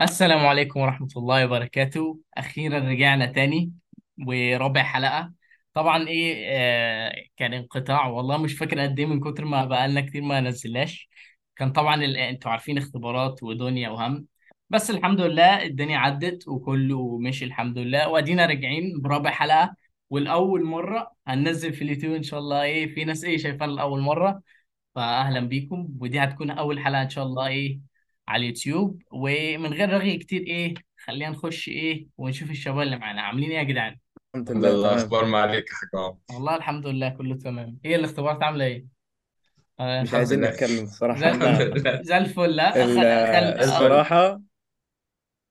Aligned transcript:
السلام 0.00 0.46
عليكم 0.46 0.80
ورحمة 0.80 1.08
الله 1.16 1.44
وبركاته. 1.46 2.20
أخيرا 2.36 2.78
رجعنا 2.78 3.26
تاني 3.26 3.72
ورابع 4.26 4.82
حلقة. 4.82 5.32
طبعا 5.74 6.08
إيه 6.08 6.44
آه 6.48 7.14
كان 7.36 7.54
انقطاع. 7.54 8.06
والله 8.06 8.36
مش 8.36 8.54
فاكر 8.58 8.80
قد 8.80 8.98
إيه 8.98 9.06
من 9.06 9.20
كتر 9.20 9.44
ما 9.44 9.64
بقالنا 9.64 10.00
كتير 10.00 10.22
ما 10.22 10.40
نزلناش. 10.40 11.08
كان 11.56 11.72
طبعا 11.72 12.04
أنتوا 12.04 12.50
عارفين 12.50 12.78
اختبارات 12.78 13.42
ودنيا 13.42 13.88
وهم. 13.88 14.26
بس 14.70 14.90
الحمد 14.90 15.20
لله 15.20 15.62
الدنيا 15.62 15.98
عدت 15.98 16.48
وكله 16.48 17.18
مشي 17.18 17.44
الحمد 17.44 17.78
لله. 17.78 18.08
وأدينا 18.08 18.46
راجعين 18.46 19.00
برابع 19.02 19.30
حلقة. 19.30 19.76
والأول 20.10 20.64
مرة 20.64 21.12
هننزل 21.26 21.72
في 21.72 21.82
اليوتيوب 21.84 22.14
إن 22.14 22.22
شاء 22.22 22.40
الله. 22.40 22.62
إيه 22.62 22.94
في 22.94 23.04
ناس 23.04 23.24
إيه 23.24 23.38
شايفانا 23.38 23.72
لأول 23.72 24.00
مرة. 24.00 24.42
فأهلا 24.94 25.40
بيكم. 25.40 25.88
ودي 26.00 26.20
هتكون 26.20 26.50
أول 26.50 26.80
حلقة 26.80 27.02
إن 27.02 27.10
شاء 27.10 27.24
الله. 27.24 27.46
إيه 27.46 27.95
على 28.28 28.40
اليوتيوب 28.40 29.02
ومن 29.12 29.72
غير 29.72 29.90
رغي 29.90 30.16
كتير 30.16 30.40
إيه 30.40 30.74
خلينا 30.98 31.30
نخش 31.30 31.68
إيه 31.68 32.06
ونشوف 32.18 32.50
الشباب 32.50 32.80
اللي 32.80 32.96
معانا 32.96 33.22
عاملين 33.22 33.50
إيه 33.50 33.58
يا 33.58 33.62
جدعان؟ 33.62 33.96
الحمد 34.34 34.50
الحمد 34.50 34.64
لله 34.64 34.76
لله 34.78 34.88
تمام. 34.88 34.98
أخبار 34.98 35.24
ما 35.24 35.38
عليك 35.38 35.64
يا 35.70 35.74
حاج 35.74 35.88
عمرو 35.94 36.18
والله 36.34 36.56
الحمد 36.56 36.86
لله 36.86 37.08
كله 37.08 37.34
تمام. 37.36 37.78
إيه 37.84 37.96
الاختبارات 37.96 38.42
عاملة 38.42 38.64
إيه؟ 38.64 38.86
آه 39.80 40.00
مش 40.02 40.08
الحمد 40.08 40.18
عايزين 40.18 40.38
لله. 40.40 40.50
نتكلم 40.50 40.68
زي 40.68 40.86
صراحة 40.86 41.20
الحمد 41.30 41.60
لله. 41.62 42.02
زي 42.02 42.16
الفل 42.18 42.56
لا 42.56 42.84
ال- 42.84 42.96
خل 42.96 43.04
آه 43.06 43.64
الصراحة 43.64 44.40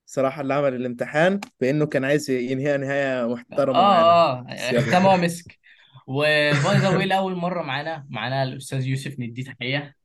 صراحة 0.05 0.41
اللي 0.41 0.53
عمل 0.53 0.75
الامتحان 0.75 1.39
بأنه 1.61 1.85
كان 1.85 2.03
عايز 2.05 2.29
ينهيها 2.29 2.77
نهاية 2.77 3.27
محترمة 3.33 3.79
معانا. 3.81 4.41
بس 4.53 4.59
آه 4.61 4.71
يلا. 4.71 4.81
ختمه 4.81 5.09
ومسك. 5.13 5.59
و 6.07 6.30
by 6.30 6.77
the 6.77 6.89
way 6.89 7.05
لأول 7.05 7.35
مرة 7.35 7.61
معانا 7.63 8.05
معانا 8.09 8.43
الأستاذ 8.43 8.87
يوسف 8.87 9.19
نديه 9.19 9.43
تحية. 9.43 9.95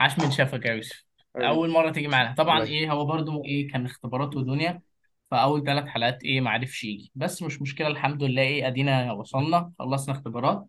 عاش 0.00 0.18
من 0.18 0.30
شافك 0.30 0.64
يا 0.66 0.72
يوسف. 0.72 1.04
أول 1.36 1.70
مرة 1.70 1.90
تيجي 1.90 2.08
معانا. 2.08 2.34
طبعا 2.34 2.58
الله 2.58 2.70
إيه 2.70 2.92
هو 2.92 3.04
برضو 3.04 3.44
إيه 3.44 3.68
كان 3.68 3.84
اختبارات 3.84 4.36
ودنيا 4.36 4.80
فأول 5.30 5.64
ثلاث 5.64 5.86
حلقات 5.86 6.24
إيه 6.24 6.40
ما 6.40 6.50
عرفش 6.50 6.84
يجي. 6.84 7.12
بس 7.14 7.42
مش 7.42 7.62
مشكلة 7.62 7.86
الحمد 7.86 8.22
لله 8.22 8.42
إيه 8.42 8.66
أدينا 8.66 9.12
وصلنا 9.12 9.72
خلصنا 9.78 10.14
اختبارات. 10.14 10.66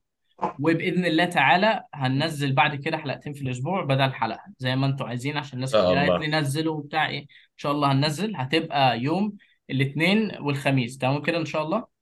وبإذن 0.60 1.06
الله 1.06 1.26
تعالى 1.26 1.84
هننزل 1.94 2.54
بعد 2.54 2.76
كده 2.76 2.98
حلقتين 2.98 3.34
في 3.34 3.42
الأسبوع 3.42 3.84
بدل 3.84 4.14
حلقة. 4.14 4.44
زي 4.58 4.76
ما 4.76 4.86
أنتوا 4.86 5.08
عايزين 5.08 5.38
عشان 5.38 5.58
إن 5.58 5.60
ناس 5.60 5.72
شاء 5.72 5.86
كتير 5.86 6.12
قالت 6.12 6.24
لي 6.26 6.28
نزلوا 6.28 6.76
وبتاع 6.76 7.10
إيه 7.10 7.22
إن 7.22 7.58
شاء 7.58 7.72
الله 7.72 7.92
هننزل. 7.92 8.36
هتبقى 8.36 9.00
يوم 9.00 9.34
الاثنين 9.70 10.32
والخميس. 10.40 10.98
تمام 10.98 11.22
كده؟ 11.22 11.38
إن 11.38 11.46
شاء 11.46 11.64
الله. 11.64 11.93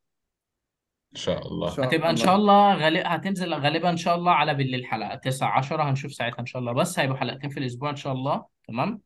إن 1.11 1.17
شاء 1.19 1.47
الله. 1.47 1.75
شاء 1.75 1.85
هتبقى 1.85 2.09
إن 2.09 2.15
شاء 2.15 2.35
الله 2.35 2.73
الله 2.73 2.83
غالب 2.85 3.03
هتنزل 3.05 3.53
غالبا 3.53 3.89
إن 3.89 3.97
شاء 3.97 4.15
الله 4.15 4.31
على 4.31 4.53
بالليل 4.53 4.85
حلقة 4.85 5.15
9 5.15 5.49
10 5.49 5.83
هنشوف 5.89 6.13
ساعتها 6.13 6.39
إن 6.39 6.45
شاء 6.45 6.59
الله. 6.59 6.71
بس 6.73 6.99
هيبقوا 6.99 7.17
حلقتين 7.17 7.49
في 7.49 7.59
الأسبوع 7.59 7.89
إن 7.89 7.95
شاء 7.95 8.13
الله. 8.13 8.45
تمام؟ 8.67 9.01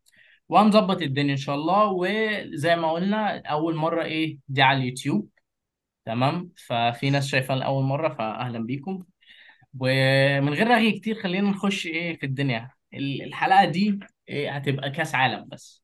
وهنظبط 0.49 1.01
الدنيا 1.01 1.31
إن 1.31 1.37
شاء 1.37 1.55
الله. 1.55 1.85
وزي 1.85 2.75
ما 2.75 2.91
قلنا 2.91 3.41
أول 3.45 3.75
مرة 3.75 4.03
إيه؟ 4.03 4.37
دي 4.47 4.61
على 4.61 4.77
اليوتيوب. 4.79 5.29
تمام؟ 6.05 6.51
ففي 6.67 7.09
ناس 7.09 7.27
شايفانا 7.27 7.59
لاول 7.59 7.83
مرة 7.83 8.09
فاهلا 8.09 8.59
بيكم. 8.59 9.03
ومن 9.79 10.53
غير 10.53 10.67
رغي 10.67 10.91
كتير 10.91 11.15
خلينا 11.15 11.49
نخش 11.49 11.87
إيه 11.87 12.17
في 12.17 12.25
الدنيا. 12.25 12.69
ال- 12.93 13.21
الحلقة 13.21 13.65
دي 13.65 13.99
إيه؟ 14.29 14.51
هتبقى 14.55 14.91
كأس 14.91 15.15
عالم 15.15 15.45
بس. 15.47 15.83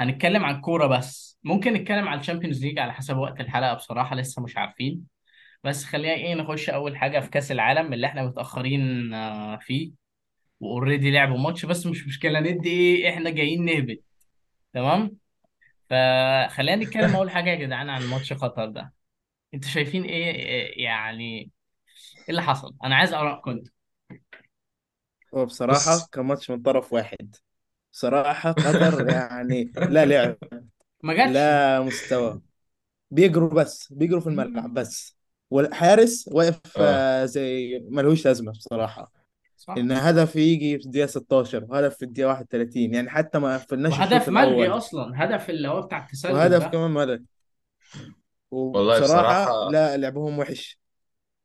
هنتكلم 0.00 0.44
عن 0.44 0.60
كورة 0.60 0.86
بس. 0.86 1.38
ممكن 1.44 1.72
نتكلم 1.72 2.08
عن 2.08 2.18
ال 2.18 2.23
Champions 2.23 2.64
League 2.64 2.78
على 2.78 2.92
حسب 2.92 3.16
وقت 3.16 3.40
الحلقة 3.40 3.74
بصراحة 3.74 4.16
لسه 4.16 4.42
مش 4.42 4.56
عارفين. 4.56 5.17
بس 5.64 5.84
خلينا 5.84 6.14
إيه 6.14 6.34
نخش 6.34 6.70
أول 6.70 6.96
حاجة 6.96 7.20
في 7.20 7.30
كأس 7.30 7.52
العالم 7.52 7.92
اللي 7.92 8.06
إحنا 8.06 8.22
متأخرين 8.26 9.14
آه، 9.14 9.56
فيه. 9.58 9.92
و 10.60 10.66
already 10.66 11.10
لعبوا 11.10 11.38
ماتش 11.38 11.66
بس 11.66 11.86
مش 11.86 12.06
مشكلة 12.06 12.40
ندي 12.40 12.70
إيه 12.70 13.10
إحنا 13.10 13.30
جايين 13.30 13.64
نهبط. 13.64 13.98
تمام؟ 14.74 15.18
فخلينا 15.90 16.76
نتكلم 16.84 17.16
أول 17.16 17.30
حاجة 17.30 17.50
يا 17.50 17.56
جدعان 17.56 17.90
عن 17.90 18.04
ماتش 18.06 18.32
قطر 18.32 18.66
ده. 18.70 18.94
أنتوا 19.54 19.70
شايفين 19.70 20.04
إيه 20.04 20.32
إيه 20.32 20.84
يعني 20.84 21.40
إيه 21.42 21.50
اللي 22.30 22.42
حصل؟ 22.42 22.76
أنا 22.84 22.96
عايز 22.96 23.14
ارائكم 23.14 23.50
أنتوا 23.50 23.72
هو 25.34 25.46
بصراحة 25.46 25.98
بص. 25.98 26.10
كان 26.12 26.24
ماتش 26.24 26.50
من 26.50 26.62
طرف 26.62 26.92
واحد. 26.92 27.36
صراحة 27.92 28.52
قطر 28.52 29.08
يعني 29.10 29.74
لا 29.88 30.06
لعب 30.06 30.36
ما 31.02 31.14
جاتش. 31.14 31.54
لا 31.54 31.80
مستوى. 31.82 32.42
بيجروا 33.12 33.50
بس 33.50 33.94
بيجروا 33.94 34.22
في 34.22 34.28
الملعب 34.28 34.74
بس. 34.74 35.17
والحارس 35.50 36.28
واقف 36.32 36.60
آه. 36.78 37.22
آه، 37.22 37.24
زي 37.24 37.78
ملهوش 37.90 38.26
لازمة 38.26 38.52
بصراحة. 38.52 39.12
صح. 39.56 39.74
إن 39.78 39.92
هدف 39.92 40.36
يجي 40.36 40.78
في 40.78 40.86
الدقيقة 40.86 41.06
16 41.06 41.64
وهدف 41.68 41.96
في 41.96 42.04
الدقيقة 42.04 42.28
31 42.28 42.94
يعني 42.94 43.10
حتى 43.10 43.38
ما 43.38 43.54
قفلناش 43.58 43.92
الشوط 43.92 44.12
وهدف 44.12 44.28
ملغي 44.28 44.48
الأول. 44.64 44.76
أصلا. 44.78 45.24
هدف 45.24 45.50
اللي 45.50 45.68
هو 45.68 45.82
بتاع 45.82 46.04
التسلل 46.04 46.32
وهدف 46.32 46.62
ده. 46.62 46.68
كمان 46.68 46.90
ملك 46.90 47.22
والله 48.50 49.00
بصراحة 49.00 49.42
وبصراحة 49.42 49.70
لا 49.70 49.96
لعبهم 49.96 50.38
وحش. 50.38 50.78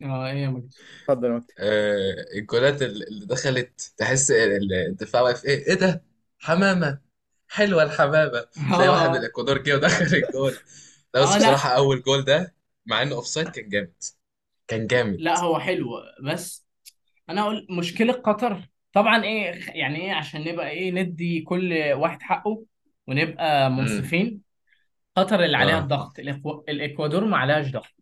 آه 0.04 0.28
إيه 0.28 0.34
يا 0.44 0.50
مجدي 0.50 0.78
اتفضل 1.04 1.28
يا 1.32 1.34
مكتب. 1.38 1.54
آه 1.60 2.26
الجولات 2.38 2.82
ال- 2.82 3.08
اللي 3.08 3.26
دخلت 3.26 3.94
تحس 3.98 4.32
ال- 4.32 4.74
الدفاع 4.74 5.22
واقف. 5.22 5.46
إيه 5.46 5.68
إيه 5.68 5.74
ده؟ 5.74 6.04
حمامة. 6.40 7.00
حلوة 7.48 7.84
الحمامة. 7.84 8.46
تلاقي 8.76 8.90
واحد 8.90 9.10
من 9.10 9.16
الاكوادور 9.16 9.58
جه 9.58 9.76
ودخل 9.76 10.06
الجول. 10.06 10.54
لا 11.14 11.22
بس 11.24 11.30
لا. 11.30 11.38
بصراحة 11.38 11.70
أول 11.70 12.02
جول 12.02 12.26
ده 12.26 12.56
مع 12.86 13.02
إنه 13.02 13.16
offside 13.16 13.48
كان 13.48 13.70
جامد. 13.70 13.94
كان 14.68 14.88
جامد. 14.88 15.22
لا 15.22 15.40
هو 15.40 15.60
حلو. 15.60 15.90
بس 16.24 16.66
أنا 17.30 17.42
أقول 17.42 17.68
مشكلة 17.70 18.14
قطر. 18.14 18.70
طبعا 18.94 19.24
إيه 19.24 19.60
يعني 19.70 20.02
إيه 20.02 20.12
عشان 20.12 20.44
نبقى 20.44 20.70
إيه 20.70 20.92
ندي 20.92 21.42
كل 21.42 21.94
واحد 21.94 22.22
حقه 22.22 22.66
ونبقى 23.08 23.72
منصفين. 23.72 24.42
قطر 25.16 25.44
اللي 25.44 25.58
عليها 25.58 25.78
آه. 25.78 25.80
الضغط. 25.80 26.20
الإكوادور 26.70 27.26
ما 27.26 27.38
عليهاش 27.38 27.72
ضغط. 27.72 27.94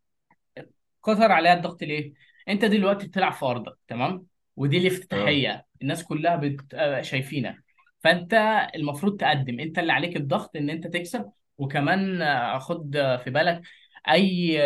قطر 1.03 1.31
عليها 1.31 1.53
الضغط 1.53 1.83
ليه؟ 1.83 2.13
أنت 2.49 2.65
دلوقتي 2.65 3.07
بتلعب 3.07 3.33
في 3.33 3.45
أرضك 3.45 3.77
تمام؟ 3.87 4.25
ودي 4.55 4.77
الافتتاحيه 4.77 5.65
الناس 5.81 6.03
كلها 6.03 6.35
بت... 6.35 6.73
آه، 6.73 7.01
شايفينك 7.01 7.63
فأنت 7.99 8.33
المفروض 8.75 9.17
تقدم. 9.17 9.59
أنت 9.59 9.79
اللي 9.79 9.93
عليك 9.93 10.17
الضغط 10.17 10.55
إن 10.55 10.69
أنت 10.69 10.87
تكسب. 10.87 11.31
وكمان 11.57 12.21
آه، 12.21 12.59
خد 12.59 12.95
آه، 12.95 13.17
في 13.17 13.29
بالك 13.29 13.61
أي 14.09 14.57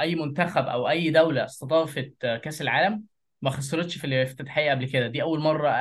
أي 0.00 0.14
منتخب 0.14 0.64
أو 0.66 0.88
أي 0.88 1.10
دولة 1.10 1.44
استضافت 1.44 2.14
كأس 2.44 2.62
العالم 2.62 3.04
ما 3.42 3.50
خسرتش 3.50 3.98
في 3.98 4.04
الافتتاحيه 4.06 4.70
قبل 4.70 4.86
كده. 4.88 5.06
دي 5.08 5.22
أول 5.22 5.40
مرة 5.40 5.68
آه، 5.68 5.72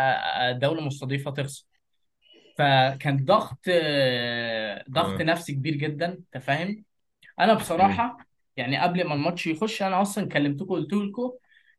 آه، 0.49 0.51
دولة 0.51 0.81
مستضيفة 0.81 1.31
تخسر. 1.31 1.65
فكان 2.57 3.25
ضغط 3.25 3.59
آه، 3.69 4.85
ضغط 4.91 5.21
نفسي 5.21 5.53
كبير 5.53 5.75
جدا 5.75 6.05
أنت 6.07 6.37
فاهم؟ 6.43 6.85
أنا 7.39 7.53
بصراحة 7.53 8.17
يعني 8.57 8.79
قبل 8.79 9.03
ما 9.07 9.13
الماتش 9.15 9.47
يخش 9.47 9.81
أنا 9.83 10.01
أصلا 10.01 10.29
كلمتكم 10.29 10.69
قلت 10.69 10.93
لكم 10.93 11.31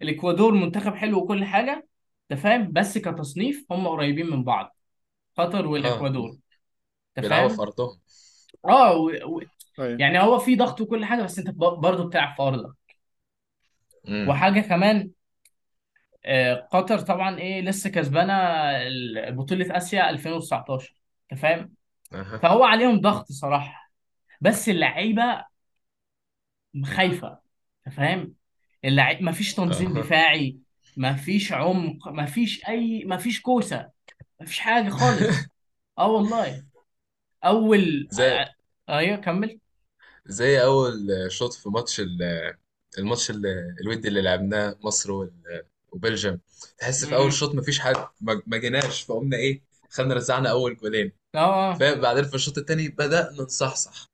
الإكوادور 0.02 0.52
منتخب 0.54 0.94
حلو 0.94 1.19
وكل 1.19 1.44
حاجة 1.44 1.88
أنت 2.32 2.41
فاهم؟ 2.41 2.72
بس 2.72 2.98
كتصنيف 2.98 3.66
هم 3.72 3.88
قريبين 3.88 4.26
من 4.31 4.44
بعض 4.44 4.76
قطر 5.38 5.66
والإكوادور 5.66 6.31
أنت 7.19 7.26
بيلعبوا 7.26 7.48
في 7.48 7.58
فاهم 7.58 7.62
أرضهم. 7.62 8.00
آه 8.64 8.97
و... 8.97 9.10
و... 9.25 9.41
أيوة. 9.78 9.99
يعني 10.00 10.21
هو 10.21 10.38
في 10.38 10.56
ضغط 10.56 10.81
وكل 10.81 11.05
حاجة 11.05 11.22
بس 11.22 11.38
انت. 11.38 11.50
برضه 11.50 12.06
بتلعب 12.09 12.34
في 12.37 12.43
أرضك. 12.43 12.75
وحاجة 14.28 14.60
كمان 14.60 15.10
آه، 16.25 16.55
قطر 16.72 16.99
طبعا 16.99 17.38
إيه 17.38 17.60
لسه 17.62 17.91
كسبانة 17.91 18.34
بطوله 19.31 19.77
آسيا 19.77 20.11
2019 20.11 20.94
أنت 21.32 21.41
فاهم؟ 21.41 21.75
فهو 22.43 22.65
عليهم 22.65 23.00
ضغط 23.00 23.32
صراحة. 23.32 23.93
بس 24.41 24.69
اللعيبة 24.69 25.44
خايفة 26.84 27.38
أنت 27.87 27.94
فاهم؟ 27.94 28.34
اللعيب 28.84 29.22
مفيش 29.22 29.55
تنظيم 29.55 29.93
دفاعي 29.94 30.56
مفيش 30.97 31.53
عمق 31.53 32.09
مفيش 32.09 32.69
أي 32.69 33.05
مفيش 33.05 33.41
كوسة 33.41 33.91
مفيش 34.41 34.59
حاجة 34.61 34.88
خالص. 34.91 35.50
آه 35.99 36.09
والله. 36.11 36.65
أول 37.44 38.09
زي 38.11 38.25
آه، 38.25 38.55
أيوه 38.88 39.17
كمل. 39.17 39.58
زي 40.26 40.62
أول 40.62 41.26
شوط 41.32 41.52
في 41.52 41.69
ماتش 41.69 42.00
ال- 42.00 42.54
الماتش 42.98 43.30
ال- 43.30 43.46
الودي 43.80 44.08
اللي 44.08 44.22
لعبناه 44.22 44.76
مصر 44.82 45.12
وال- 45.12 45.64
وبلجيم. 45.92 46.40
تحس 46.78 47.04
في 47.04 47.14
أول 47.16 47.22
امم 47.22 47.30
شوط 47.32 47.54
مفيش 47.54 47.80
حد 47.80 47.96
ما 48.20 48.42
ما 48.46 48.56
جيناش 48.56 49.02
فقمنا 49.02 49.36
إيه 49.36 49.62
خدنا 49.90 50.14
رزعنا 50.14 50.50
أول 50.50 50.76
جولين. 50.76 51.12
آه 51.34 51.38
آه. 51.72 51.74
فاهم 51.74 52.00
بعدين 52.00 52.24
في 52.24 52.34
الشوط 52.34 52.58
التاني 52.58 52.88
بدأنا 52.88 53.42
نصحصح. 53.42 54.06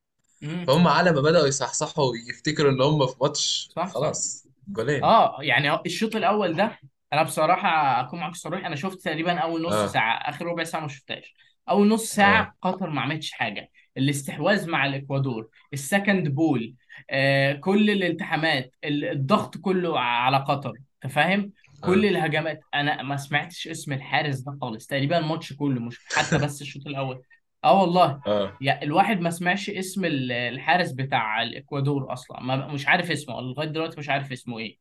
امم 0.43 0.65
فهم 0.67 0.87
على 0.87 1.11
ما 1.11 1.21
بدأوا 1.21 1.47
يصحصحوا 1.47 2.05
ويفتكروا 2.11 2.71
إن 2.71 2.81
هم 2.81 3.07
في 3.07 3.15
ماتش 3.21 3.69
صح 3.75 3.87
صح. 3.87 3.93
خلاص 3.93 4.47
جولين. 4.67 5.03
آه 5.03 5.37
يعني 5.41 5.75
الشوط 5.85 6.15
الأول 6.15 6.55
ده 6.55 6.79
أنا 7.13 7.23
بصراحة 7.23 8.01
أكون 8.01 8.19
معاك 8.19 8.35
صريح 8.35 8.65
أنا 8.65 8.75
شفت 8.75 9.01
تقريبا 9.01 9.39
أول 9.39 9.61
نص 9.63 9.73
آه. 9.73 9.87
ساعة 9.87 10.13
آخر 10.29 10.45
ربع 10.45 10.63
ساعة 10.63 10.81
ما 10.81 10.87
شفتهاش. 10.87 11.33
أول 11.69 11.87
نص 11.89 12.01
آه. 12.01 12.15
ساعه 12.15 12.55
قطر 12.61 12.89
ما 12.89 13.01
عملتش 13.01 13.31
حاجة. 13.31 13.69
الاستحواذ 13.99 14.69
مع 14.69 14.85
الإكوادور 14.85 15.49
ال 15.73 15.81
second 15.81 16.27
ball 16.27 16.75
آه 17.09 17.53
كل 17.53 17.89
الالتحامات 17.89 18.75
ال- 18.83 19.05
الضغط 19.05 19.57
كله 19.57 19.99
على 19.99 20.37
قطر 20.37 20.73
أنت 21.05 21.13
فاهم؟ 21.13 21.51
كل 21.81 22.05
آه 22.05 22.09
الهجمات. 22.09 22.59
أنا 22.73 23.01
ما 23.03 23.17
سمعتش 23.17 23.67
اسم 23.67 23.93
الحارس 23.93 24.39
ده 24.39 24.57
خالص 24.61 24.87
تقريبا 24.87 25.17
الماتش 25.17 25.53
كله 25.53 25.79
مش 25.81 25.99
حتى 26.17 26.37
بس 26.37 26.61
الشوط 26.61 26.87
الأول. 26.87 27.21
آه 27.63 27.81
والله. 27.81 28.21
آه. 28.27 28.57
يا 28.61 28.83
الواحد 28.83 29.19
ما 29.19 29.29
سمعش 29.29 29.69
اسم 29.69 30.05
ال- 30.05 30.31
الحارس 30.31 30.91
بتاع 30.91 31.43
الإكوادور 31.43 32.13
أصلا 32.13 32.39
ما 32.41 32.67
مش 32.67 32.87
عارف 32.87 33.11
اسمه 33.11 33.41
لغاية 33.41 33.67
دلوقتي 33.67 33.99
مش 33.99 34.09
عارف 34.09 34.31
اسمه 34.31 34.59
إيه. 34.59 34.77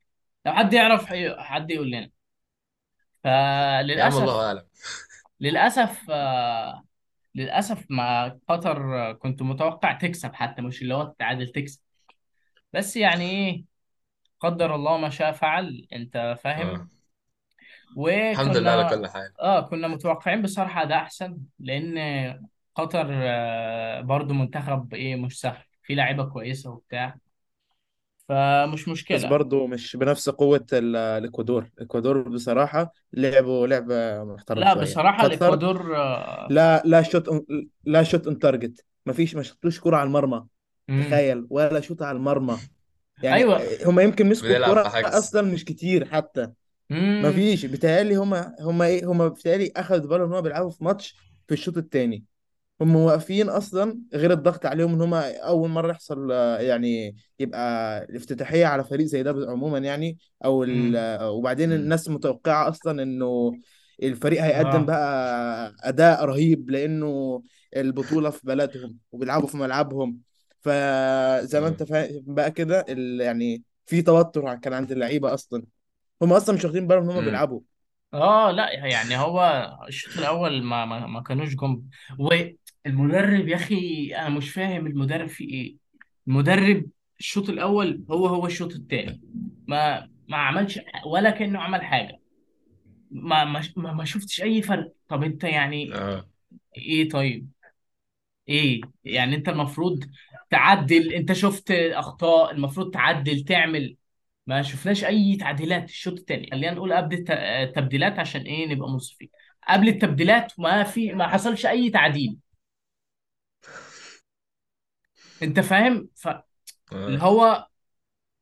لو 0.47 0.53
حد 0.53 0.73
يعرف 0.73 1.07
حد 1.39 1.71
يقول 1.71 1.91
لنا. 1.91 2.11
يا 3.95 4.03
عم 4.05 4.17
الله 4.17 4.23
فللاسف 4.25 4.29
أعلم. 4.45 4.63
للأسف 5.41 6.11
آه، 6.11 6.85
للأسف 7.39 7.87
ما 7.91 8.39
قطر 8.49 9.09
آه، 9.11 9.13
كنت 9.13 9.43
متوقع 9.43 9.93
تكسب 9.93 10.35
حتى 10.35 10.63
مش 10.63 10.83
اللي 10.83 10.95
هو 10.95 11.03
التعادل 11.03 11.49
تكسب. 11.49 11.81
بس 12.73 12.97
يعني 12.97 13.31
إيه 13.31 13.65
قدر 14.41 14.75
الله 14.75 14.97
ما 14.97 15.09
شاء 15.11 15.33
فعل 15.33 15.87
أنت 15.93 16.37
فاهم؟ 16.43 16.67
آه. 16.67 16.89
الحمد 18.33 18.57
لله 18.57 18.71
على 18.71 18.85
وكنا 18.85 18.97
كل 18.97 19.07
حال. 19.07 19.41
آه 19.41 19.61
كنا 19.61 19.89
متوقعين 19.89 20.43
بصراحة 20.43 20.85
ده 20.85 20.97
أحسن 20.97 21.39
لأن 21.59 22.49
قطر 22.75 23.07
آه، 23.11 24.01
برضو 24.01 24.35
منتخب 24.35 24.95
إيه 24.95 25.17
مش 25.17 25.41
سهل 25.41 25.65
في 25.83 25.95
لعيبة 25.95 26.25
كويسة 26.25 26.71
وبتاع. 26.71 27.19
فمش 28.29 28.83
بس 28.83 28.89
مشكلة. 28.89 29.29
برضه 29.29 29.67
مش 29.67 29.97
بنفس 29.97 30.29
قوة 30.29 30.67
ال- 30.73 30.97
الإكوادور. 30.97 31.71
الإكوادور 31.79 32.29
بصراحة 32.29 32.93
لعبوا 33.13 33.67
لعبة 33.67 34.25
محترم 34.25 34.59
لا 34.59 34.75
شوية. 34.75 34.83
بصراحة 34.83 35.23
قطر 35.23 35.27
الإكوادور 35.33 35.97
آه، 35.97 36.47
لا 36.51 36.83
لا 36.85 37.03
شوت 37.03 37.45
لا 37.85 38.03
shot 38.03 38.27
on 38.27 38.39
target 38.39 38.85
مفيش 39.07 39.35
ما 39.35 39.43
شطوش 39.43 39.81
كرة 39.81 39.97
على 39.97 40.07
المرمى. 40.07 40.45
مم. 40.89 41.03
تخيل. 41.05 41.47
ولا 41.51 41.81
شوط 41.81 42.03
على 42.03 42.17
المرمى. 42.17 42.57
يعني 43.23 43.37
أيوه. 43.37 43.61
هم 43.87 44.01
يمكن 44.01 44.29
مسكوا 44.29 44.49
بنلعب 44.49 44.73
في 44.75 44.79
الكرة 44.79 44.89
حجز 44.89 45.15
أصلا 45.15 45.43
مش 45.43 45.65
كتير 45.65 46.05
حتى. 46.05 46.41
ما 46.91 47.23
مم. 47.29 47.33
فيش. 47.33 47.67
بيتهيألي 47.67 48.15
هما 48.17 48.55
هما 48.61 48.87
إيه 48.87 49.05
هما 49.07 49.29
بيتهيألي 49.29 49.73
أخدوا 49.77 50.09
بالهم 50.11 50.23
ان 50.27 50.33
هما 50.33 50.41
بيلعبوا 50.41 50.71
في 50.71 50.85
ماتش 50.85 51.17
في 51.49 51.55
الشوط 51.55 51.77
الثاني 51.77 52.25
هم 52.81 52.97
واقفين 52.97 53.49
أصلا 53.49 54.01
غير 54.15 54.33
الضغط 54.33 54.67
عليهم 54.67 54.95
إن 54.95 55.01
هما 55.01 55.37
أول 55.39 55.69
مرة 55.71 55.91
يحصل 55.91 56.33
آه، 56.33 56.59
يعني 56.59 57.17
يبقى 57.41 57.99
الافتتاحيه 58.05 58.67
على 58.67 58.85
فريق 58.85 59.07
زي 59.07 59.23
ده 59.23 59.47
عموما 59.51 59.79
يعني 59.79 60.19
أو. 60.45 60.65
آه، 60.97 61.31
وبعدين. 61.31 61.73
الناس 61.73 62.09
متوقعة 62.09 62.69
أصلا 62.69 63.03
إنه 63.03 63.53
الفريق 64.03 64.43
هيقدم 64.43 64.81
آه. 64.81 64.85
بقى 64.85 65.75
أداء 65.83 66.25
رهيب 66.25 66.71
لأنه 66.71 67.43
البطولة 67.77 68.31
في 68.31 68.47
بلدهم 68.47 68.97
وبيلعبوا 69.13 69.49
في 69.49 69.57
ملعبهم. 69.57 70.19
فزي 70.61 71.61
ما 71.61 71.69
أنت 71.69 71.83
فاهم 71.83 72.23
بقى 72.27 72.51
كده 72.51 72.85
يعني 73.21 73.63
في 73.87 74.03
توتر 74.03 74.55
كان 74.55 74.73
عند 74.73 74.93
اللعيبة 74.93 75.35
أصلا. 75.35 75.63
هم 76.23 76.33
أصلا 76.33 76.55
مش 76.55 76.65
واخدين 76.65 76.87
بالهم 76.87 77.11
إن 77.11 77.17
هم 77.17 77.25
بيلعبوا. 77.25 77.61
آه 78.15 78.51
لأ 78.51 78.73
يعني 78.87 79.17
هو 79.17 79.69
الشوط 79.89 80.19
الأول 80.19 80.63
ما 80.63 80.85
ما, 80.85 81.07
ما 81.07 81.23
كانوش 81.23 81.55
جم 81.55 81.83
والمدرب 82.87 83.49
يا 83.49 83.57
أخي 83.57 84.15
أنا 84.17 84.29
مش 84.29 84.51
فاهم 84.51 84.87
المدرب 84.87 85.29
في 85.29 85.45
إيه. 85.45 85.77
المدرب 86.29 86.87
الشوط 87.21 87.49
الأول 87.49 88.05
هو 88.11 88.27
هو 88.27 88.47
الشوط 88.47 88.73
الثاني 88.75 89.21
ما 89.69 90.09
ما 90.29 90.37
عملش 90.37 90.81
ولا 91.07 91.31
كأنه 91.31 91.59
عمل 91.61 91.83
حاجة. 91.83 92.19
ما 93.11 93.45
ما 93.45 93.63
ما 93.77 93.93
ما 93.93 94.05
شفتش 94.05 94.43
أي 94.43 94.63
فرق. 94.63 94.93
طب 95.09 95.23
أنت 95.25 95.45
يعني 95.45 95.95
آه. 95.95 96.29
إيه 96.77 97.09
طيب؟ 97.09 97.49
إيه؟ 98.49 98.81
يعني 99.05 99.37
أنت 99.37 99.49
المفروض 99.49 100.05
تعدل. 100.51 101.13
أنت 101.13 101.33
شفت 101.33 101.71
أخطاء 101.71 102.51
المفروض 102.53 102.91
تعدل 102.91 103.45
تعمل. 103.45 103.97
ما 104.47 104.63
شفناش 104.63 105.05
أي 105.05 105.37
تعديلات 105.37 105.85
الشوط 105.89 106.19
الثاني 106.19 106.49
خلينا 106.51 106.73
نقول 106.75 106.93
قبل 106.93 107.15
الت- 107.17 107.31
التبديلات 107.31 108.19
عشان 108.19 108.41
إيه 108.41 108.67
نبقى 108.67 108.91
منصفين. 108.91 109.29
قبل 109.69 109.89
التبديلات 109.89 110.53
ما 110.61 110.83
في 110.85 111.13
ما 111.13 111.29
حصلش 111.29 111.67
أي 111.67 111.91
تعديل. 111.91 112.37
انت 115.43 115.61
فاهم؟ 115.61 116.09
فاللي 116.15 116.63
آه. 116.93 117.23
هو 117.23 117.69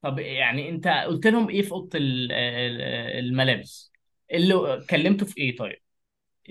طب 0.02 0.18
يعني 0.18 0.70
انت 0.70 0.88
قلت 0.88 1.26
لهم 1.28 1.50
إيه 1.50 1.62
في 1.62 1.72
اوضة 1.72 1.98
ال- 1.98 2.32
ال- 2.32 2.82
الملابس؟ 3.26 3.92
اللي 4.32 4.86
كلمته 4.90 5.26
في 5.26 5.38
إيه 5.38 5.56
طيب؟ 5.56 5.78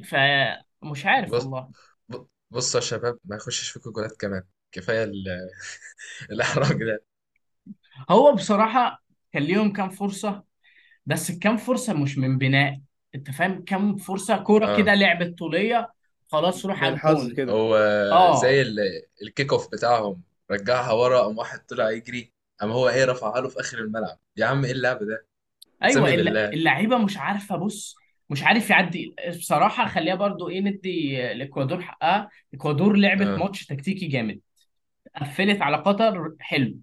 فمش 0.05 1.05
عارف 1.07 1.37
بص 1.37 1.39
والله. 1.39 1.73
بص 2.51 2.75
يا 2.75 2.79
شباب 2.79 3.19
ما 3.25 3.35
يخشش 3.35 3.69
فيكم 3.69 3.91
جولات 3.91 4.17
كمان. 4.17 4.43
كفاية 4.71 5.03
ال- 5.03 5.49
الإحراج 6.31 6.77
ده. 6.85 7.05
هو 8.09 8.33
بصراحة 8.35 9.03
كان 9.33 9.43
ليهم 9.43 9.73
كام 9.73 9.89
فرصة 9.89 10.43
بس 11.05 11.31
كام 11.31 11.57
فرصة 11.57 11.93
مش 11.93 12.17
من 12.17 12.37
بناء. 12.37 12.81
انت 13.15 13.31
فاهم؟ 13.31 13.65
كام 13.65 13.97
فرصة 13.97 14.37
كورة 14.37 14.67
كده 14.67 14.93
آه 14.93 14.95
لعبه 14.95 15.35
طوليه 15.39 15.93
خلاص 16.31 16.65
روح 16.65 16.83
على 16.83 16.95
بالحظ 16.95 16.95
الجون. 16.95 17.33
كده. 17.33 17.51
هو 17.53 17.75
آه. 18.11 18.31
زي 18.31 18.61
ال- 18.61 18.79
ال 19.21 19.27
kick 19.27 19.53
off 19.53 19.71
بتاعهم. 19.71 20.23
رجعها 20.51 20.91
ورا 20.91 21.21
قام 21.21 21.37
واحد 21.37 21.59
طلع 21.59 21.91
يجري 21.91 22.33
قام 22.59 22.71
هو 22.71 22.89
إيه 22.89 23.05
رفعها 23.05 23.41
له 23.41 23.49
في 23.49 23.59
آخر 23.59 23.79
الملعب. 23.79 24.17
يا 24.37 24.45
عم 24.45 24.65
إيه 24.65 24.71
اللعب 24.71 24.99
ده؟ 25.03 25.25
أيوه 25.83 26.15
بالله 26.15 26.49
اللعيبة 26.49 26.97
مش 26.97 27.17
عارفة 27.17 27.55
بص 27.55 27.95
مش 28.29 28.43
عارف 28.43 28.69
يعدي. 28.69 29.15
بصراحة 29.29 29.87
خليها 29.87 30.15
برضو 30.15 30.49
إيه 30.49 30.61
ندي 30.61 31.31
الاكوادور 31.31 31.81
حقها. 31.81 32.29
الاكوادور 32.53 32.95
لعبت 32.95 33.27
آه. 33.27 33.35
ماتش 33.35 33.65
تكتيكي 33.65 34.07
جامد. 34.07 34.39
قفلت 35.15 35.61
على 35.61 35.77
قطر 35.77 36.35
حلو. 36.39 36.77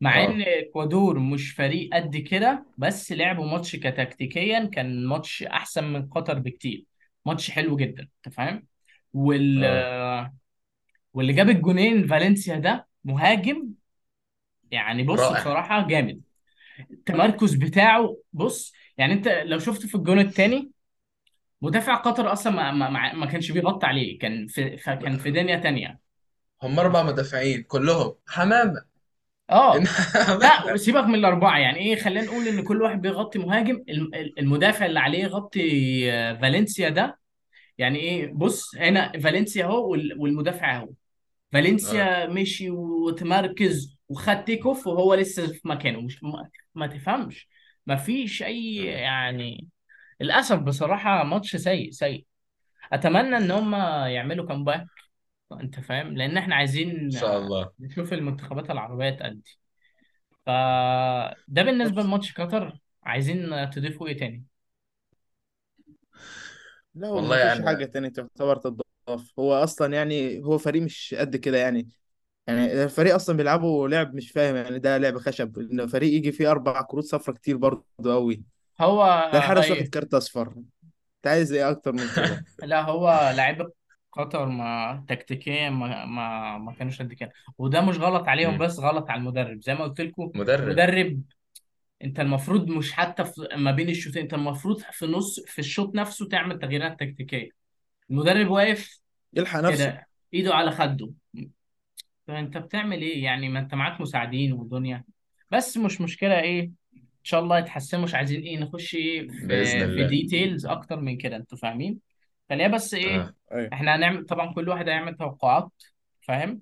مع 0.00 0.24
إن 0.24 0.30
آه 0.30 0.44
الاكوادور 0.44 1.18
مش 1.18 1.52
فريق 1.52 1.94
قد 1.94 2.16
كده 2.16 2.66
بس 2.78 3.12
لعبوا 3.12 3.46
ماتش 3.46 3.76
تكتيكيا 3.76 4.64
كان 4.64 5.06
ماتش 5.06 5.42
أحسن 5.42 5.84
من 5.84 6.08
قطر 6.08 6.38
بكتير. 6.38 6.84
ماتش 7.26 7.50
حلو 7.50 7.76
جدا 7.76 8.08
أنت 8.26 8.34
فاهم؟ 8.34 8.66
وال 9.12 9.64
آه. 9.64 10.34
واللي 11.18 11.34
جاب 11.34 11.50
الجونين 11.50 12.06
فالنسيا 12.08 12.56
ده 12.58 12.88
مهاجم. 13.04 13.74
يعني 14.70 15.02
بص 15.02 15.20
رائع. 15.20 15.40
بصراحة 15.40 15.88
جامد. 15.88 16.22
التمركز 16.90 17.54
بتاعه 17.54 18.16
بص 18.32 18.72
يعني 18.98 19.12
انت 19.12 19.28
لو 19.28 19.58
شفت 19.58 19.86
في 19.86 19.94
الجون 19.94 20.20
الثاني 20.20 20.70
مدافع 21.62 21.94
قطر 21.94 22.32
أصلا 22.32 22.52
ما, 22.72 22.90
ما, 22.90 23.12
ما 23.14 23.26
كانش 23.26 23.50
بيغطي 23.52 23.86
عليه 23.86 24.18
كان 24.18 24.46
في 24.46 24.76
فكان 24.76 25.18
في 25.18 25.30
دنيا 25.30 25.56
تانية. 25.56 26.00
هم 26.62 26.78
أربع 26.80 27.02
مدافعين 27.02 27.62
كلهم. 27.62 28.14
حمامة. 28.28 28.84
آه. 29.50 29.78
لا 30.42 30.76
سيبك 30.76 31.04
من 31.04 31.14
الأربعة 31.14 31.58
يعني 31.58 31.78
إيه 31.78 31.96
خلينا 31.96 32.26
نقول 32.26 32.48
إن 32.48 32.62
كل 32.64 32.82
واحد 32.82 33.02
بيغطي 33.02 33.38
مهاجم. 33.38 33.84
الم- 33.88 34.10
المدافع 34.38 34.86
اللي 34.86 35.00
عليه 35.00 35.18
يغطي 35.18 36.12
آه، 36.12 36.34
فالنسيا 36.34 36.88
ده. 36.88 37.18
يعني 37.78 37.98
إيه 38.00 38.32
بص 38.34 38.76
هنا 38.76 39.12
فالنسيا 39.20 39.64
أهو 39.64 39.90
وال- 39.92 40.20
والمدافع 40.20 40.76
أهو. 40.76 40.88
فالنسيا 41.52 42.26
مشي 42.26 42.70
وتمركز 42.70 43.98
وخد 44.08 44.44
take 44.44 44.66
off 44.66 44.86
وهو 44.86 45.14
لسه 45.14 45.46
في 45.46 45.68
مكانه 45.68 46.00
مش 46.00 46.22
ما, 46.24 46.50
ما 46.74 46.86
تفهمش. 46.86 47.48
ما 47.86 47.96
فيش 47.96 48.42
أي 48.42 48.80
آه. 48.94 48.98
يعني 48.98 49.68
للأسف 50.20 50.58
بصراحة 50.58 51.24
ماتش 51.24 51.56
سيء 51.56 51.90
سيء. 51.90 52.26
أتمنى 52.92 53.36
إن 53.36 53.50
هم 53.50 53.74
يعملوا 54.06 54.46
comeback 54.46 54.86
أنت 55.52 55.80
فاهم؟ 55.80 56.16
لأن 56.16 56.36
إحنا 56.36 56.54
إن 56.54 56.58
عايزين 56.58 57.10
شاء 57.10 57.36
آه، 57.36 57.38
الله. 57.38 57.70
نشوف 57.80 58.12
المنتخبات 58.12 58.70
العربية 58.70 59.10
تأدي. 59.10 59.58
فده 60.46 61.62
بالنسبة 61.62 62.02
لماتش 62.02 62.32
قطر. 62.32 62.78
عايزين 63.02 63.70
تضيفوا 63.70 64.08
إيه 64.08 64.16
تاني؟ 64.16 64.44
لا 66.94 67.08
والله 67.08 67.54
فيش 67.54 67.64
حاجة 67.66 67.76
أنا 67.76 67.86
تانية 67.86 68.08
تعتبر 68.08 68.56
تضاف 68.56 68.87
هو 69.38 69.54
أصلا 69.54 69.94
يعني 69.94 70.44
هو 70.44 70.58
فريق 70.58 70.82
مش 70.82 71.14
قد 71.18 71.36
كده 71.36 71.58
يعني. 71.58 71.88
يعني 72.46 72.84
الفريق 72.84 73.14
أصلا 73.14 73.36
بيلعبوا 73.36 73.88
لعب 73.88 74.14
مش 74.14 74.30
فاهم 74.30 74.56
يعني 74.56 74.78
ده 74.78 74.98
لعب 74.98 75.18
خشب. 75.18 75.58
إن 75.58 75.86
فريق 75.86 76.12
يجي 76.14 76.32
فيه 76.32 76.50
أربع 76.50 76.82
كروت 76.82 77.04
صفرة 77.04 77.32
كتير 77.32 77.56
برضه 77.56 77.84
أوي. 78.00 78.42
هو 78.80 79.28
ده 79.32 79.38
الحارس 79.38 79.70
واخد 79.70 79.82
كارت 79.82 80.14
أصفر. 80.14 80.48
أنت 80.48 81.26
عايز 81.26 81.52
إيه 81.52 81.70
أكتر 81.70 81.92
من 81.92 82.02
كده؟ 82.16 82.44
لا 82.64 82.82
هو 82.82 83.32
لعيبه 83.36 83.70
قطر 84.12 84.46
ما 84.46 85.04
تكتيكيا 85.08 85.70
ما 85.70 86.04
ما 86.04 86.58
ما 86.58 86.72
كانوش 86.72 87.02
قد 87.02 87.12
كده. 87.12 87.32
وده 87.58 87.80
مش 87.80 87.98
غلط 87.98 88.28
عليهم 88.28 88.52
مم. 88.52 88.58
بس 88.58 88.78
غلط 88.78 89.10
على 89.10 89.18
المدرب. 89.18 89.62
زي 89.62 89.74
ما 89.74 89.84
قلت 89.84 90.00
لكم 90.00 90.30
مدرب. 90.34 90.68
المدرب 90.68 91.22
أنت 92.04 92.20
المفروض 92.20 92.68
مش 92.68 92.92
حتى 92.92 93.24
في 93.24 93.48
ما 93.56 93.70
بين 93.70 93.88
الشوطين 93.88 94.22
أنت 94.22 94.34
المفروض 94.34 94.80
في 94.92 95.06
نص 95.06 95.40
في 95.46 95.58
الشوط 95.58 95.94
نفسه 95.94 96.28
تعمل 96.28 96.58
تغييرات 96.58 97.00
تكتيكية. 97.00 97.50
المدرب 98.10 98.48
واقف 98.50 99.00
يلحق 99.34 99.60
نفسه. 99.60 99.84
كده 99.90 100.06
إيده 100.34 100.54
على 100.54 100.70
خده. 100.70 101.10
فأنت 102.26 102.56
بتعمل 102.58 103.02
إيه؟ 103.02 103.24
يعني 103.24 103.48
ما 103.48 103.58
أنت 103.58 103.74
معاك 103.74 104.00
مساعدين 104.00 104.52
ودنيا 104.52 105.04
بس 105.50 105.76
مش 105.76 106.00
مشكلة 106.00 106.40
إيه 106.40 106.62
إن 106.94 107.22
شاء 107.24 107.40
الله 107.40 107.58
يتحسنوا. 107.58 108.02
مش 108.04 108.14
عايزين 108.14 108.40
إيه 108.42 108.58
نخش 108.58 108.94
إيه 108.94 109.28
بإذن 109.28 109.64
في 109.64 109.78
في 109.78 109.84
الله. 109.84 110.06
ديتيلز 110.06 110.66
أكتر 110.66 111.00
من 111.00 111.16
كده 111.16 111.36
أنتوا 111.36 111.58
فاهمين؟ 111.58 111.98
خليها 112.50 112.68
بس 112.68 112.94
إيه 112.94 113.20
آه. 113.20 113.34
أيوه. 113.52 113.70
إحنا 113.72 113.96
هنعمل 113.96 114.24
طبعا 114.26 114.52
كل 114.54 114.68
واحد 114.68 114.88
هيعمل 114.88 115.14
توقعات 115.16 115.70
فاهم؟ 116.20 116.60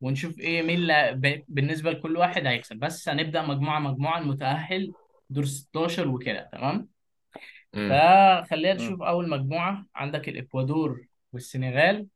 ونشوف 0.00 0.38
إيه 0.38 0.62
مين 0.62 0.76
اللي 0.78 1.12
ب- 1.14 1.44
بالنسبة 1.48 1.90
لكل 1.90 2.16
واحد 2.16 2.46
هيكسب. 2.46 2.76
بس 2.76 3.08
هنبدأ 3.08 3.42
مجموعة 3.42 3.78
مجموعة 3.78 4.18
المتأهل 4.18 4.92
دور 5.30 5.44
16 5.44 6.08
وكده 6.08 6.48
تمام؟ 6.52 6.88
امم 7.74 7.90
فخلينا 7.90 8.74
نشوف 8.74 9.02
أول 9.02 9.28
مجموعة. 9.28 9.86
عندك 9.94 10.28
الإكوادور 10.28 11.06
والسنغال 11.32 12.06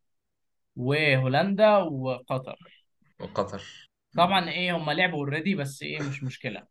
وهولندا 0.76 1.76
وقطر. 1.76 2.84
وقطر. 3.20 3.90
طبعا 4.16 4.50
إيه 4.50 4.76
هم 4.76 4.90
لعبوا 4.90 5.18
اوريدي 5.18 5.54
بس 5.54 5.82
إيه 5.82 6.02
مش 6.02 6.22
مشكلة. 6.22 6.66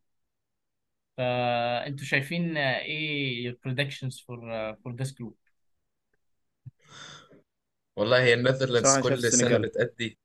فانتوا 1.18 2.06
شايفين 2.06 2.58
آه، 2.58 2.80
إيه 2.80 3.58
predictions 3.68 4.16
for 4.20 4.38
uh, 4.38 4.76
for 4.84 4.94
this 4.96 5.12
group 5.12 5.34
والله 7.98 8.24
هي 8.24 8.34
ال 8.34 8.38
Netherlands 8.38 8.90
بصراحة 8.90 9.02
شايف 9.02 9.14
كل 9.14 9.20
سنة 9.20 9.28
السنغال. 9.28 9.62
بتأدي. 9.62 10.20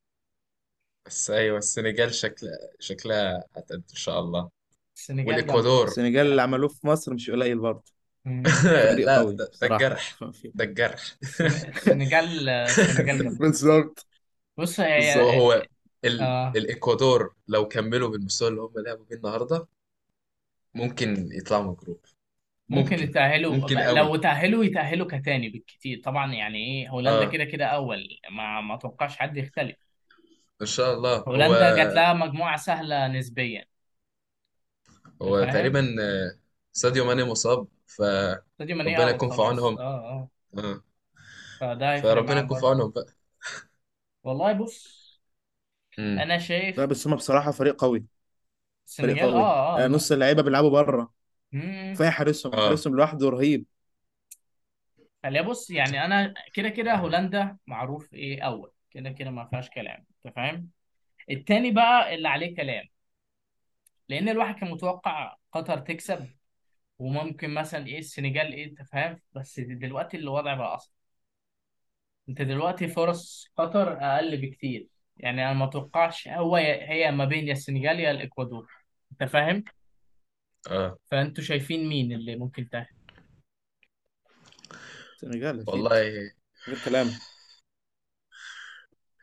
بس 1.07 1.31
أيوة 1.31 1.59
السنغال 1.59 2.14
شكلها 2.14 2.59
شكلها 2.79 3.45
هتأدي 3.57 3.85
إن 3.90 3.97
شاء 3.97 4.21
الله. 4.21 4.50
السنغال 4.97 5.26
والإكوادور. 5.29 5.85
السنغال 5.87 6.26
اللي 6.26 6.43
عملوه 6.43 6.69
في 6.69 6.87
مصر 6.87 7.14
مش 7.14 7.31
قليل 7.31 7.59
برضه. 7.59 8.00
مم. 8.24 8.60
فريق 8.86 9.06
لا 9.06 9.16
قوي 9.16 9.34
ده, 9.36 9.48
ده 9.60 9.66
بصراحة 9.68 9.68
الجرح 9.68 10.20
ده 10.54 10.64
الجروب 10.64 11.18
السن- 11.22 11.68
السنغال 11.68 12.48
السنغال 12.48 13.06
جامده 13.06 13.38
بالظبط. 13.38 14.06
بص 14.56 14.80
بس 14.96 15.16
هي 15.16 15.16
هو 15.16 15.30
هو 15.30 15.62
ال... 16.04 16.20
آه. 16.20 16.52
الإكوادور 16.56 17.34
لو 17.48 17.68
كملوا 17.68 18.08
بالمستوى 18.08 18.48
اللي 18.48 18.60
هم 18.60 18.72
لعبوا 18.78 19.04
بيه 19.04 19.16
النهاردة 19.16 19.68
ممكن 20.74 21.28
يطلعوا 21.32 21.62
من 21.64 21.70
ال 21.70 21.75
group 21.75 22.00
ممكن 22.68 22.96
ممكن 22.96 23.02
يتأهلوا 23.02 23.56
ممكن 23.56 23.76
لو 23.94 24.16
قوي 24.16 24.16
تأهلوا 24.16 24.64
يتأهلوا 24.64 25.06
كتاني 25.18 25.48
بالكتير. 25.48 26.00
طبعا 26.04 26.32
يعني 26.34 26.58
إيه 26.58 26.88
هولندا 26.90 27.24
آه. 27.24 27.30
كده 27.32 27.44
كده 27.44 27.66
أول. 27.66 28.08
ما 28.30 28.60
ما 28.60 28.74
اتوقعش 28.74 29.16
حد 29.18 29.36
يختلف. 29.36 29.76
إن 30.60 30.66
شاء 30.66 30.94
الله. 30.94 31.16
هو 31.18 31.32
هولندا 31.32 31.70
جات 31.70 31.94
لها 31.94 32.12
مجموعة 32.12 32.56
سهلة 32.56 33.08
نسبيا. 33.08 33.64
أنت 35.26 35.28
هو 35.28 35.44
فاهم؟ 35.44 35.50
تقريبا 35.52 35.96
آه، 36.00 36.38
ساديو 36.72 37.04
ماني 37.04 37.24
مصاب. 37.24 37.68
ماني 38.61 38.99
اوت 38.99 39.11
يكون 39.11 39.30
في 39.30 39.42
خلاص 39.42 39.42
عونهم. 39.42 39.78
آه 39.78 39.82
آه. 40.11 40.30
آه. 40.59 40.85
فده 41.61 41.92
هيفرق 41.94 42.23
فربنا 42.23 42.23
معاك 42.23 42.44
يكون 42.44 42.56
في 42.56 42.66
برضه. 42.66 42.66
عونهم 42.66 42.90
بقى. 42.90 43.06
والله 44.25 44.52
بص 44.52 45.00
امم 45.99 46.18
أنا 46.18 46.38
لا 46.76 46.85
شايف 46.85 46.87
بس 46.87 47.06
هما 47.06 47.16
بصراحة 47.16 47.50
فريق 47.50 47.80
قوي. 47.80 48.06
فريق 49.00 49.18
السنغال 49.18 49.23
قوي. 49.23 49.42
آه 49.42 49.78
آه. 49.78 49.85
آه، 49.85 49.87
الم... 49.87 49.88
نص 49.88 50.12
اللعيبة 50.12 50.42
بيلعبوا 50.42 50.70
بره 50.70 51.14
مم. 51.52 51.94
كفاية 51.94 52.11
حارسهم. 52.11 52.52
آه. 52.54 52.59
حارسهم 52.61 52.97
لوحده 52.97 53.30
رهيب. 53.30 53.66
خليها 55.23 55.42
بص 55.42 55.70
يعني 55.70 56.04
أنا 56.04 56.35
كده 56.54 56.68
كده 56.68 56.94
هولندا 56.94 57.59
معروف 57.66 58.14
إيه 58.14 58.42
أول. 58.42 58.73
كده 58.90 59.11
كده 59.11 59.30
ما 59.30 59.44
فيهاش 59.47 59.70
كلام. 59.70 60.06
أنت 60.26 60.35
فاهم؟ 60.37 60.70
التاني 61.30 61.70
بقى 61.73 62.14
اللي 62.14 62.28
عليه 62.28 62.56
كلام. 62.56 62.85
لأن 64.09 64.28
الواحد 64.28 64.54
كان 64.54 64.70
متوقع 64.70 65.37
قطر 65.52 65.78
تكسب. 65.80 66.26
وممكن 67.00 67.54
مثلا 67.54 67.87
إيه 67.87 67.99
السنغال 67.99 68.52
إيه 68.52 68.64
أنت 68.64 68.83
فاهم؟ 68.83 69.21
بس 69.33 69.61
دلوقتي 69.61 70.16
الوضع 70.16 70.54
بقى 70.54 70.75
أصعب. 70.75 70.92
أنت 72.28 72.42
دلوقتي 72.42 72.88
فرص 72.88 73.49
قطر 73.57 73.92
أقل 73.92 74.37
بكتير. 74.37 74.88
يعني 75.16 75.45
أنا 75.45 75.52
ما 75.52 75.64
اتوقعش 75.64 76.28
هو 76.28 76.57
هي 76.57 77.11
ما 77.11 77.25
بين 77.25 77.49
يا 77.49 77.52
السنغال 77.52 78.00
يا 78.00 78.11
الإكوادور. 78.11 78.66
أنت 79.12 79.30
فاهم؟ 79.30 79.64
آه. 80.71 80.97
فأنتوا 81.11 81.45
شايفين 81.45 81.88
مين 81.88 82.12
اللي 82.12 82.37
ممكن 82.37 82.69
تاهل 82.69 82.87
السنغال 85.14 85.61
أكيد 85.61 85.69
والله 85.69 85.99
غير 86.69 86.78
كلام. 86.85 87.11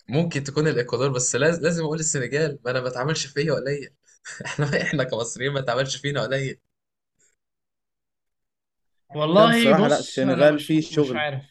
ممكن 0.09 0.43
تكون 0.43 0.67
الإكوادور 0.67 1.09
بس 1.09 1.35
لازم 1.35 1.63
لازم 1.63 1.83
أقول 1.83 1.99
السنغال. 1.99 2.59
ما 2.65 2.71
أنا 2.71 2.81
ما 2.81 2.89
بتعاملش 2.89 3.25
فيا 3.25 3.53
قليل. 3.53 3.89
إحنا 4.45 4.81
إحنا 4.81 5.03
كمصريين 5.03 5.53
ما 5.53 5.61
بتعاملش 5.61 5.95
فينا 5.95 6.21
قليل. 6.21 6.59
والله 9.15 9.59
بصراحة 9.59 9.87
لا 9.87 9.87
بص 9.87 9.91
أنا 9.93 9.99
السنغال 9.99 10.55
مش 10.55 10.65
فيه 10.67 10.77
مش 10.77 10.87
شغل. 10.95 11.17
عارف. 11.17 11.43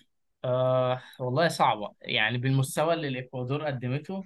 آه 0.44 1.02
والله 1.20 1.48
صعبة. 1.48 1.94
يعني 2.02 2.38
بالمستوى 2.38 2.94
اللي 2.94 3.08
الإكوادور 3.08 3.64
قدمته 3.66 4.24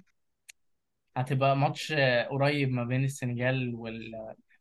هتبقى 1.17 1.57
ماتش 1.57 1.93
آه، 1.93 2.23
قريب 2.29 2.69
ما 2.71 2.85
بين 2.85 3.05
السنغال 3.05 3.75
وال 3.75 4.13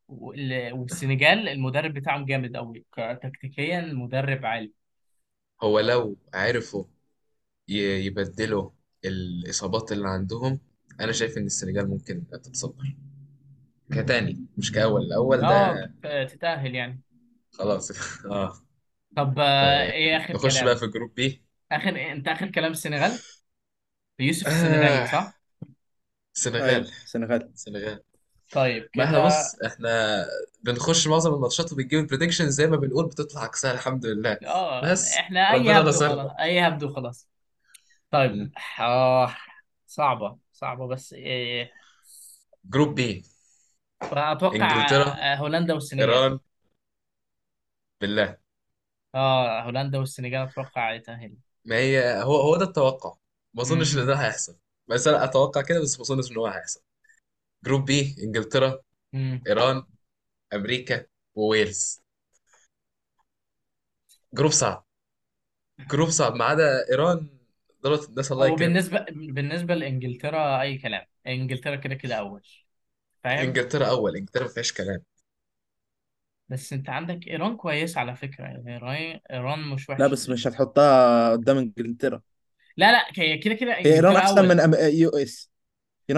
وال- 0.08 0.74
والسنغال 0.74 1.48
المدرب 1.50 1.94
بتاعهم 1.94 2.26
جامد 2.26 2.56
قوي 2.58 2.86
تكتيكيا 3.24 3.82
مدرب 3.82 4.46
عالي. 4.46 4.72
هو 5.64 5.80
لو 5.80 6.18
عرفوا 6.34 6.84
ي- 7.70 8.06
يبدلوا 8.06 8.70
الإصابات 9.06 9.92
اللي 9.92 10.10
عندهم 10.10 10.60
أنا 11.00 11.12
شايف 11.12 11.38
إن 11.38 11.46
السنغال 11.46 11.90
ممكن 11.90 12.28
تتصدر. 12.30 12.96
كتاني 13.92 14.46
مش 14.58 14.72
كأول. 14.72 15.02
الأول 15.02 15.44
آه 15.46 15.92
ده 16.02 16.26
تتأهل 16.26 16.76
يعني. 16.76 17.02
خلاص. 17.60 17.92
آه. 18.26 18.54
طب 19.18 19.40
آه، 19.40 19.44
آه، 19.44 19.92
إيه 19.92 20.18
آخر 20.18 20.34
نخش 20.34 20.56
بقى 20.64 20.64
كلام 20.64 20.78
في 20.78 20.88
group 20.88 21.14
B. 21.16 21.44
آخر 21.72 22.12
أنت 22.12 22.28
آخر 22.28 22.48
كلام 22.52 22.72
السنغال 22.72 23.20
يوسف 24.20 24.48
السنغالي 24.48 25.04
آه 25.04 25.06
صح؟ 25.06 25.40
السنغال 26.36 26.64
أيوه 26.64 26.82
السنغال 26.82 27.50
السنغال 27.54 28.04
طيب 28.52 28.90
ما 28.96 29.04
إحنا 29.04 29.18
كده 29.20 29.26
بص 29.26 29.56
إحنا 29.66 30.26
بنخش 30.64 31.08
معظم 31.08 31.34
الماتشات 31.34 31.74
وبنجيب 31.74 32.00
ال 32.00 32.04
prediction 32.04 32.50
زي 32.50 32.68
ما 32.68 32.78
بنقول 32.78 33.06
بتطلع 33.06 33.42
عكسها 33.44 33.72
الحمد 33.74 34.06
لله. 34.06 34.38
آه 34.46 34.92
بس 34.92 35.14
إحنا 35.18 35.52
أي 35.54 35.58
ربنا 35.60 35.78
هبدو 35.80 35.90
نصرنا 35.90 36.22
خلاص 36.24 36.32
أي 36.40 36.68
هبدو 36.68 36.94
خلاص. 36.94 37.30
طيب 38.12 38.32
مم. 38.32 38.52
آه 38.80 39.36
صعبة 39.88 40.38
صعبة 40.54 40.88
بس 40.88 41.14
إيه 41.14 41.72
group 42.66 42.96
B. 42.96 43.24
أتوقع 44.02 44.56
إنجلترا. 44.56 45.10
آه، 45.10 45.36
هولندا 45.36 45.74
والسنغال. 45.74 46.10
ايران 46.10 46.40
بالله. 48.02 48.38
آه 49.16 49.62
هولندا 49.64 49.98
والسنغال 50.00 50.36
أتوقع 50.50 50.94
يتأهلوا 50.94 51.38
ما 51.66 51.76
هي 51.76 52.22
هو 52.24 52.36
هو 52.42 52.56
ده 52.58 52.66
التوقع. 52.66 53.16
ما 53.54 53.62
أظنش 53.62 53.98
إن 53.98 54.06
امم 54.06 54.06
ده 54.06 54.16
هيحصل. 54.16 54.58
بس 54.88 55.08
أنا 55.08 55.24
أتوقع 55.24 55.62
كده 55.62 55.82
بس 55.82 55.96
ما 56.00 56.02
أظنش 56.06 56.32
إن 56.32 56.38
هو 56.38 56.48
هيحصل. 56.48 56.82
group 57.66 57.86
B 57.86 58.16
إنجلترا 58.24 58.82
امم 59.14 59.48
إيران 59.48 59.84
أمريكا 60.54 61.06
وويلز. 61.36 62.02
group 64.34 64.52
صعب. 64.52 64.86
group 65.92 66.10
صعب. 66.10 66.36
ما 66.36 66.46
عدا 66.46 66.90
إيران 66.92 67.30
دولت 67.84 68.10
الناس 68.10 68.32
الله 68.32 68.48
هو 68.48 68.48
يكرمها. 68.48 68.80
بالنسبة 68.80 69.06
بالنسبة 69.10 69.76
لإنجلترا 69.76 70.62
أي 70.62 70.78
كلام. 70.78 71.06
إنجلترا 71.28 71.76
كده 71.76 71.96
كده 71.96 72.16
أول. 72.16 72.48
فاهم؟ 73.24 73.60
إنجلترا 73.60 73.86
أول. 73.90 74.16
إنجلترا 74.16 74.44
ما 74.44 74.50
فيهاش 74.50 74.74
كلام. 74.74 75.04
بس 76.50 76.74
أنت 76.74 76.90
عندك 76.90 77.28
إيران 77.28 77.58
كويس 77.58 77.98
على 77.98 78.16
فكرة 78.16 78.44
يعني 78.46 78.74
إيران 78.74 79.20
إيران 79.32 79.60
مش 79.70 79.90
لا 79.98 80.08
وحشة 80.08 80.08
بس 80.08 80.30
مش 80.30 80.48
هتحطها 80.48 81.32
قدام 81.32 81.58
إنجلترا. 81.58 82.22
لا 82.78 82.92
لا 82.92 83.06
هي 83.16 83.38
كده 83.38 83.54
كده 83.54 83.74
هي 83.74 83.82
إيران 83.86 84.16
إنجلترا 84.16 84.18
أحسن 84.18 84.46
من 84.46 84.60
أول 84.60 84.60
أم... 84.60 84.74
US. 84.74 85.50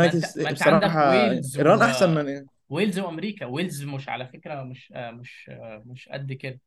ما 0.02 0.10
United 0.10 0.24
أنت 0.24 0.26
ما 0.38 0.50
أنت 0.50 0.62
عندك 0.62 1.00
بصراحة 1.00 1.02
ويلز 1.04 1.58
إيران 1.60 1.82
و 1.82 1.82
أحسن 1.82 2.10
من 2.16 2.48
ويلز 2.70 3.00
وأمريكا. 3.00 3.46
ويلز 3.46 3.84
مش 3.84 4.10
على 4.10 4.28
فكرة 4.28 4.64
مش 4.64 4.94
آه، 4.96 5.12
مش 5.12 5.50
آه، 5.54 5.84
مش 5.86 6.10
قد 6.10 6.34
كده. 6.34 6.60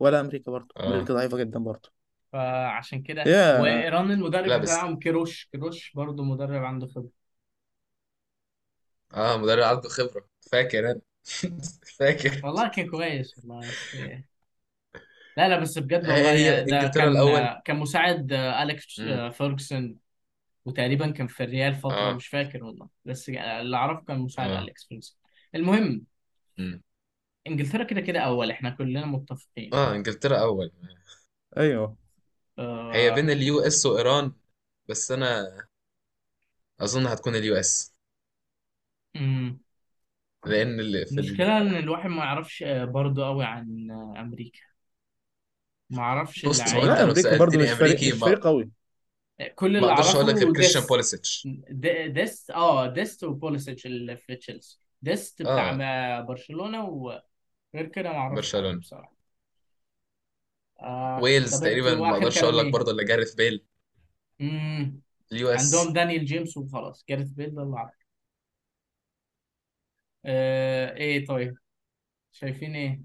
ولا 0.00 0.20
أمريكا 0.20 0.50
برضه. 0.52 0.74
آه. 0.76 0.80
أمريكا 0.86 1.14
ضعيفة 1.14 1.36
جدا 1.38 1.58
برضه. 1.58 1.90
فعشان 2.32 3.02
كده 3.02 3.34
وإيران 3.52 4.10
المدرب 4.12 4.46
لا 4.48 4.56
بس 4.58 4.68
بتاعهم 4.72 4.98
كيروش. 4.98 5.48
كيروش 5.52 5.92
برضو 5.94 6.22
مدرب 6.24 6.64
عنده 6.64 6.86
خبرة. 6.86 7.10
آه 9.14 9.36
مدرب 9.36 9.62
عنده 9.62 9.88
خبرة. 9.88 10.28
فاكر 10.52 10.90
أنا. 10.90 11.00
فاكر. 11.98 12.40
والله 12.44 12.68
كان 12.68 12.90
كويس 12.90 13.38
والله. 13.38 13.60
بس 13.70 13.94
لا 15.36 15.48
لا 15.48 15.58
بس 15.60 15.78
بجد 15.78 16.04
هي 16.04 16.12
والله 16.14 16.32
هي 16.32 16.64
ده 16.64 16.78
إنجلترا 16.78 17.02
كان 17.04 17.12
الأول. 17.12 17.60
كان 17.64 17.76
مساعد 17.76 18.32
أليكس 18.32 19.00
امم 19.00 19.30
فيرجسون 19.30 19.96
وتقريبا 20.64 21.10
كان 21.10 21.26
في 21.26 21.42
الريال 21.44 21.74
فترة 21.74 21.90
آه. 21.92 22.14
مش 22.14 22.26
فاكر 22.26 22.64
والله. 22.64 22.88
بس 23.04 23.28
اللي 23.28 23.76
أعرفه 23.76 24.04
كان 24.04 24.18
مساعد 24.18 24.50
آه. 24.50 24.62
أليكس 24.62 24.84
فيرجسون 24.84 25.16
المهم 25.54 26.04
امم 26.58 26.82
إنجلترا 27.46 27.84
كده 27.84 28.00
كده 28.00 28.20
أول. 28.20 28.50
إحنا 28.50 28.70
كلنا 28.70 29.06
متفقين. 29.06 29.74
آه 29.74 29.94
إنجلترا 29.94 30.38
أول. 30.38 30.72
هي 31.56 31.76
آه. 32.58 33.14
بين 33.14 33.30
ال 33.30 33.60
US 33.60 33.86
وإيران 33.86 34.32
بس 34.88 35.12
أنا 35.12 35.46
أظن 36.80 37.06
هتكون 37.06 37.34
اليو 37.36 37.54
اس 37.54 37.94
أمم. 39.16 39.60
لأن 40.44 40.80
اللي 40.80 41.06
في 41.06 41.20
ال... 41.20 41.40
المشكلة 41.40 41.58
إن 41.58 41.74
الواحد 41.76 42.10
ما 42.10 42.24
يعرفش 42.24 42.62
آه، 42.62 42.84
برضو 42.84 43.24
قوي 43.24 43.44
عن 43.44 43.90
آه، 43.90 44.20
أمريكا. 44.20 44.60
ما 45.90 46.02
يعرفش 46.02 46.44
بص 46.44 46.60
هو 46.74 46.82
أنت 46.84 46.84
لا 46.84 47.02
اللعيبة 47.02 47.04
لو 47.04 47.12
أمريكا 47.12 47.36
برضه 47.36 47.58
مش 47.58 47.70
فريق 47.72 48.00
أمريكي 48.00 48.12
مش 48.12 48.18
ما 48.18 48.26
فريق 48.26 48.44
قوي. 48.44 48.70
كل 49.54 49.78
ما 49.78 49.78
اللي 49.78 49.92
أقدرش 49.92 50.14
أقول 50.14 50.26
لك 50.28 50.34
غير 50.36 50.46
أعرفه 50.46 50.52
كريستيان 50.52 50.84
ديست 50.84 50.86
بوليسيتش. 50.86 51.50
د- 51.82 52.12
ديست 52.14 52.50
آه 52.50 52.86
ديست 52.94 53.24
وبوليسيتش 53.24 53.86
اللي 53.86 54.16
في 54.16 54.36
تشيلسي. 54.36 54.80
ديست 55.02 55.42
بتاع 55.42 55.70
آه 55.70 55.72
ما- 55.72 56.20
برشلونة 56.20 56.84
وغير 56.84 57.86
كده 57.94 58.10
ما 58.12 58.18
أعرفش 58.18 58.52
حد 58.56 58.64
برشلونة. 58.64 58.80
بصراحة. 58.80 59.16
آه 60.80 61.20
ويلز 61.22 61.58
طب 61.58 61.64
تقريبا 61.64 61.92
أنتوا 61.92 62.06
ما 62.06 62.10
اخر 62.10 62.18
أقدرش 62.18 62.42
أقول 62.42 62.54
كلام 62.54 62.58
لك 62.58 62.64
إيه؟ 62.66 62.72
برضه 62.72 62.92
إلا 62.92 63.02
جاريث 63.04 63.34
بيل. 63.34 63.64
امم 64.40 65.00
اليو 65.32 65.48
عندهم 65.54 65.92
اس 65.92 65.92
دانيال 65.92 66.24
جيمس 66.26 66.56
وخلاص. 66.56 67.04
جاريث 67.08 67.28
بيل 67.30 67.54
ده 67.54 67.62
اللي 67.62 67.78
عارف 67.78 67.99
آه 70.24 70.96
إيه 70.96 71.26
طيب؟ 71.26 71.56
شايفين 72.32 72.74
إيه؟ 72.74 73.02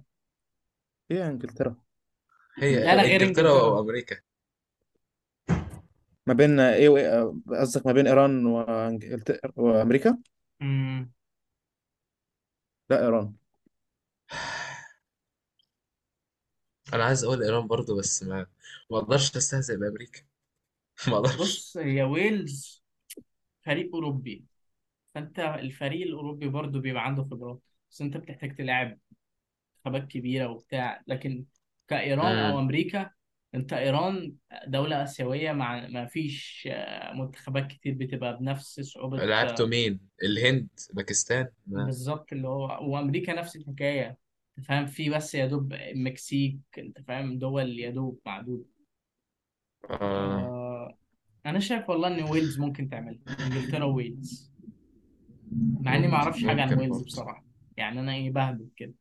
هي 1.11 1.27
إنجلترا. 1.27 1.75
هي 2.59 2.75
لا 2.75 2.95
لا 2.95 3.01
غير 3.03 3.21
إنجلترا 3.21 3.49
إنجلترا. 3.49 3.51
وأمريكا. 3.51 4.21
ما 6.27 6.33
بين 6.33 6.59
إيه 6.59 6.89
وإيه؟ 6.89 7.33
قصدك 7.49 7.85
ما 7.85 7.93
بين 7.93 8.07
إيران 8.07 8.45
وانجلترا 8.45 9.51
وأمريكا؟ 9.55 10.17
مم. 10.59 11.11
لا 12.89 13.03
إيران. 13.05 13.33
أنا 16.93 17.03
عايز 17.05 17.23
أقول 17.23 17.43
إيران 17.43 17.67
برضو 17.67 17.97
بس 17.99 18.23
ما 18.23 18.47
ما 18.91 18.97
أقدرش 18.97 19.35
أستهزئ 19.37 19.77
بأمريكا. 19.77 20.21
ما 21.07 21.15
أقدرش. 21.17 21.37
بص 21.39 21.77
هي 21.77 22.03
ويلز 22.03 22.83
فريق 23.65 23.95
أوروبي. 23.95 24.45
فأنت 25.15 25.39
الفريق 25.39 26.07
الأوروبي 26.07 26.47
برضو 26.47 26.79
بيبقى 26.79 27.05
عنده 27.05 27.23
خبرات 27.23 27.59
بس 27.91 28.01
أنت 28.01 28.17
بتحتاج 28.17 28.55
تلعب 28.55 28.97
منتخبات 29.85 30.11
كبيرة 30.11 30.47
وبتاع. 30.47 31.03
لكن 31.07 31.45
كإيران 31.87 32.37
أو 32.37 32.49
امم 32.49 32.57
أمريكا 32.57 33.09
أنت 33.55 33.73
إيران 33.73 34.35
دولة 34.67 35.03
آسيوية 35.03 35.51
مع 35.51 35.87
ما 35.87 36.05
فيش 36.05 36.67
آه، 36.71 37.13
منتخبات 37.13 37.67
كتير 37.67 37.93
بتبقى 37.93 38.37
بنفس 38.37 38.79
صعوبة 38.81 39.25
لعبته 39.25 39.63
آه، 39.63 39.67
مين؟ 39.67 39.99
الهند 40.23 40.67
باكستان. 40.93 41.47
ما 41.67 41.83
بالظبط 41.85 42.33
اللي 42.33 42.47
هو 42.47 42.93
وأمريكا 42.93 43.33
نفس 43.33 43.55
الحكاية. 43.55 44.17
أنت 44.57 44.65
فاهم؟ 44.65 44.85
في 44.85 45.09
بس 45.09 45.35
يا 45.35 45.45
دوب 45.45 45.73
المكسيك 45.73 46.57
أنت 46.77 47.01
فاهم؟ 47.01 47.39
دول 47.39 47.79
يا 47.79 47.89
دوب 47.89 48.19
معدودة. 48.25 48.65
آه. 49.89 50.39
آه، 50.39 50.97
أنا 51.45 51.59
شايف 51.59 51.89
والله 51.89 52.07
إن 52.07 52.23
ويلز 52.23 52.59
ممكن 52.59 52.89
تعملها 52.89 53.19
إنجلترا 53.39 53.83
وويلز 53.83 54.54
مع 55.55 55.95
إني 55.95 56.07
ما 56.07 56.07
ممكن 56.07 56.15
أعرفش 56.23 56.45
حاجة 56.45 56.61
عن 56.61 56.67
ممكن 56.67 56.79
ويلز 56.81 56.91
برضه. 56.93 57.05
بصراحة. 57.05 57.45
يعني 57.77 57.99
أنا 57.99 58.13
إيه 58.13 58.31
بهبط 58.31 58.67
كده. 58.77 58.93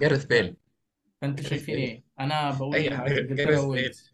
جاريث 0.00 0.24
ف- 0.24 0.28
بيل 0.28 0.56
جاريث 1.22 1.48
شايفين 1.48 1.74
بيل. 1.74 1.84
إيه؟ 1.84 2.04
أنا 2.20 2.50
أي 2.50 2.56
بقول 2.58 2.94
حاجة. 2.94 3.18
إنجلترا 3.20 3.34
جاريث 3.36 3.48
بيل 3.48 3.58
وويلز 3.58 4.12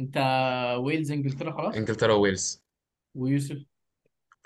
أنت 0.00 0.16
ويلز 0.80 1.10
إنجلترا 1.12 1.52
خلاص؟ 1.52 1.74
إنجلترا 1.76 2.12
ويلز. 2.14 2.62
ويوسف؟ 3.14 3.64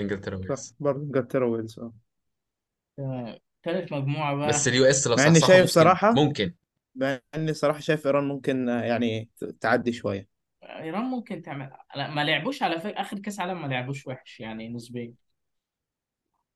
إنجلترا 0.01 0.37
صح 0.37 0.49
ويلز 0.49 0.75
برضه 0.81 1.03
إنجلترا 1.03 1.47
ويلز 1.47 1.79
آه. 1.79 1.93
آه، 2.99 3.41
تالت 3.63 3.93
مجموعة 3.93 4.49
بس 4.49 4.69
بقى 4.69 4.77
ال 4.77 4.85
US 4.91 5.07
لو 5.07 5.17
مع 5.17 5.27
إني 5.27 5.35
صحصحوا 5.35 5.49
شايف 5.49 5.61
ممكن. 5.61 5.73
صراحة 5.73 6.13
ممكن. 6.13 6.55
مع 6.95 7.21
إني 7.35 7.55
صراحة 7.55 7.81
شايف 7.81 8.07
إيران 8.07 8.25
ممكن 8.25 8.69
آه، 8.69 8.83
يعني 8.83 9.31
ت- 9.37 9.45
تعدي 9.45 9.93
شوية. 9.93 10.34
إيران 10.65 11.05
ممكن 11.05 11.43
تعمل 11.43 11.71
لا 11.97 12.11
ما 12.11 12.25
لعبوش 12.25 12.63
على 12.63 12.81
فكرة 12.81 13.01
آخر 13.01 13.19
كأس 13.19 13.41
عالم 13.41 13.63
ما 13.63 13.67
لعبوش 13.67 14.07
وحش 14.07 14.41
يعني 14.41 14.69
نسبيا. 14.69 15.15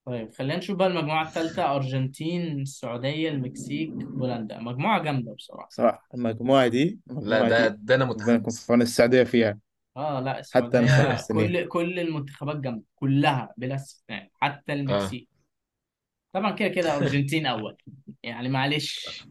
طيب 0.04 0.32
خلينا 0.32 0.56
نشوف 0.56 0.76
بقى 0.76 0.88
المجموعة 0.88 1.22
الثالثة 1.22 1.76
أرجنتين 1.76 2.60
السعودية 2.60 3.28
المكسيك 3.30 3.90
بولندا. 3.90 4.58
مجموعة 4.58 5.02
جامدة 5.02 5.34
بصراحة. 5.34 5.68
صراحة 5.70 6.08
المجموعة 6.14 6.68
دي 6.68 7.00
لا 7.06 7.12
المجموعة 7.12 7.48
ده 7.48 7.68
دي 7.68 7.76
ده 7.80 7.94
أنا 7.94 8.04
ربنا 8.04 8.34
يكون 8.34 8.38
في 8.38 8.40
متحمس 8.40 8.70
عون 8.70 8.82
السعودية 8.82 9.22
فيها. 9.24 9.58
آه 9.96 10.20
لا 10.20 10.42
حتى 10.54 10.78
أنا 10.78 10.80
السعودية 10.80 11.14
مستنيها 11.14 11.62
كل 11.62 11.68
كل 11.68 11.98
المنتخبات 12.00 12.56
جامدة 12.56 12.84
كلها 12.96 13.54
بلا 13.56 13.74
استثناء 13.74 14.28
حتى 14.34 14.72
آه. 14.72 14.76
المكسيك 14.76 15.28
طبعا 16.32 16.50
كده 16.50 16.68
كده 16.68 16.96
أرجنتين 16.96 17.46
أول. 17.46 17.76
يعني 18.22 18.48
معلش. 18.48 19.24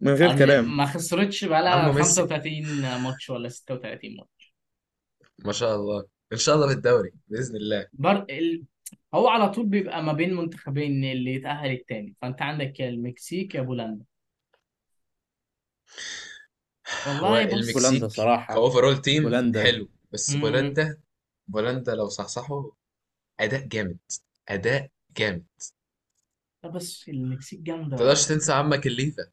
من 0.00 0.12
غير. 0.12 0.38
كلام. 0.38 0.76
ما 0.76 0.86
خسرتش 0.86 1.44
بقالها 1.44 1.70
عمو 1.70 1.92
ميسي. 1.92 2.22
35 2.22 3.02
ماتش 3.02 3.30
ولا 3.30 3.48
36 3.48 4.16
ماتش. 4.16 4.54
ما 5.38 5.52
شاء 5.52 5.76
الله. 5.76 6.06
إن 6.32 6.38
شاء 6.38 6.54
الله 6.54 6.66
بالدوري 6.66 7.12
بإذن 7.28 7.56
الله. 7.56 7.88
بر... 7.92 8.26
ال... 8.30 8.64
هو 9.14 9.28
على 9.28 9.48
طول 9.48 9.66
بيبقى 9.66 10.02
ما 10.02 10.12
بين 10.12 10.34
منتخبين 10.34 11.04
اللي 11.04 11.34
يتأهل 11.34 11.70
التاني. 11.70 12.16
فأنت 12.22 12.42
عندك 12.42 12.80
يا 12.80 12.88
المكسيك 12.88 13.54
يا 13.54 13.60
بولندا. 13.60 14.04
هو 17.06 17.24
والله 17.24 17.44
بص 17.44 17.52
بولندا 17.52 17.88
المكسيك 17.88 18.04
صراحة 18.06 18.54
ك 18.54 18.60
overall 18.60 19.00
team 19.00 19.22
بولندا. 19.22 19.62
حلو. 19.64 19.88
بس 20.12 20.30
مم. 20.30 20.40
بولندا 20.40 21.00
بولندا 21.48 21.94
لو 21.94 22.08
صحصحوا 22.08 22.70
أداء 23.40 23.66
جامد. 23.66 23.98
أداء 24.48 24.88
جامد. 25.16 25.46
لا 26.64 26.70
بس 26.70 27.08
المكسيك 27.08 27.60
جامدة. 27.60 27.96
تقدرش 27.96 28.26
تنسى 28.26 28.52
عمك 28.52 28.86
الليفا. 28.86 29.30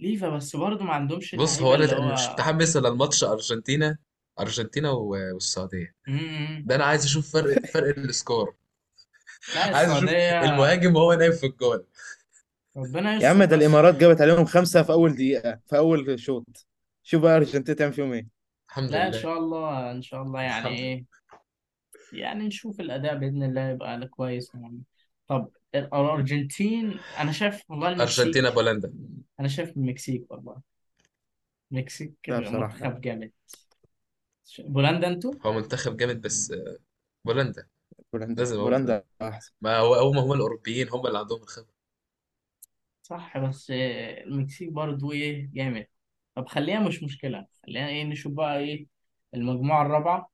ليفا 0.00 0.28
بس 0.28 0.56
برضه 0.56 0.84
ما 0.84 0.92
عندهمش 0.92 1.34
بص 1.34 1.62
هو 1.62 1.74
اللي 1.74 1.84
أنا 1.92 2.08
هو 2.10 2.12
مش 2.12 2.26
متحمس 2.28 2.76
للماتش 2.76 3.24
أرجنتينا 3.24 3.98
أرجنتينا 4.40 4.90
و- 4.90 5.34
والسعودية. 5.34 5.94
مم. 6.06 6.62
ده 6.66 6.74
أنا 6.74 6.84
عايز 6.84 7.04
أشوف 7.04 7.32
فرق 7.32 7.66
فرق 7.66 7.98
ال 7.98 8.06
score. 8.06 8.54
لا 9.54 9.60
عايز 9.76 9.90
أشوف 9.90 10.02
السعودية 10.04 10.44
المهاجم 10.54 10.96
وهو 10.96 11.12
نايم 11.12 11.32
في 11.32 11.46
الجول 11.46 11.86
ربنا 12.76 13.22
يا 13.22 13.28
عم 13.28 13.36
يستر 13.36 13.50
ده 13.50 13.56
بس 13.56 13.62
الإمارات 13.62 13.94
جابت 13.96 14.20
عليهم 14.20 14.44
خمسة 14.44 14.82
في 14.82 14.92
أول 14.92 15.14
دقيقة 15.14 15.60
في 15.66 15.76
أول 15.78 16.20
شوط. 16.20 16.66
شوف 17.02 17.22
بقى 17.22 17.36
أرجنتين 17.36 17.76
تعمل 17.76 17.92
فيهم 17.92 18.12
إيه. 18.12 18.26
الحمد 18.68 18.90
لا 18.90 19.06
إن 19.06 19.10
لله. 19.10 19.20
شاء 19.20 19.38
الله 19.38 19.90
إن 19.90 20.02
شاء 20.02 20.22
الله 20.22 20.40
يعني 20.42 20.58
الحمد 20.58 20.72
لله 20.72 20.82
إيه. 20.84 21.04
يعني 22.12 22.46
نشوف 22.46 22.80
الأداء 22.80 23.16
بإذن 23.16 23.42
الله 23.42 23.68
يبقى 23.68 24.06
كويس 24.08 24.54
يعني. 24.54 24.82
طب 25.28 25.48
الأرجنتين 25.74 26.98
أنا 27.18 27.32
شايف 27.32 27.62
والله 27.68 27.88
أرجنتينا 27.88 28.48
المكسيك 28.48 28.54
بولندا. 28.54 28.94
أنا 29.40 29.48
شايف 29.48 29.76
المكسيك 29.76 30.30
والله. 30.30 30.60
المكسيك 31.72 32.14
لا 32.28 32.40
بصراحة. 32.40 32.74
منتخب 32.74 33.00
جامد. 33.00 33.32
بولندا 34.58 35.08
أنتوا؟ 35.08 35.34
هو 35.42 35.52
منتخب 35.52 35.96
جامد 35.96 36.20
بس 36.20 36.50
آه، 36.50 36.78
بولندا. 37.24 37.68
بولندا 38.12 38.42
لازم 38.42 38.56
أقول 38.56 38.70
بولندا 38.70 39.04
بولندا 39.20 39.34
أحسن. 39.36 39.52
ما 39.60 39.78
هو 39.78 39.94
هم 39.94 40.18
هم 40.18 40.32
الأوروبيين 40.32 40.88
هم 40.88 41.06
اللي 41.06 41.18
عندهم 41.18 41.42
الخبرة. 41.42 41.78
صح 43.02 43.38
بس 43.38 43.70
آه، 43.70 44.22
المكسيك 44.24 44.68
برضو 44.72 45.12
إيه 45.12 45.50
جامد. 45.52 45.86
طب 46.34 46.48
خليها 46.48 46.80
مش 46.80 47.02
مشكلة. 47.02 47.46
خلينا 47.66 47.88
إيه 47.88 48.04
نشوف 48.04 48.32
بقى 48.32 48.58
إيه 48.58 48.86
المجموعة 49.34 49.86
الرابعة 49.86 50.30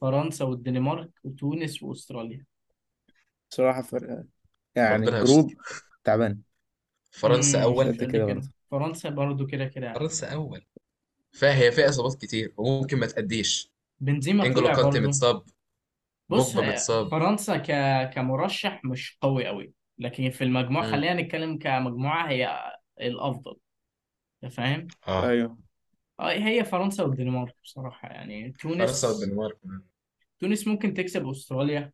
فرنسا 0.00 0.44
والدنمارك 0.44 1.10
وتونس 1.24 1.82
وأستراليا. 1.82 2.44
بصراحة 3.50 3.82
فرق 3.82 4.24
يعني 4.74 5.06
ربنا 5.06 5.20
يستر. 5.20 5.24
group 5.24 5.52
تعبان. 6.04 6.42
فرنسا 7.10 7.58
امم 7.58 7.72
مش 7.72 7.86
مش 7.86 7.86
قد 7.86 8.04
كده 8.04 8.12
كده 8.12 8.26
برضه. 8.26 8.48
فرنسا 8.70 9.08
برضو 9.10 9.46
كده 9.46 9.64
كده. 9.66 9.92
فرنسا 9.94 10.32
أول. 10.32 10.66
فهي 11.32 11.72
فيها 11.72 11.88
إصابات 11.88 12.14
كتير 12.22 12.54
وممكن 12.56 12.98
ما 12.98 13.06
تأديش. 13.06 13.72
بنزيما 14.00 14.44
انجولو 14.44 14.66
طلع 14.66 14.76
كانتي 14.76 15.00
برضو 15.00 15.08
متصاب. 15.08 15.44
بص 16.28 16.56
بوجبا 16.56 16.62
متصاب. 16.62 17.08
فرنسا 17.10 17.56
ك... 17.56 17.70
كمرشح 18.14 18.84
مش 18.84 19.18
قوي 19.20 19.46
قوي 19.46 19.72
لكن 19.98 20.30
في 20.30 20.44
المجموعة 20.44 20.84
امم 20.84 20.92
خلينا 20.92 21.22
نتكلم 21.22 21.58
كمجموعة 21.58 22.28
هي 22.28 22.72
الأفضل. 23.00 23.56
أنت 24.44 24.52
فاهم؟ 24.52 24.88
آه. 25.08 25.28
أيوه. 25.28 25.58
آه، 26.20 26.30
هي 26.32 26.64
فرنسا 26.64 27.02
والدنمارك 27.04 27.54
بصراحة 27.64 28.08
يعني. 28.08 28.52
فرنسا 28.52 28.62
تونس 28.68 29.04
والدنمارك. 29.08 29.58
تونس 30.40 30.66
ممكن 30.68 30.94
تكسب 30.94 31.28
أستراليا. 31.28 31.92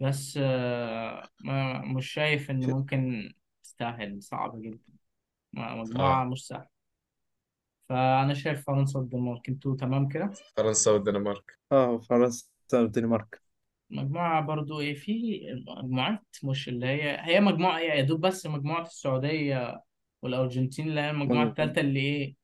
بس 0.00 0.38
آه، 0.42 1.28
ما 1.40 1.78
مش 1.84 2.12
شايف 2.12 2.50
إن 2.50 2.62
ش- 2.62 2.66
ممكن 2.66 3.32
تستاهل. 3.62 4.22
صعب 4.22 4.62
جدا. 4.62 4.78
مجموعة 5.52 6.22
آه. 6.22 6.24
مش 6.24 6.46
سهلة. 6.46 6.68
فأنا 7.88 8.34
شايف 8.34 8.66
فرنسا 8.66 8.98
والدنمارك. 8.98 9.48
أنتوا 9.48 9.76
تمام 9.76 10.08
كده؟ 10.08 10.32
فرنسا 10.56 10.90
والدنمارك. 10.90 11.58
آه 11.72 11.98
فرنسا 11.98 12.46
والدنمارك. 12.74 13.42
مجموعة 13.90 14.40
برضو 14.40 14.80
إيه 14.80 14.94
في 14.94 15.40
مجموعات 15.68 16.26
مش 16.44 16.68
اللي 16.68 16.86
هي 16.86 17.18
هي 17.20 17.40
مجموعة 17.40 17.78
إيه 17.78 17.90
يا 17.90 18.02
دوب 18.02 18.20
بس 18.20 18.46
مجموعة 18.46 18.82
السعودية 18.82 19.82
والأرجنتين 20.22 20.88
اللي 20.88 21.00
هي 21.00 21.10
المجموعة 21.10 21.44
مج- 21.44 21.48
التالتة 21.48 21.80
اللي 21.80 22.00
إيه 22.00 22.36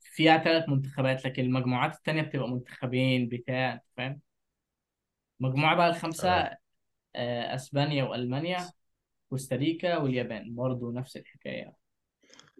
فيها 0.00 0.38
ثلاث 0.38 0.68
منتخبات 0.68 1.24
لكن 1.26 1.42
المجموعات 1.44 1.94
التانية 1.96 2.22
بتبقى 2.22 2.48
منتخبين 2.48 3.28
بتاع 3.28 3.80
فاهم؟ 3.96 4.20
المجموعة 5.40 5.76
بقى 5.76 5.88
الخمسة 5.88 6.28
آه 6.30 6.32
آه، 6.32 6.58
أسبانيا 7.54 8.04
وألمانيا 8.04 8.70
كوستاريكا 9.30 9.96
واليابان. 9.96 10.54
برضو 10.54 10.92
نفس 10.92 11.16
الحكاية. 11.16 11.72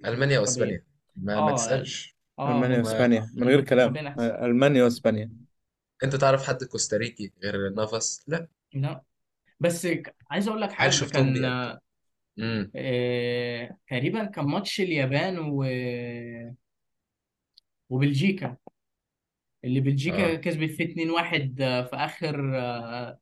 ألمانيا 0.04 0.38
وأسبانيا. 0.38 0.84
ما 1.16 1.34
ما 1.34 1.50
آه 1.52 1.54
تسألش. 1.54 2.16
آه 2.38 2.48
ألمانيا 2.56 2.76
هم 2.76 2.82
ما 2.82 2.88
وأسبانيا. 2.88 3.30
من 3.34 3.48
غير 3.48 3.60
كلام. 3.60 3.96
أحسن 3.96 4.20
آه، 4.22 4.46
ألمانيا 4.46 4.84
وأسبانيا. 4.84 5.30
أنت 6.04 6.16
تعرف 6.16 6.46
حد 6.48 6.64
كوستاريكي 6.64 7.32
غير 7.44 7.70
نافاس؟ 7.70 8.24
لا. 8.26 8.48
لا. 8.74 9.02
بس 9.60 9.86
ك- 9.86 10.16
عايز 10.30 10.48
أقول 10.48 10.60
لك 10.60 10.68
عيل 10.68 10.76
حاجة. 10.78 10.90
شفتهم 10.90 11.24
كان 11.24 11.32
بيأدوا 11.32 11.78
امم 12.38 12.70
آه، 12.76 13.76
تقريبا 13.88 14.24
كان 14.24 14.44
ماتش 14.44 14.80
اليابان 14.80 15.38
و... 15.38 15.64
وبلجيكا. 17.90 18.56
اللي 19.64 19.80
بلجيكا 19.80 20.32
آه. 20.32 20.36
كسبت 20.36 20.70
فيه 20.70 20.84
2-1 20.84 21.60
آه، 21.60 21.82
في 21.82 21.96
آخر 21.96 22.56
آه، 22.60 23.18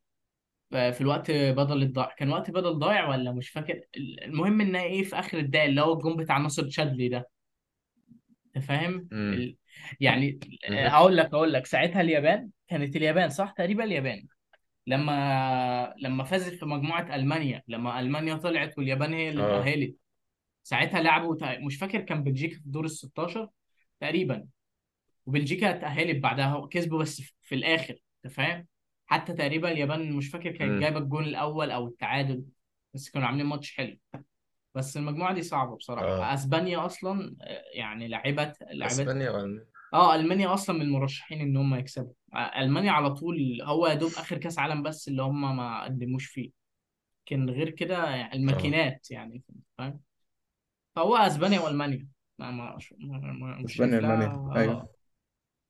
في 0.76 1.00
الوقت 1.00 1.30
بدل 1.30 1.82
الضايع 1.82 2.14
كان 2.14 2.30
وقت 2.30 2.50
بدل 2.50 2.78
ضايع 2.78 3.08
ولا 3.08 3.32
مش 3.32 3.48
فاكر؟ 3.48 3.80
المهم 3.96 4.60
إن 4.60 4.76
إيه 4.76 5.02
في 5.04 5.18
آخر 5.18 5.38
الدقايق 5.38 5.68
اللي 5.68 5.80
هو 5.80 5.92
الجون 5.92 6.16
بتاع 6.16 6.38
ناصر 6.38 6.62
تشادلي 6.62 7.08
ده. 7.08 7.28
أنت 8.56 8.64
فاهم؟ 8.64 9.08
ال... 9.12 9.56
يعني 10.00 10.38
آه، 10.70 10.88
هقول 10.88 11.16
لك 11.16 11.34
هقول 11.34 11.52
لك. 11.52 11.66
ساعتها 11.66 12.00
اليابان 12.00 12.50
كانت 12.68 12.96
اليابان 12.96 13.28
صح؟ 13.28 13.50
تقريبا 13.50 13.84
اليابان. 13.84 14.26
لما 14.86 15.94
لما 15.98 16.24
فازت 16.24 16.54
في 16.54 16.66
مجموعة 16.66 17.14
ألمانيا 17.14 17.62
لما 17.68 18.00
ألمانيا 18.00 18.34
طلعت 18.36 18.78
واليابان 18.78 19.14
هي 19.14 19.28
اللي 19.28 19.42
آه. 19.42 19.60
اتأهلت 19.60 19.96
ساعتها 20.62 21.02
لعبوا 21.02 21.36
مش 21.58 21.76
فاكر 21.76 22.00
كان 22.00 22.24
بلجيكا 22.24 22.56
في 22.56 22.62
دور 22.66 22.84
ال 22.84 22.90
16 22.90 23.48
تقريبا. 24.00 24.46
وبلجيكا 25.26 25.70
اتأهلت 25.70 26.16
بعدها 26.18 26.68
كسبوا 26.70 26.98
بس 26.98 27.22
في 27.42 27.54
الآخر 27.54 27.96
أنت 28.24 28.34
فاهم؟ 28.34 28.66
حتى 29.06 29.32
تقريبا 29.32 29.70
اليابان 29.72 30.12
مش 30.12 30.28
فاكر 30.28 30.50
كانت 30.50 30.80
جايبة 30.82 30.98
الجون 30.98 31.24
الأول 31.24 31.70
أو 31.70 31.86
التعادل 31.88 32.44
بس 32.94 33.10
كانوا 33.10 33.28
عاملين 33.28 33.46
ماتش 33.46 33.72
حلو. 33.76 33.98
بس 34.74 34.96
المجموعة 34.96 35.34
دي 35.34 35.42
صعبة 35.42 35.72
آه. 35.72 35.76
بصراحة 35.76 36.34
أسبانيا 36.34 36.86
أصلا 36.86 37.36
آه، 37.42 37.62
يعني 37.74 38.08
لعبت 38.08 38.56
لعبت 38.70 38.92
أسبانيا 38.92 39.30
وألمانيا. 39.30 39.66
آه 39.94 40.14
ألمانيا 40.14 40.54
أصلا 40.54 40.76
من 40.76 40.82
المرشحين 40.82 41.40
إن 41.40 41.56
هم 41.56 41.74
يكسبوا. 41.74 42.12
آه، 42.34 42.60
ألمانيا 42.62 42.90
على 42.92 43.10
طول 43.14 43.62
هو 43.62 43.86
يا 43.86 43.94
دوب 43.94 44.10
آخر 44.18 44.38
كأس 44.38 44.58
عالم 44.58 44.82
بس 44.82 45.08
اللي 45.08 45.22
هم 45.22 45.56
ما 45.56 45.84
قدموش 45.84 46.26
فيه. 46.26 46.50
لكن 47.26 47.50
غير 47.50 47.70
كده 47.70 48.04
يعني 48.10 48.32
آه. 48.32 48.36
الماكينات 48.36 49.10
يعني 49.10 49.42
فاهم؟ 49.78 50.00
فهو 50.96 51.16
أسبانيا 51.16 51.60
وألمانيا. 51.60 52.08
ما 52.38 52.50
ما 52.50 52.76
مش 52.76 52.92
أسبانيا 52.92 54.00
شايف 54.00 54.04
لها 54.04 54.24
المانيا 54.24 54.56
أيوه. 54.60 54.88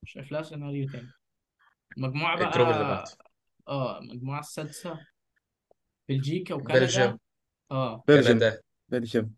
مش 0.03 0.12
شايف 0.12 0.33
لها 0.33 0.42
سيناريو 0.42 0.88
تاني. 0.88 1.11
المجموعة 1.97 2.35
الجروب 2.35 2.68
اللي 2.68 2.85
بعده. 2.85 3.05
بقى 3.18 3.24
آه 3.68 3.98
المجموعة 3.98 4.40
السادسة. 4.40 5.07
بلجيكا 6.09 6.55
وكندا. 6.55 6.81
Belgium. 6.81 7.19
آه. 7.70 8.05
Belgium. 8.09 8.33
كندا. 8.33 8.61
Belgium. 8.88 9.35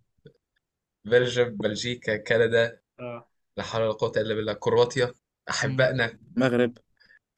Belgium 1.05 1.49
بلجيكا 1.49 2.17
كندا. 2.17 2.81
آه. 3.01 3.29
لا 3.57 3.65
حول 3.65 3.83
ولا 3.83 3.93
قوة 3.93 4.13
إلا 4.17 4.35
بالله. 4.35 4.53
كرواتيا. 4.53 5.13
أحبائنا. 5.51 6.19
مغرب. 6.37 6.79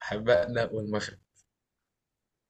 أحبائنا 0.03 0.65
والمغرب. 0.71 1.17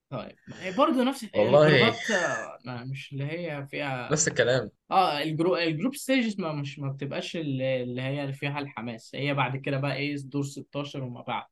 طيب. 0.10 0.36
ما 0.48 0.64
هي 0.64 0.72
برضه 0.72 1.04
نفس 1.04 1.26
والله. 1.36 1.68
الجروبات 1.68 2.12
آه، 2.12 2.60
ما 2.66 2.84
مش 2.84 3.14
اللي 3.14 3.24
هي 3.24 3.68
فيها 3.68 4.10
نفس 4.12 4.28
الكلام. 4.28 4.72
آه 4.92 5.22
الجرو 5.22 5.56
ال 5.58 5.64
group 5.64 5.96
stages 5.96 6.40
ما 6.40 6.52
مش 6.54 6.80
ما 6.80 6.92
بتبقاش 6.92 7.36
اللي 7.36 7.84
اللي 7.84 8.02
هي 8.02 8.22
اللي 8.22 8.34
فيها 8.34 8.60
الحماس. 8.60 9.16
هي 9.16 9.34
بعد 9.34 9.58
كده 9.58 9.78
بقى 9.78 9.96
إيه 9.96 10.16
دور 10.24 10.44
16 10.44 11.04
وما 11.04 11.22
بعد. 11.22 11.46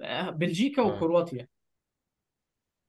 آه، 0.00 0.30
بلجيكا 0.30 0.82
آه. 0.82 0.86
وكرواتيا. 0.86 1.48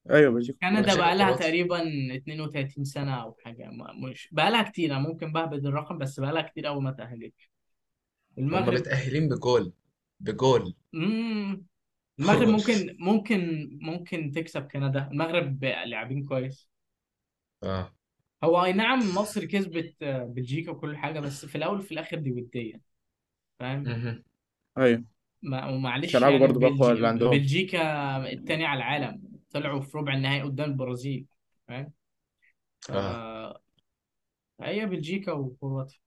أيوه 0.09 0.31
بلجيكا 0.33 0.69
كندا 0.69 0.95
بقى 0.95 1.15
لها 1.15 1.25
وكرواتيا 1.25 1.45
تقريبا 1.47 1.81
32 2.15 2.83
سنة 2.83 3.23
أو 3.23 3.37
حاجة. 3.45 3.69
ما- 3.69 3.93
مش 3.93 4.29
بقى 4.31 4.51
لها 4.51 4.63
كتير 4.63 4.91
أنا 4.91 4.99
ممكن 4.99 5.31
بهبد 5.33 5.65
الرقم 5.65 5.97
بس 5.97 6.19
بقى 6.19 6.31
لها 6.33 6.41
كتير 6.41 6.67
أوي 6.67 6.81
ما 6.81 6.91
تأهلتش. 6.91 7.51
هم 8.37 8.43
المغرب 8.43 8.73
متأهلين 8.73 9.29
بجول 9.29 9.73
بجول. 10.19 10.73
مم. 10.93 11.65
المغرب 12.19 12.47
ممكن 12.47 12.95
ممكن 12.99 13.69
ممكن 13.81 14.31
تكسب 14.31 14.61
كندا. 14.67 15.07
المغرب 15.11 15.63
لاعبين 15.63 16.25
كويس. 16.25 16.69
آه. 17.63 17.93
هو 18.43 18.65
أي 18.65 18.73
نعم 18.73 18.99
مصر 19.15 19.45
كسبت 19.45 19.95
آه، 20.03 20.23
بلجيكا 20.23 20.71
وكل 20.71 20.97
حاجة 20.97 21.19
بس 21.19 21.45
في 21.45 21.55
الأول 21.57 21.77
وفي 21.79 21.91
الآخر 21.91 22.17
دي 22.17 22.31
ودية. 22.31 22.81
فاهم؟ 23.59 23.83
مهم. 23.83 24.23
أيوه. 24.77 25.03
ما- 25.41 25.65
ومعلش 25.65 26.13
يعني 26.13 26.39
برضه 26.39 26.59
باقوى 26.59 26.77
بلجي... 26.77 26.91
اللي 26.91 27.07
عندهم. 27.07 27.29
بلجيكا 27.31 28.17
التاني 28.31 28.65
على 28.65 28.77
العالم. 28.77 29.30
طلعوا 29.51 29.81
في 29.81 29.97
ربع 29.97 30.13
النهائي 30.13 30.41
قدام 30.41 30.71
البرازيل 30.71 31.25
فاهم؟ 31.67 31.91
ف... 32.81 32.91
آه. 32.91 33.61
فهي 34.59 34.85
بلجيكا 34.85 35.31
وكرواتيا. 35.31 35.99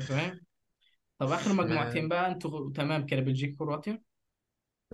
فاهم؟ 0.00 0.40
طب 1.18 1.30
آخر 1.32 1.52
مجموعتين 1.52 2.08
بقى 2.08 2.32
أنتوا 2.32 2.72
تمام 2.72 3.06
كده 3.06 3.20
بلجيكا 3.20 3.56
كرواتيا 3.56 4.02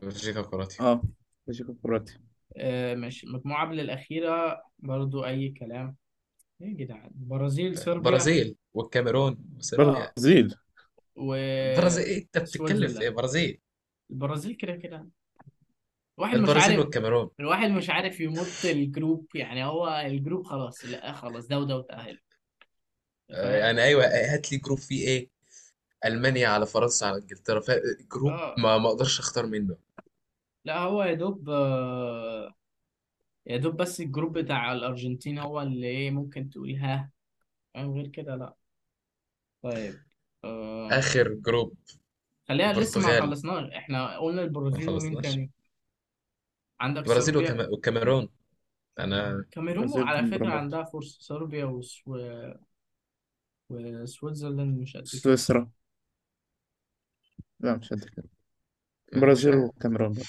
بلجيكا 0.03 0.41
وكرواتيا. 0.41 0.85
آه 0.85 1.03
بلجيكا 1.47 1.71
وكرواتيا. 1.71 2.21
آه 2.57 2.95
ماشي. 2.95 3.27
المجموعه 3.27 3.67
قبل 3.67 3.81
الأخيرة 3.81 4.63
برضو 4.79 5.25
أي 5.25 5.49
كلام. 5.49 5.97
إيه 6.63 6.69
يا 6.69 6.75
جدعان؟ 6.75 7.07
البرازيل 7.07 7.79
صربيا. 7.79 8.03
برازيل 8.03 8.57
والكاميرون 8.75 9.45
وصربيا. 9.57 10.13
برازيل. 10.17 10.55
برازيل 11.77 12.05
إيه 12.05 12.23
أنت 12.23 12.39
بتتكلم 12.39 12.89
في 12.89 13.01
إيه؟ 13.01 13.11
برازيل. 13.11 13.61
البرازيل 14.11 14.55
كده 14.55 14.77
كده. 14.77 15.09
الواحد 16.19 16.35
مش 16.37 16.41
البرازيل 16.49 16.71
عارف 16.71 16.79
والكاميرون. 16.79 17.31
الواحد 17.41 17.71
مش 17.71 17.91
عارف 17.91 18.21
يمط 18.21 18.65
ال 18.65 18.75
group 18.75 19.27
يعني 19.35 19.65
هو 19.65 19.89
ال 20.07 20.14
group 20.14 20.47
خلاص 20.47 20.85
لا 20.85 21.13
خلاص 21.13 21.47
ده 21.47 21.59
وده 21.59 21.77
وتأهل. 21.77 22.21
آه 23.31 23.57
يعني 23.57 23.83
أيوه 23.83 24.05
هات 24.05 24.53
لي 24.53 24.59
group 24.59 24.79
فيه 24.79 25.07
إيه؟ 25.09 25.29
ألمانيا 26.05 26.49
على 26.49 26.67
فرنسا 26.67 27.05
على 27.05 27.17
إنجلترا. 27.17 27.63
group 28.13 28.33
آه. 28.33 28.55
ما 28.59 28.79
ما 28.79 28.89
أقدرش 28.89 29.21
أختار 29.21 29.47
منه. 29.47 29.77
لا 30.65 30.79
هو 30.79 31.03
يا 31.03 31.15
دوب 31.15 31.51
آه 31.51 32.55
يا 33.47 33.57
دوب 33.57 33.77
بس 33.77 34.01
ال 34.01 34.07
group 34.07 34.39
بتاع 34.39 34.73
الأرجنتين 34.73 35.39
هو 35.39 35.63
اللي 35.63 35.87
إيه 35.87 36.11
ممكن 36.11 36.51
تقول 36.51 36.75
ها؟ 36.77 37.11
غير 37.77 38.07
كده 38.07 38.37
لا. 38.37 38.55
طيب 39.63 39.95
آه. 40.45 40.89
آخر 40.93 41.29
group 41.35 41.77
خلينا 42.49 42.73
لسه 42.73 43.01
ما 43.01 43.07
البرتغال. 43.07 43.29
خلصناش. 43.31 43.73
إحنا 43.73 44.19
قلنا 44.19 44.41
ما 44.41 44.47
البرازيل 44.47 44.89
ومين 44.89 45.01
خلصناش. 45.01 45.25
تاني؟ 45.25 45.51
عندك 46.85 47.03
البرازيل 47.03 47.35
صربيا. 47.35 47.49
والكام- 47.51 47.73
والكاميرون 47.73 48.29
أنا 48.99 49.45
كاميرون 49.51 49.87
برازيل 49.87 50.05
على 50.09 50.27
فكرة 50.27 50.39
برضه 50.45 50.55
عندها 50.55 50.85
فرصة. 50.85 51.19
صربيا 51.21 51.65
وسو... 51.65 52.17
و 53.71 53.80
Switzerland 53.80 54.79
مش 54.81 54.97
قد 54.97 55.03
كده 55.03 55.21
سويسرا. 55.23 55.71
لا 57.61 57.77
مش 57.77 57.93
قد 57.93 58.05
كده 58.05 58.29
مش 59.13 59.21
برازيل 59.23 59.55
عارف 59.55 59.65
وكاميرون 59.77 60.13
برضه. 60.13 60.29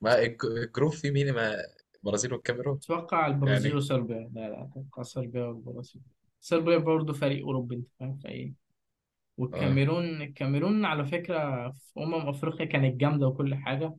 ما 0.00 0.18
الج- 0.22 0.44
الجروب 0.46 0.92
فيه 0.92 1.10
مين؟ 1.10 1.32
ما 1.32 1.56
البرازيل 1.96 2.32
والكاميرون 2.32 2.80
أتوقع 2.84 3.26
البرازيل 3.26 3.72
يعني 3.72 3.76
وصربيا. 3.76 4.30
لا 4.34 4.48
لا 4.50 4.62
أتوقع 4.64 5.02
صربيا 5.02 5.44
والبرازيل. 5.44 6.02
صربيا 6.40 6.78
برضه 6.78 7.12
فريق 7.12 7.44
أوروبي 7.46 7.74
أنت 7.76 7.88
فاهم؟ 8.00 8.16
فايه 8.18 8.46
آه. 8.48 9.36
والكاميرون 9.38 10.22
الكاميرون 10.22 10.84
على 10.84 11.04
فكرة 11.06 11.70
في 11.72 12.00
أمم 12.00 12.14
أفريقيا 12.28 12.66
كانت 12.66 12.96
جامدة 13.00 13.26
وكل 13.26 13.54
حاجة. 13.54 13.96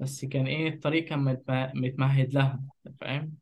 بس 0.00 0.24
كان 0.24 0.46
إيه 0.46 0.68
الطريق 0.68 1.04
كان 1.04 1.18
متم- 1.24 1.70
متمهد 1.74 2.34
لها 2.34 2.60
فاهم؟ 3.00 3.34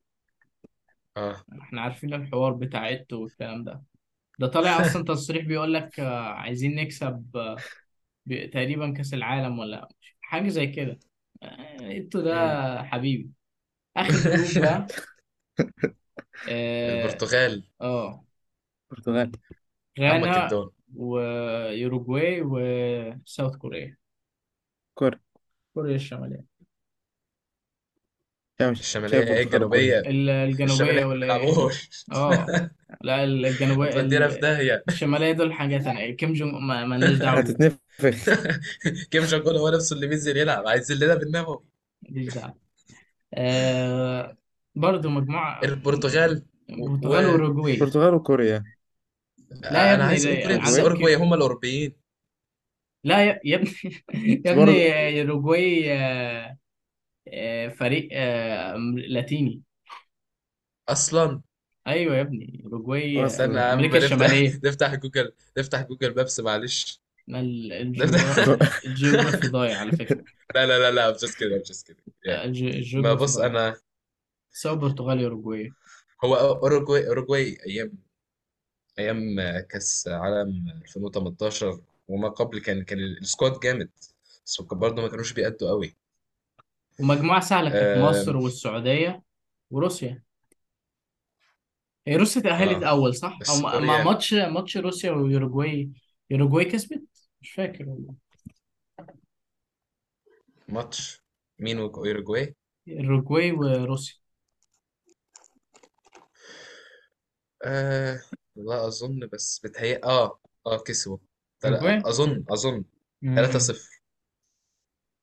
آه. 1.16 1.44
إحنا 1.62 1.80
عارفين 1.80 2.14
الحوار 2.14 2.52
بتاع 2.52 3.04
والكلام 3.12 3.64
ده. 3.64 3.82
ده 4.38 4.46
طالع 4.46 4.80
أصلا 4.80 5.04
تصريح 5.14 5.44
بيقول 5.44 5.74
لك 5.74 6.00
آه، 6.00 6.28
عايزين 6.28 6.74
نكسب 6.74 7.36
آه، 7.36 7.56
تقريبا 8.52 8.92
كأس 8.92 9.14
العالم 9.14 9.58
ولا 9.58 9.88
حاجة 10.20 10.48
زي 10.48 10.66
كده. 10.66 10.98
آه، 11.42 11.96
إنتوا 11.96 12.20
مم. 12.20 12.26
ده 12.26 12.82
حبيبي. 12.82 13.30
آخر 13.96 14.30
group 14.30 14.64
بقى. 14.64 14.86
آه 16.50 17.04
البرتغال. 17.04 17.64
آه، 17.80 18.24
البرتغال. 18.92 19.32
عمك 19.98 20.22
غانا 20.24 20.44
الدون 20.44 20.70
ويوروجواي 20.94 22.42
و 22.42 22.61
South 22.61 23.56
Korea. 23.56 23.96
كوريا. 24.94 25.20
كوريا 25.74 25.94
الشمالية. 25.96 26.44
يعني 28.60 28.72
مش 28.72 28.80
هي 29.12 29.18
الشمالية 29.20 29.20
البرتغال 29.20 29.62
وكوريا 29.62 29.98
الجنوبية؟ 29.98 29.98
ال- 30.06 30.30
الجنوبية 30.30 30.92
الشمالية 30.92 31.04
ما 31.04 31.04
ولا 31.04 31.26
إيه؟ 31.26 31.52
بيلعبوش 31.52 31.90
آه. 32.12 32.46
لا 33.00 33.24
ال- 33.24 33.46
الجنوبية 33.46 33.88
هتودينا 33.90 34.28
في 34.28 34.36
ال- 34.36 34.40
داهية. 34.40 34.84
الشمالية 34.88 35.32
دول 35.32 35.52
حاجة 35.52 35.78
تانية. 35.78 36.16
كيم 36.16 36.32
جونج 36.32 36.54
ما 36.54 36.84
ما 36.84 36.94
لناش 36.94 37.16
دعوة. 37.18 37.40
بيه 37.42 37.50
هتتنفخ. 37.50 38.30
كيم 39.10 39.24
جونج 39.24 39.48
هو 39.48 39.68
نفسه 39.68 39.96
اللي 39.96 40.06
بينزل 40.06 40.36
يلعب. 40.36 40.66
عايز 40.68 40.92
لنا 40.92 41.14
بالنمو 41.14 41.64
ماليش 42.02 42.34
دعوه 42.34 42.54
آه 43.34 44.36
برضو 44.74 45.08
مجموعة. 45.10 45.60
البرتغال 45.64 46.42
و... 46.78 46.84
و... 46.84 46.84
البرتغال 46.84 47.24
وأوروجواي. 47.26 47.74
البرتغال 47.74 48.14
وكوريا. 48.14 48.64
لا 49.70 49.90
يا 49.90 49.94
أنا 49.94 50.04
ابني 50.04 50.08
عايز 50.08 50.26
ده 50.26 50.32
أقول 50.32 50.38
كوريا 50.42 50.58
بس 50.58 50.80
عندك 50.80 50.84
هم 51.16 51.34
الأوروبيين. 51.34 51.96
لا 53.04 53.24
يا, 53.24 53.40
يا 53.44 53.56
ابني. 53.56 53.70
يا 54.44 54.52
ابني 54.52 54.54
برضه 54.54 54.88
آه، 54.92 55.08
آه، 55.92 56.58
فريق 57.70 58.08
آه، 58.12 58.76
لاتيني. 59.08 59.62
أصلا؟ 60.88 61.42
أيوه 61.86 62.16
يا 62.16 62.20
ابني 62.20 62.62
أوروجواي 62.64 63.26
استنى 63.26 63.58
آه، 63.60 63.62
أصلا 63.62 63.72
يا 63.74 63.74
عم 63.74 63.74
أمريكا 63.74 63.94
نفتح 63.94 64.42
الشمالية. 64.42 64.60
نفتح 64.64 64.94
جوجل 64.94 65.32
نفتح 65.58 65.82
Google 65.82 66.14
Maps 66.16 66.40
معلش. 66.40 67.00
ال- 67.28 67.72
نفتح. 68.02 68.28
ال 68.84 68.91
geography 68.91 69.46
ضايع 69.46 69.78
على 69.80 69.92
فكرة. 69.92 70.24
لا 70.54 70.66
لا 70.66 70.78
لا 70.78 70.90
لا 70.90 71.10
مش 71.24 71.36
كده 71.36 71.58
مش 71.70 71.84
كده 71.84 71.96
آه، 72.28 72.44
يعني 72.44 72.44
الج- 72.44 72.62
ما 72.98 73.14
الجيوغرافي 73.14 73.14
بص 73.14 73.38
ضايع. 73.38 73.46
أنا 73.46 73.76
سواء 74.52 74.74
برتغالي 74.74 75.24
أوروجواي. 75.24 75.76
هو 76.24 76.34
أوروجواي 76.36 77.08
أوروجواي 77.08 77.58
أيام 77.66 77.98
أيام 78.98 79.36
كأس 79.70 80.08
عالم 80.08 80.68
2018 80.82 81.80
وما 82.08 82.28
قبل 82.28 82.58
كان 82.60 82.84
كان 82.84 82.98
ال 82.98 83.09
squad 83.09 83.60
جامد. 83.60 83.90
بس 84.46 84.60
برضه 84.62 85.02
ما 85.02 85.08
كانوش 85.08 85.32
بيأدوا 85.32 85.68
قوي. 85.70 85.96
ومجموعه 87.00 87.40
سهلة 87.40 87.70
كانت 87.70 87.98
مصر 88.04 88.30
آم، 88.30 88.42
والسعودية 88.42 89.22
وروسيا. 89.70 90.22
هي 92.06 92.16
روسيا 92.16 92.42
تأهلت 92.42 92.82
آه. 92.82 92.88
اول 92.90 93.14
صح؟ 93.14 93.32
أو 93.32 93.38
بس 93.40 93.50
ما 93.50 93.62
ما- 93.62 93.86
كوريا 93.86 94.04
ماتش 94.04 94.34
ماتش 94.34 94.76
روسيا 94.76 95.10
ويوروجواي. 95.10 95.90
يوروجواي 96.30 96.64
كسبت؟ 96.64 97.02
مش 97.40 97.50
فاكر 97.50 97.88
والله. 97.88 98.14
ماتش 100.68 101.22
مين 101.58 101.78
واوروجواي 101.78 102.54
يوروجواي 102.86 103.52
وروسيا. 103.52 104.14
آه 107.64 108.20
لا 108.56 108.86
أظن 108.86 109.28
بس 109.32 109.60
بتهيأ 109.64 110.04
آه 110.04 110.40
آه 110.66 110.78
كسبوا. 110.78 111.18
تل- 111.60 111.68
اوروجواي 111.74 111.98
اظن 112.06 112.44
أظن. 112.50 112.84
امم 113.24 113.36
3-0 113.36 114.02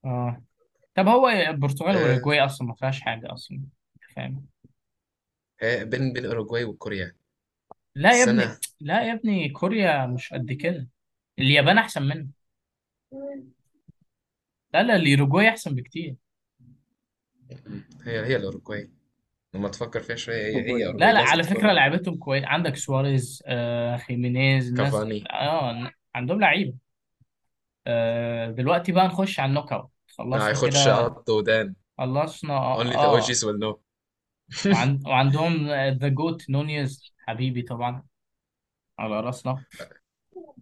آه. 0.06 0.44
طب 0.96 1.08
هو 1.08 1.30
البرتغال 1.30 1.96
آه، 1.96 2.02
وأوروجواي 2.02 2.46
أصلا 2.46 2.68
ما 2.68 2.76
فيهاش 2.76 3.02
حاجة 3.02 3.34
أصلا 3.34 3.62
فاهم؟ 4.16 4.46
هي 5.60 5.86
بين 5.86 6.14
بين 6.14 6.26
أوروجواي 6.26 6.64
وكوريا. 6.64 7.16
لا 7.96 8.20
يا 8.20 8.24
ابني 8.24 8.44
أنا 8.44 8.58
لا 8.80 9.08
يا 9.08 9.14
ابني 9.14 9.50
كوريا 9.50 10.06
مش 10.06 10.34
قد 10.34 10.52
كده. 10.54 10.88
اليابان 11.40 11.78
أحسن 11.78 12.04
منه 12.04 12.28
لا 14.74 14.84
لا 14.84 14.96
اليوروجواي 14.96 15.50
أحسن 15.50 15.76
بكتير. 15.76 16.16
هي 18.04 18.26
هي 18.26 18.36
الأوروجواي. 18.36 18.90
لما 19.54 19.70
تفكر 19.70 20.00
فيها 20.00 20.16
شوية 20.16 20.36
هي 20.46 20.56
هي 20.56 20.84
لا 20.84 20.86
أوروجواي 20.86 21.14
لا 21.14 21.20
على 21.20 21.44
فكرة 21.44 21.54
أوروجواي. 21.56 21.76
لعيبتهم 21.76 22.18
كويس 22.18 22.44
عندك 22.44 22.76
سواريز 22.76 23.44
آه 23.46 23.98
خيمينيز 23.98 24.68
الناس 24.68 24.94
كافاني. 24.94 25.24
آه 25.32 25.92
عندهم 26.16 26.40
لعيبة. 26.42 26.74
آه 27.88 28.52
دلوقتي 28.52 28.92
بقى 28.92 29.08
نخش 29.08 29.40
على 29.40 29.50
ال 29.50 29.74
knockout. 29.74 29.95
خلصنا 30.17 30.47
هياخدش 30.47 30.84
كده. 30.86 30.93
عض 30.95 31.30
ودان 31.30 31.75
خلصنا 31.97 32.54
آه, 32.54 32.84
only 32.84 32.88
the 32.93 32.97
آه. 32.97 33.19
OGs 33.21 33.39
will 33.39 33.60
know. 33.63 33.75
وعند... 34.75 35.01
وعندهم 35.08 35.67
the 35.72 36.08
GOAT 36.08 36.50
نونيز 36.49 37.13
حبيبي 37.28 37.62
طبعا. 37.62 38.04
على 38.99 39.19
راسنا. 39.19 39.65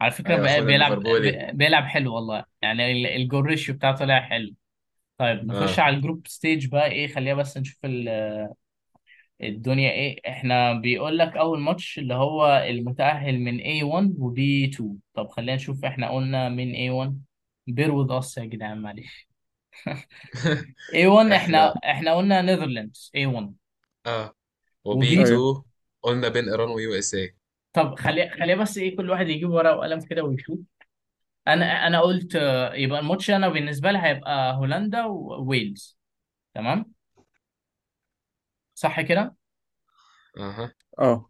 على 0.01 0.11
فكرة 0.11 0.33
أيوه 0.33 0.41
بقى 0.43 0.51
اخونا 0.53 0.65
بيلعب 0.65 0.91
الليفربولي 0.93 1.31
بي- 1.31 1.57
بيلعب 1.57 1.83
حلو 1.83 2.15
والله. 2.15 2.45
يعني 2.61 2.91
ال- 2.91 3.07
الجول 3.21 3.45
ريشيو 3.45 3.75
بتاعه 3.75 3.95
طلع 3.95 4.21
حلو. 4.21 4.53
طيب 5.17 5.45
نخش 5.45 5.79
آه. 5.79 5.83
على 5.83 5.95
ال 5.95 6.01
group 6.01 6.27
stage 6.27 6.67
بقى. 6.67 6.91
إيه 6.91 7.07
خلينا 7.07 7.33
بس 7.35 7.57
نشوف 7.57 7.77
ال- 7.85 8.49
الدنيا. 9.41 9.91
إيه 9.91 10.19
إحنا 10.27 10.73
بيقول 10.73 11.17
لك 11.17 11.37
أول 11.37 11.59
ماتش 11.59 11.99
اللي 11.99 12.13
هو 12.13 12.65
المتأهل 12.69 13.39
من 13.39 13.59
A1 13.59 14.11
و 14.19 14.35
B2 14.35 14.83
طب 15.13 15.27
خلينا 15.29 15.55
نشوف 15.55 15.85
إحنا 15.85 16.09
قلنا 16.11 16.49
من 16.49 16.73
A1 16.75 17.11
bear 17.71 17.89
with 17.91 18.11
us 18.23 18.37
يا 18.37 18.45
جدعان 18.45 18.81
معلش 18.81 19.27
A1 20.93 21.31
إحنا 21.31 21.36
إحنا 21.36 21.73
إحنا 21.91 22.15
قلنا 22.15 22.41
Netherlands 22.41 23.12
A1 23.17 23.49
آه. 24.05 24.36
و 24.86 25.02
B 25.02 25.19
و 25.19 25.22
B 25.22 25.25
أيوه 25.25 25.51
2 25.51 25.63
قلنا 26.01 26.27
بين 26.29 26.49
إيران 26.49 26.69
و 26.69 26.93
USA 26.99 27.36
طب 27.73 27.95
خلي 27.99 28.29
خلينا 28.29 28.62
بس 28.62 28.77
إيه 28.77 28.97
كل 28.97 29.09
واحد 29.09 29.29
يجيب 29.29 29.49
ورقة 29.49 29.75
وقلم 29.77 29.99
كده 29.99 30.23
ويشوف. 30.23 30.59
أنا 31.47 31.88
أنا 31.88 32.01
قلت 32.01 32.36
آه، 32.36 32.73
يبقى 32.73 32.99
الماتش 32.99 33.29
أنا 33.31 33.49
بالنسبة 33.49 33.91
لي 33.91 33.99
هيبقى 33.99 34.55
هولندا 34.55 35.05
وويلز 35.05 35.97
تمام؟ 36.53 36.93
صح 38.75 39.01
كده؟ 39.01 39.36
أها. 40.38 40.73
آه. 40.99 41.29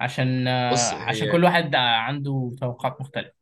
عشان 0.00 0.48
آه، 0.48 0.72
بص 0.72 0.92
عشان 0.92 1.26
هي 1.26 1.32
كل 1.32 1.44
واحد 1.44 1.74
عنده 1.74 2.50
توقعات 2.60 3.00
مختلفة. 3.00 3.32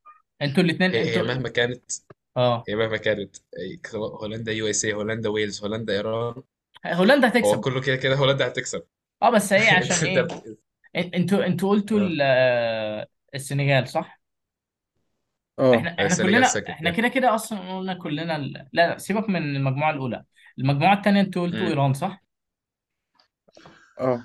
أنتوا 0.43 0.63
الاثنين 0.63 0.91
هي 0.91 1.05
هي 1.05 1.21
أنتوا 1.21 1.35
مهما 1.35 1.49
كانت 1.49 1.93
آه. 2.37 2.65
هي 2.69 2.75
مهما 2.77 2.97
كانت 2.97 3.37
أي- 3.37 3.91
سواء 3.91 4.11
هولندا 4.23 4.53
USA 4.53 4.93
هولندا 4.95 5.29
ويلز 5.29 5.63
هولندا 5.63 5.93
إيران. 5.93 6.43
هولندا 6.87 7.27
هو 7.29 7.31
هتكسب 7.31 7.61
كله 7.61 7.81
كده 7.81 7.97
كده 7.97 8.15
هولندا 8.15 8.47
هتكسب. 8.47 8.83
آه 9.23 9.31
بس 9.31 9.53
هي 9.53 9.69
عشان 9.77 10.09
انت 10.09 10.19
إيه؟ 10.19 10.23
بت- 10.23 10.59
إن- 10.99 11.15
أنتوا 11.15 11.47
أنتوا 11.47 11.71
قلتوا 11.71 12.01
آه. 12.01 12.03
ال- 12.03 12.19
آه، 12.23 13.07
السنغال 13.35 13.89
صح؟ 13.89 14.21
آه. 15.59 15.75
إحنا 15.77 15.91
إحنا 15.91 16.07
السنغال 16.07 16.33
كلنا 16.33 16.49
second 16.49 16.69
إحنا 16.71 16.91
كده 16.91 17.09
كده 17.09 17.35
أصلا 17.35 17.79
قلنا 17.79 17.95
كلنا 17.95 18.37
ال... 18.37 18.53
لا 18.73 18.89
لا 18.89 18.99
سيبك 18.99 19.29
من 19.29 19.57
المجموعة 19.57 19.91
الأولى. 19.91 20.25
المجموعة 20.59 20.95
الثانية 20.99 21.21
أنتوا 21.21 21.43
قلتوا 21.43 21.59
امم 21.59 21.69
إيران 21.69 21.95
صح؟ 21.95 22.23
آه. 24.01 24.25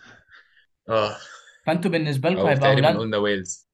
آه. 0.89 1.17
فأنتوا 1.65 1.91
بالنسبة 1.91 2.29
لكم 2.29 2.39
أو 2.39 2.47
هيبقى 2.47 2.61
تقريبا 2.61 2.87
هولندا 2.87 2.99
قلنا 2.99 3.17
ويلز. 3.17 3.64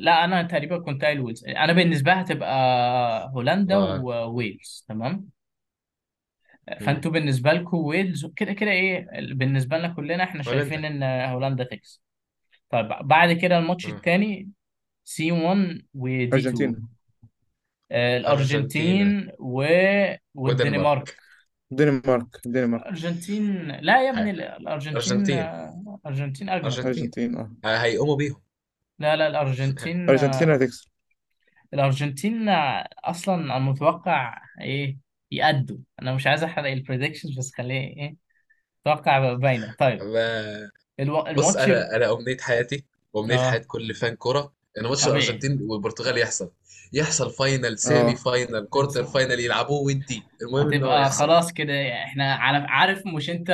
لا 0.00 0.24
أنا 0.24 0.42
تقريبا 0.42 0.78
كنت 0.78 1.04
قايل 1.04 1.20
ويلز. 1.20 1.44
أنا 1.44 1.72
بالنسبة 1.72 2.14
لي 2.14 2.20
هتبقى 2.20 3.30
هولندا 3.34 3.74
آه 3.74 4.00
وويلز 4.04 4.84
تمام؟ 4.88 5.28
فأنتوا 6.80 7.10
بالنسبة 7.10 7.52
لكم 7.52 7.76
ويلز 7.76 8.26
كده 8.36 8.52
كده 8.52 8.70
إيه 8.70 9.06
بالنسبة 9.34 9.78
لنا 9.78 9.88
كلنا 9.88 10.24
إحنا 10.24 10.42
شايفين 10.42 10.84
هولندا 10.84 11.06
إن 11.24 11.30
هولندا 11.30 11.64
تكسب. 11.64 12.00
طيب 12.70 12.88
بعد 13.02 13.32
كده 13.32 13.58
الماتش 13.58 13.86
آه 13.86 13.90
الثاني 13.90 14.48
C 15.04 15.32
1 15.32 15.82
و 15.94 16.09
D 16.09 16.24
2 16.24 16.34
أرجنتين. 16.34 16.88
آه، 17.90 18.16
ارجنتينا 18.16 18.16
الارجنتين 18.16 19.30
و... 19.38 19.64
والدنمارك. 20.34 21.16
ودنمارك 21.70 22.00
دنمارك 22.06 22.36
دنمارك. 22.46 22.82
الارجنتين 22.82 23.70
لا 23.70 24.02
يا 24.02 24.10
ابني 24.10 24.30
الأرجنتين 24.30 24.96
ارجنتين 24.96 25.38
آه، 25.38 25.98
الارجنتين 26.04 26.48
اجمد 26.48 26.64
أرجنتين. 26.64 27.36
أرجنتين. 27.36 27.36
آه 27.64 27.76
هيقوموا 27.76 28.16
بيهم. 28.16 28.49
لا 29.00 29.16
لا 29.16 29.26
الأرجنتين 29.26 30.08
ارجنتين 30.10 30.50
آه، 30.50 30.54
هتكسب. 30.54 30.88
الأرجنتين 31.74 32.48
آه، 32.48 32.88
أصلا 33.04 33.34
أنا 33.34 33.58
متوقع 33.58 34.42
إيه؟ 34.60 34.98
يأدوا. 35.30 35.78
أنا 36.02 36.14
مش 36.14 36.26
عايز 36.26 36.44
أحرق 36.44 36.70
ال 36.70 36.76
predictions 36.76 37.38
بس 37.38 37.52
خليه 37.54 37.80
إيه؟ 37.80 38.16
أتوقع 38.86 39.32
باينه 39.34 39.74
طيب. 39.78 40.02
ما- 40.02 40.70
ألو... 41.00 41.22
بص 41.22 41.28
الماتش 41.56 41.56
أنا 41.70 41.96
أنا 41.96 42.12
أمنية 42.12 42.36
حياتي 42.40 42.84
وأمنية 43.12 43.36
حياة 43.36 43.60
آه 43.60 43.64
كل 43.66 43.94
fan 43.94 44.14
كورة 44.16 44.52
ان 44.78 44.82
ماتش 44.86 45.04
طبيعي 45.04 45.18
الأرجنتين 45.22 45.58
والبرتغال 45.62 46.18
يحصل. 46.18 46.50
يحصل 46.92 47.30
final 47.30 47.78
semi 47.78 48.10
آه 48.12 48.14
final 48.14 48.66
quarter 48.70 49.04
final 49.04 49.40
يلعبوه 49.40 49.80
ودي 49.82 50.22
المهم 50.42 50.72
ان 50.72 50.82
هو 50.84 50.88
هتبقى 50.90 51.02
يحصل. 51.02 51.18
خلاص 51.18 51.52
كده. 51.52 52.04
إحنا 52.04 52.34
عارف 52.68 53.06
مش 53.06 53.30
أنت 53.30 53.50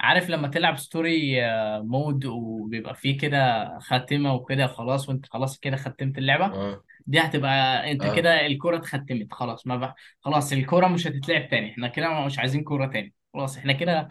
عارف 0.00 0.30
لما 0.30 0.48
تلعب 0.48 0.78
story 0.78 1.44
آه، 1.44 1.80
mode 1.80 2.24
وبيبقى 2.24 2.94
فيه 2.94 3.18
كده 3.18 3.68
خاتمة 3.78 4.34
وكده 4.34 4.66
خلاص 4.66 5.08
وانت 5.08 5.26
خلاص 5.26 5.58
كده 5.58 5.76
ختمت 5.76 6.18
اللعبة 6.18 6.44
آه. 6.46 6.82
دي 7.06 7.20
هتبقى 7.20 7.90
انت 7.92 8.02
آه. 8.04 8.14
كده 8.16 8.46
الكرة 8.46 8.76
اتختمت 8.76 9.32
خلاص 9.32 9.66
ما 9.66 9.76
بقى 9.76 9.94
خلاص 10.20 10.52
الكرة 10.52 10.86
مش 10.88 11.06
هتتلعب 11.06 11.48
تاني 11.48 11.70
إحنا 11.70 11.88
كده 11.88 12.24
مش 12.26 12.38
عايزين 12.38 12.64
كرة 12.64 12.86
تاني 12.86 13.14
خلاص 13.34 13.56
إحنا 13.56 13.72
كده 13.72 14.08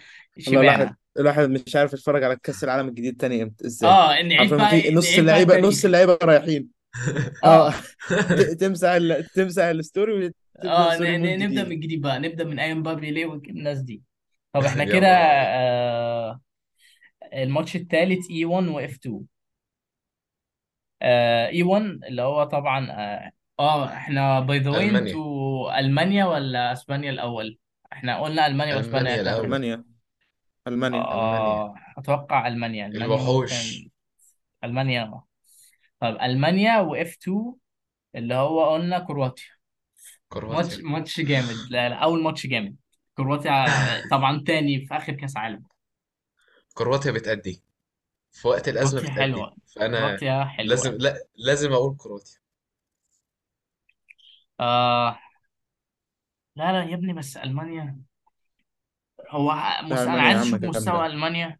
والله 0.47 0.61
الواحد 0.61 0.79
شبعنا. 0.79 0.95
الواحد 1.19 1.49
مش 1.49 1.75
عارف 1.75 1.93
يتفرج 1.93 2.23
على 2.23 2.37
كأس 2.43 2.63
العالم 2.63 2.87
الجديد 2.87 3.17
تاني 3.17 3.43
إمتى 3.43 3.65
إزاي؟ 3.67 3.89
آه 3.89 4.21
نعيد 4.21 4.53
عارفين 4.53 4.57
بقى 4.57 4.81
في 4.81 4.91
نص 4.91 5.19
نعيد 5.19 5.47
بقى 5.47 5.59
اللعيبة 5.59 5.67
نص 5.67 5.85
التاريخ 5.85 5.85
اللعيبة 5.85 6.17
رايحين. 6.23 6.69
آه. 7.43 7.69
آه. 7.69 7.73
ت- 8.29 8.57
تمسح 8.59 8.89
ال... 8.89 9.25
تمسح 9.25 9.63
الستوري 9.63 10.13
وتبدأ 10.13 10.33
آه 10.63 10.95
ستوري 10.95 11.17
ن- 11.17 11.19
مود 11.21 11.29
ن- 11.29 11.39
نبدأ 11.39 11.63
جديد. 11.63 11.67
من 11.69 11.79
جديد 11.79 12.01
بقى 12.01 12.19
نبدأ 12.19 12.43
من 12.43 12.59
أيام 12.59 12.83
بابي 12.83 13.11
ليه 13.11 13.25
والناس 13.25 13.79
دي؟ 13.79 14.03
طب 14.55 14.65
إحنا 14.65 14.83
كده 14.95 15.07
ابيض 15.07 15.07
آه 15.07 16.41
الماتش 17.33 17.75
الثالث 17.75 18.29
اي 18.31 18.45
1 18.45 18.67
واف 18.67 18.93
2 18.95 19.21
اي 21.01 21.63
1 21.63 21.81
اللي 21.83 22.21
هو 22.21 22.43
طبعا 22.43 22.91
آه 22.91 23.31
آه، 23.59 23.93
إحنا 23.93 24.39
باي 24.39 24.59
ذا 24.59 24.69
واي 24.69 24.85
ألمانيا. 24.87 25.09
أنتوا 25.09 25.79
ألمانيا 25.79 26.25
ولا 26.25 26.71
أسبانيا 26.73 27.09
الأول؟ 27.09 27.57
إحنا 27.93 28.21
قلنا 28.21 28.47
ألمانيا 28.47 28.75
وأسبانيا 28.75 29.15
ألمانيا 29.15 29.21
هتاخد 29.21 29.27
الأول. 29.27 29.45
ألمانيا. 29.45 29.83
ألمانيا 30.67 30.99
ألمانيا. 30.99 31.07
آه 31.11 31.75
أتوقع 31.97 32.47
ألمانيا. 32.47 32.85
ألمانيا 32.85 33.05
الوحوش. 33.05 33.53
ممكن 33.53 33.89
المانيا 34.63 35.21
طب 35.99 36.17
ألمانيا 36.21 36.79
واف 36.79 37.17
2 37.21 37.53
اللي 38.15 38.35
هو 38.35 38.73
قلنا 38.73 38.99
كرواتيا. 38.99 39.45
ماتش 40.31 40.77
كرواتيا 40.77 40.83
ماتش 40.83 41.21
جامد. 41.21 41.55
لا 41.69 41.89
لا 41.89 41.95
أول 41.95 42.23
ماتش 42.23 42.47
جامد. 42.47 42.75
كرواتيا 43.17 43.65
طبعا 44.11 44.43
تاني 44.47 44.85
في 44.85 44.97
آخر 44.97 45.13
كأس 45.13 45.37
عالم. 45.37 45.63
كرواتيا 46.73 47.11
بتأدي. 47.11 47.63
في 48.31 48.47
وقت 48.47 48.67
الأزمة 48.69 49.01
كرواتيا 49.01 49.13
بتأدي. 49.15 49.33
حلوة. 49.33 49.57
فأنا 49.75 49.99
كرواتيا 49.99 50.63
لازم 50.63 50.89
حلوة 50.89 50.99
لا 51.01 51.27
لازم 51.35 51.73
أقول 51.73 51.95
كرواتيا. 51.97 52.37
آه 54.59 55.19
لا 56.55 56.71
لا 56.71 56.83
يا 56.83 56.95
ابني 56.95 57.13
بس 57.13 57.37
ألمانيا. 57.37 58.01
هو 59.29 59.51
لا 59.51 59.81
مس... 59.81 59.91
أنا 59.91 60.01
ألمانيا 60.01 60.21
يا 60.31 60.37
عايز 60.37 60.47
عم 60.47 60.55
أشوف 60.55 60.63
مستوى 60.63 60.93
جامده 60.93 61.05
ألمانيا. 61.05 61.59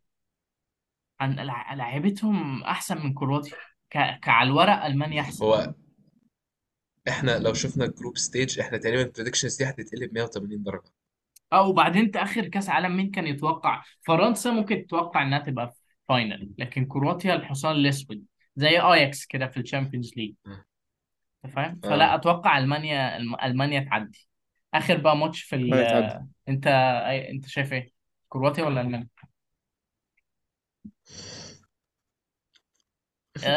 عن 1.19 1.35
لع- 1.35 1.73
لعيبتهم 1.73 2.63
أحسن 2.63 2.97
من 3.05 3.13
كرواتيا. 3.13 3.57
ك... 3.89 4.19
كعلى 4.19 4.49
الورق 4.49 4.85
ألمانيا 4.85 5.21
أحسن. 5.21 5.45
هو 5.45 5.73
إحنا 7.07 7.39
لو 7.39 7.53
شفنا 7.53 7.85
ال 7.85 7.91
group 7.91 8.17
stage 8.17 8.59
إحنا 8.59 8.77
تقريبا 8.77 9.01
ال 9.01 9.06
predictions 9.06 9.55
دي 9.55 9.65
هتتقلب 9.65 10.13
180 10.13 10.63
درجة. 10.63 10.91
آه 11.53 11.67
وبعدين 11.67 12.01
انت 12.05 12.15
آخر 12.17 12.47
كأس 12.47 12.69
عالم 12.69 12.97
مين 12.97 13.11
كان 13.11 13.27
يتوقع؟ 13.27 13.83
فرنسا 14.07 14.51
ممكن 14.51 14.85
تتوقع 14.87 15.21
إنها 15.23 15.39
تبقى 15.39 15.71
في 15.71 15.79
final 16.09 16.51
لكن 16.57 16.85
كرواتيا 16.85 17.35
الحصان 17.35 17.75
الأسود 17.75 18.23
زي 18.55 18.69
اياكس 18.79 19.25
كده 19.25 19.47
في 19.47 19.59
ال 19.59 19.65
Champions 19.65 20.13
League 20.17 20.33
أنت 21.45 21.53
فاهم؟ 21.53 21.79
فلا 21.83 22.11
آه 22.13 22.15
أتوقع 22.15 22.57
ألمانيا 22.57 23.17
الم- 23.17 23.35
ألمانيا 23.43 23.79
تعدي. 23.79 24.27
آخر 24.73 24.97
بقى 24.97 25.17
ماتش 25.17 25.41
في 25.41 25.55
ال... 25.55 25.73
أنت. 26.49 26.67
أنت 27.31 27.47
شايف 27.47 27.73
إيه؟ 27.73 27.91
كرواتيا 28.29 28.63
ولا 28.63 28.81
ألمانيا؟ 28.81 29.07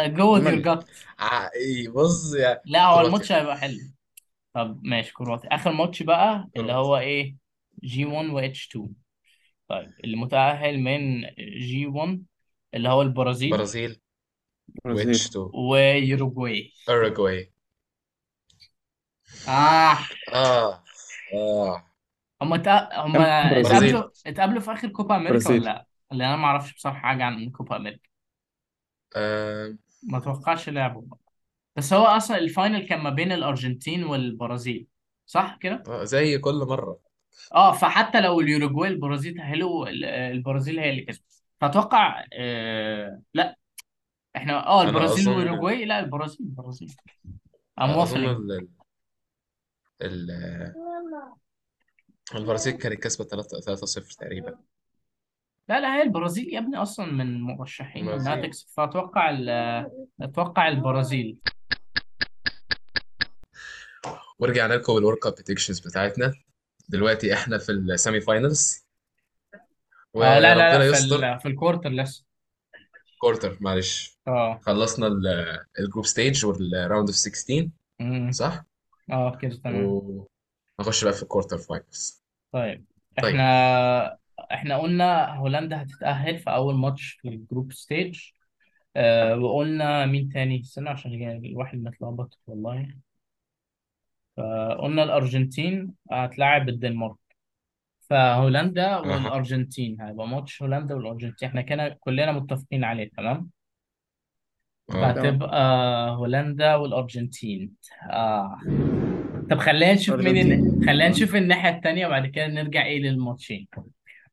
go 0.06 0.32
with 0.34 0.46
your 0.46 0.54
gut 0.62 0.84
بص 1.94 2.34
يا 2.34 2.60
لا 2.64 2.84
هو 2.86 2.94
كرواتيا. 2.94 3.06
الماتش 3.06 3.32
هيبقى 3.32 3.58
حلو. 3.58 3.78
طب 4.54 4.80
ماشي 4.84 5.12
كرواتيا. 5.12 5.54
آخر 5.54 5.72
ماتش 5.72 6.02
بقى 6.02 6.48
اللي 6.56 6.72
كرواتيا 6.72 6.74
هو 6.74 6.96
إيه؟ 6.96 7.36
G 7.84 8.04
1 8.04 8.28
و 8.30 8.38
H 8.38 8.68
2 8.68 8.94
طيب 9.68 9.92
اللي 10.04 10.16
متأهل 10.16 10.80
من 10.80 11.22
G 11.38 11.86
1 11.86 12.24
اللي 12.74 12.88
هو 12.88 13.02
البرازيل. 13.02 13.50
برازيل. 13.50 14.00
برازيل. 14.84 15.06
و 15.08 15.17
H 15.17 15.26
2 15.26 15.50
ويوروجواي 15.54 16.72
أوروجواي 16.88 17.52
آه. 19.48 19.98
آه. 20.32 20.84
آه. 21.34 21.84
هم 22.42 22.56
تق... 22.56 23.00
هم 23.00 23.12
برازيل. 23.12 23.66
اتقابلوا 23.66 24.10
اتقابلوا 24.26 24.60
في 24.60 24.72
آخر 24.72 24.88
كوبا 24.88 25.16
أمريكا 25.16 25.50
ولا 25.50 25.58
لأ؟ 25.58 25.86
اللي 26.12 26.26
أنا 26.26 26.36
ما 26.36 26.44
أعرفش 26.44 26.74
بصراحة 26.74 26.98
حاجة 26.98 27.24
عن 27.24 27.50
كوبا 27.50 27.76
أمريكا. 27.76 28.08
آه، 29.16 29.76
ما 30.02 30.18
اتوقعش 30.18 30.68
لعبوا 30.68 31.02
بس 31.76 31.92
هو 31.92 32.04
أصلا 32.04 32.38
ال 32.38 32.46
final 32.46 32.86
كان 32.86 33.00
ما 33.00 33.10
بين 33.10 33.32
الأرجنتين 33.32 34.04
والبرازيل. 34.04 34.86
صح 35.26 35.58
كده؟ 35.60 35.82
آه، 35.88 36.04
زي 36.04 36.38
كل 36.38 36.54
مرة. 36.54 37.07
آه 37.54 37.72
فحتى 37.72 38.20
لو 38.20 38.40
اليوروجواي 38.40 38.88
البرازيل 38.88 39.34
تأهلوا 39.34 39.88
ال- 39.88 40.04
البرازيل 40.04 40.78
هي 40.78 40.90
اللي 40.90 41.02
كسبت. 41.02 41.42
فأتوقع 41.60 42.24
آه 42.32 43.20
لأ 43.34 43.56
إحنا 44.36 44.66
آه 44.66 44.80
أنا 44.82 44.88
البرازيل 44.90 45.28
أظن 45.28 45.36
واليوروجواي 45.38 45.84
لأ 45.84 46.00
البرازيل 46.00 46.46
البرازيل. 46.46 46.94
I'm 47.80 47.82
أظن 47.82 48.06
waffling 48.06 48.28
ال... 48.28 48.68
ال... 50.02 50.74
البرازيل 52.34 52.72
كانت 52.74 53.02
كسبة 53.02 53.24
3 53.24 53.76
3-0 53.76 54.16
تقريبا. 54.16 54.58
لا 55.68 55.80
لا 55.80 55.96
هي 55.96 56.02
البرازيل 56.02 56.54
يا 56.54 56.58
ابني 56.58 56.76
أصلا 56.76 57.12
من 57.12 57.40
مرشحين 57.42 58.08
إنها 58.08 58.16
البرازيل 58.16 58.42
تكسب. 58.42 58.68
فأتوقع 58.76 59.30
ال 59.30 59.48
أتوقع 60.20 60.68
البرازيل. 60.68 61.38
ورجعنا 64.38 64.74
لكم 64.74 64.94
بال 64.94 65.03
World 65.03 65.26
Cup 65.26 65.32
predictions 65.34 65.80
بتاعتنا. 65.80 66.32
دلوقتي 66.88 67.34
إحنا 67.34 67.58
في 67.58 67.72
ال 67.72 67.82
semi 67.82 68.20
finals 68.20 68.86
آه 70.16 70.18
لا 70.18 70.40
لا 70.40 70.54
لا 70.54 70.66
وربنا 70.68 70.78
في 70.92 70.96
يستر. 71.04 71.34
ال... 71.34 71.40
في 71.40 71.48
ال 71.48 71.53
quarter 71.53 71.90
لسه. 71.90 72.24
quarter 73.20 73.58
معلش. 73.60 74.18
آه. 74.28 74.58
خلصنا 74.62 75.06
ال- 75.06 75.60
الجروب 75.80 76.06
ستيج 76.06 76.44
وال 76.46 76.64
round 76.64 77.08
of 77.08 77.16
16 77.16 77.68
امم 78.00 78.30
صح؟ 78.32 78.64
آه 79.10 79.36
كده 79.36 79.56
تمام. 79.56 79.84
ونخش 80.78 81.04
بقى 81.04 81.12
في 81.12 81.22
ال 81.22 81.27
quarter 81.27 81.58
finals 81.58 82.22
طيب. 82.52 82.84
طيب. 83.22 83.34
إحنا 83.34 84.18
إحنا 84.52 84.78
قلنا 84.78 85.34
هولندا 85.36 85.82
هتتأهل 85.82 86.38
في 86.38 86.50
أول 86.50 86.74
ماتش 86.74 87.18
في 87.22 87.28
ال 87.28 87.35
group 87.35 87.72
stage 87.72 88.20
آه 88.96 89.36
وقلنا 89.36 90.06
مين 90.06 90.28
تاني؟ 90.28 90.60
استنى 90.60 90.88
عشان 90.88 91.12
الواحد 91.44 91.78
متلخبط 91.78 92.38
والله. 92.46 92.94
فقلنا 94.38 95.02
الأرجنتين 95.02 95.92
هتلاعب 96.10 96.68
الدنمارك. 96.68 97.16
فهولندا 98.00 98.86
أها. 98.86 98.98
والأرجنتين 98.98 100.00
هيبقى 100.00 100.28
ماتش 100.28 100.62
هولندا 100.62 100.94
والأرجنتين. 100.94 101.48
إحنا 101.48 101.62
كده 101.62 101.96
كلنا 102.00 102.32
متفقين 102.32 102.84
عليه 102.84 103.10
تمام؟ 103.16 103.50
أه. 104.90 104.92
تمام 104.92 105.14
فهتبقى 105.14 106.10
هولندا 106.10 106.74
والأرجنتين. 106.74 107.72
آه. 108.10 108.58
طب 109.50 109.58
خلينا 109.58 109.92
نشوف 109.92 110.20
مين 110.20 110.80
خلينا 110.86 111.08
نشوف 111.08 111.36
الناحية 111.36 111.70
التانية 111.70 112.06
وبعد 112.06 112.26
كده 112.26 112.46
نرجع 112.46 112.84
إيه 112.84 113.00
للماتشين. 113.00 113.68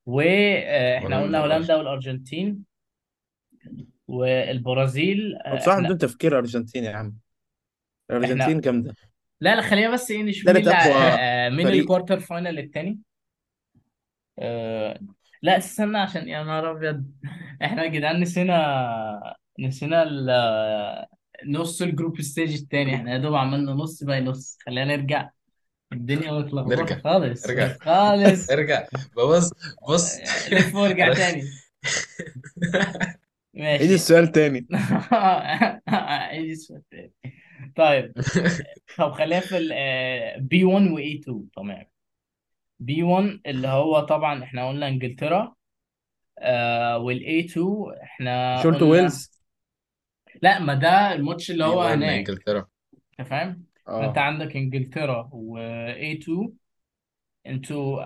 وإحنا 0.06 1.22
قلنا 1.22 1.40
هولندا 1.40 1.40
هولندا 1.40 1.82
الارجنتين 1.82 2.48
والأرجنتين. 2.48 2.76
والبرازيل 4.08 5.36
آه، 5.36 5.56
بصراحة 5.56 5.78
إحنا 5.78 5.88
بدون 5.88 5.98
تفكير 5.98 6.38
أرجنتين 6.38 6.84
يا 6.84 6.92
عم. 6.92 7.16
إحنا 8.12 8.18
الأرجنتين 8.18 8.62
جامدة. 8.62 8.96
لا 9.46 9.56
لا 9.56 9.62
خلينا 9.62 9.94
بس 9.94 10.12
إيه 10.12 10.24
نشوف 10.24 10.46
مين 10.48 10.56
تالت 10.56 10.68
اللي... 10.68 10.78
أقوى 10.78 10.94
آه، 10.94 11.48
آه، 11.48 11.50
مين 11.50 11.68
فريق. 11.68 11.82
ال 11.82 11.86
quarter 11.87 12.20
final 12.20 12.60
التاني؟ 12.60 13.00
أه... 14.40 15.00
لا 15.42 15.58
استنى 15.58 15.98
عشان 15.98 16.28
يا 16.30 16.44
نهار 16.44 16.72
أبيض. 16.72 17.06
إحنا 17.66 17.84
يا 17.84 17.88
جدعان 17.90 18.20
نسينا 18.22 19.36
نسينا 19.60 20.04
ال... 20.04 21.06
نص 21.48 21.82
ال 21.82 21.88
group 21.88 22.22
stage 22.22 22.56
التاني. 22.62 22.96
إحنا 22.96 23.14
يا 23.14 23.18
دوب 23.18 23.36
عملنا 23.36 23.72
نص 23.72 24.04
by 24.04 24.22
نص. 24.22 24.58
خلينا 24.66 24.96
نرجع. 24.96 25.30
الدنيا 25.94 26.32
متلخبطة 26.32 26.76
نرجع 26.76 27.00
خالص 27.00 27.46
ارجع 27.46 27.78
خالص. 27.82 28.50
ارجع. 28.52 28.88
بص 29.18 29.52
بص. 29.90 30.16
آه، 30.16 30.50
لف 30.54 30.76
وارجع 30.76 31.06
أنا 31.08 31.14
تاني. 31.22 31.44
عيد 33.58 33.82
ماشي 33.82 33.94
السؤال 33.94 34.32
تاني. 34.32 34.68
عيد 35.90 36.50
السؤال 36.50 36.82
تاني. 36.92 37.14
طيب 37.76 38.14
طب 38.98 39.12
خلينا 39.12 39.40
في 39.40 39.58
ال 39.58 40.42
B 40.42 40.64
1 40.64 40.88
و 40.92 40.98
A 40.98 41.20
2 41.20 41.50
تمام. 41.56 41.86
B 42.80 43.04
1 43.04 43.40
اللي 43.46 43.68
هو 43.68 44.00
طبعا 44.00 44.44
إحنا 44.44 44.70
قلنا 44.70 44.88
إنجلترا 44.88 45.56
آه 46.40 46.98
وال 46.98 47.26
A 47.26 47.40
2 47.40 47.68
إحنا 48.04 48.64
شورت 48.64 48.76
قلنا 48.76 48.92
ويلز. 48.92 49.42
لا 50.42 50.60
ما 50.60 50.74
ده 50.74 51.14
الماتش 51.14 51.52
اللي 51.52 51.66
هو 51.66 51.80
1 51.80 51.98
هناك. 51.98 52.30
إنجلترا. 52.30 52.68
أنت 53.20 53.28
فاهم؟ 53.28 53.64
فانت 53.88 54.18
آه 54.18 54.22
عندك 54.22 54.56
إنجلترا 54.56 55.30
و 55.34 55.73
A 55.73 56.12
2 56.14 56.54
أنتوا 57.48 58.04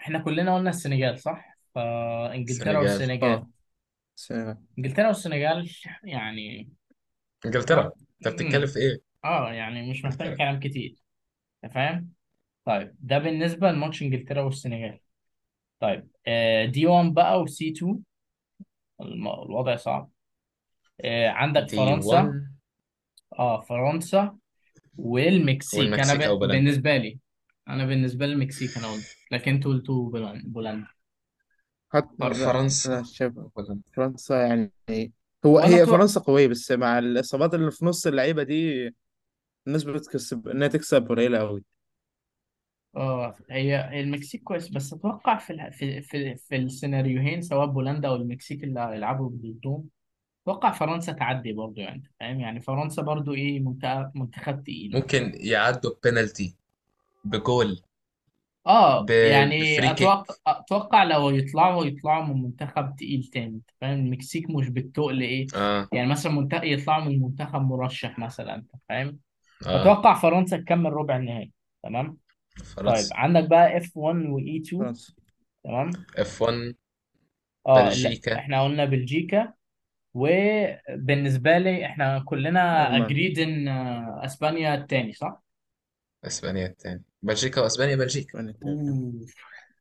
إحنا 0.00 0.18
كلنا 0.18 0.54
قلنا 0.56 0.70
السنغال 0.70 1.18
صح؟ 1.18 1.56
فانجلترا 1.74 2.82
السنغال. 2.82 2.82
والسنغال. 2.82 3.22
آه. 3.32 3.50
السنغال 4.20 4.56
إنجلترا 4.78 5.06
والسنغال 5.08 5.68
يعني 6.04 6.70
إنجلترا؟ 7.46 7.92
أنت 8.26 8.28
بتتكلم. 8.34 8.66
في 8.66 8.78
إيه؟ 8.78 9.00
آه 9.24 9.52
يعني 9.52 9.90
مش 9.90 10.04
محتاج 10.04 10.26
إنجلترا. 10.26 10.46
كلام 10.46 10.60
كتير. 10.60 10.96
أنت 11.64 11.72
فاهم؟ 11.72 12.08
طيب 12.64 12.94
ده 13.00 13.18
بالنسبة 13.18 13.70
لماتش 13.72 14.02
إنجلترا 14.02 14.42
والسنغال. 14.42 15.00
طيب 15.80 16.08
آه 16.26 16.64
D 16.64 16.86
1 16.86 17.14
بقى 17.14 17.42
و 17.42 17.55
C 17.55 17.68
2 17.70 17.98
الم- 19.00 19.28
الوضع 19.28 19.76
صعب. 19.76 20.10
آه 21.00 21.28
عندك 21.28 21.62
D 21.62 21.76
فرنسا. 21.76 22.22
1 22.22 22.32
آه 23.38 23.60
فرنسا 23.60 24.36
والمكسيك. 24.96 25.80
أنا 25.80 25.90
والمكسيك 25.90 26.22
أو 26.22 26.36
ب... 26.36 26.38
بولندا. 26.38 26.56
بالنسبة 26.58 26.96
لي 26.96 27.18
أنا 27.68 27.86
بالنسبة 27.86 28.26
لي 28.26 28.32
المكسيك 28.32 28.76
أنا 28.78 28.86
قلت 28.86 29.16
لكن 29.30 29.52
أنتوا 29.54 29.72
قلتوا 29.72 30.10
بولن- 30.10 30.42
بولندا. 30.52 30.86
حتى 31.92 32.28
لا 32.28 32.32
فرنسا. 32.32 33.02
شايف 33.02 33.32
فرنسا 33.96 34.46
يعني 34.46 34.72
هو 35.46 35.56
وأنا 35.56 35.76
هي 35.76 35.86
تو... 35.86 35.92
فرنسا 35.92 36.20
قوية 36.20 36.48
بس 36.48 36.72
مع 36.72 36.98
الإصابات 36.98 37.54
اللي 37.54 37.70
في 37.70 37.84
نص 37.84 38.06
اللعيبة 38.06 38.42
دي 38.42 38.90
الناس 39.66 39.84
بتكسب 39.84 40.48
إنها 40.48 40.68
تكسب 40.68 41.08
قليلة 41.08 41.38
أوي. 41.40 41.64
آه 42.96 43.36
هي 43.50 44.00
المكسيك 44.00 44.42
كويس 44.42 44.68
بس 44.68 44.92
أتوقع 44.92 45.38
في 45.38 45.52
ال... 45.52 45.72
في 45.72 46.02
في, 46.02 46.36
في 46.36 46.56
السيناريوهين 46.56 47.42
سواء 47.42 47.66
بولندا 47.66 48.08
أو 48.08 48.14
المكسيك 48.16 48.64
اللي 48.64 48.80
هيلعبوا 48.80 49.30
ضدهم 49.30 49.88
أتوقع 50.42 50.72
فرنسا 50.72 51.12
تعدي 51.12 51.52
برضو 51.52 51.80
يعني 51.80 52.02
فاهم؟ 52.20 52.40
يعني 52.40 52.60
فرنسا 52.60 53.02
برضو 53.02 53.34
إيه 53.34 53.60
منتخب 53.60 54.10
منتخب 54.14 54.62
تقيل. 54.62 54.94
ممكن 54.94 55.32
يعدوا 55.34 55.90
بينالتي 56.04 56.56
بجول. 57.24 57.82
آه 58.70 59.04
ب- 59.04 59.10
يعني 59.10 59.60
ب 59.60 59.66
free 59.66 59.88
kick 59.88 59.90
أتوقع 60.08 60.34
أتوقع 60.46 61.04
لو 61.04 61.30
يطلعوا 61.30 61.84
يطلعوا 61.84 62.24
من 62.24 62.42
منتخب 62.42 62.96
تقيل 62.96 63.30
تاني 63.32 63.46
أنت 63.56 63.70
فاهم؟ 63.80 63.98
المكسيك 63.98 64.50
مش 64.50 64.68
بالتقل 64.68 65.20
إيه. 65.20 65.46
آه. 65.56 65.88
يعني 65.92 66.08
مثلا 66.10 66.32
منتخب 66.32 66.64
يطلعوا 66.64 67.04
من 67.04 67.22
منتخب 67.22 67.60
مرشح 67.60 68.18
مثلا 68.18 68.54
أنت 68.54 68.70
فاهم؟ 68.88 69.18
آه. 69.66 69.82
أتوقع 69.82 70.14
فرنسا 70.14 70.56
تكمل 70.56 70.92
ربع 70.92 71.16
النهائي 71.16 71.52
تمام؟ 71.82 72.06
طيب 72.06 72.64
فرنسا 72.66 73.16
عندك 73.16 73.48
بقى 73.48 73.76
F 73.76 73.96
1 73.96 74.16
و 74.16 74.36
E 74.36 74.56
2 74.66 74.82
فرنسا. 74.82 75.12
تمام؟ 75.64 75.90
F 76.18 76.42
1 76.42 76.74
آه 77.66 77.74
لا 77.78 77.84
بلجيكا. 77.84 78.34
إحنا 78.38 78.62
قلنا 78.64 78.84
بلجيكا 78.84 79.52
وبالنسبة 80.14 81.58
لي 81.58 81.86
إحنا 81.86 82.22
كلنا 82.26 82.86
ألمانيا 82.86 83.06
agreed 83.06 83.38
إن 83.38 83.68
آه، 83.68 84.20
إسبانيا 84.24 84.74
التاني 84.74 85.12
صح؟ 85.12 85.42
أسبانيا 86.24 86.66
التاني 86.66 87.02
بلجيكا 87.22 87.60
وأسبانيا 87.60 87.96
بلجيكا. 87.96 88.40
التاني. 88.40 88.80
أوه. 88.80 89.26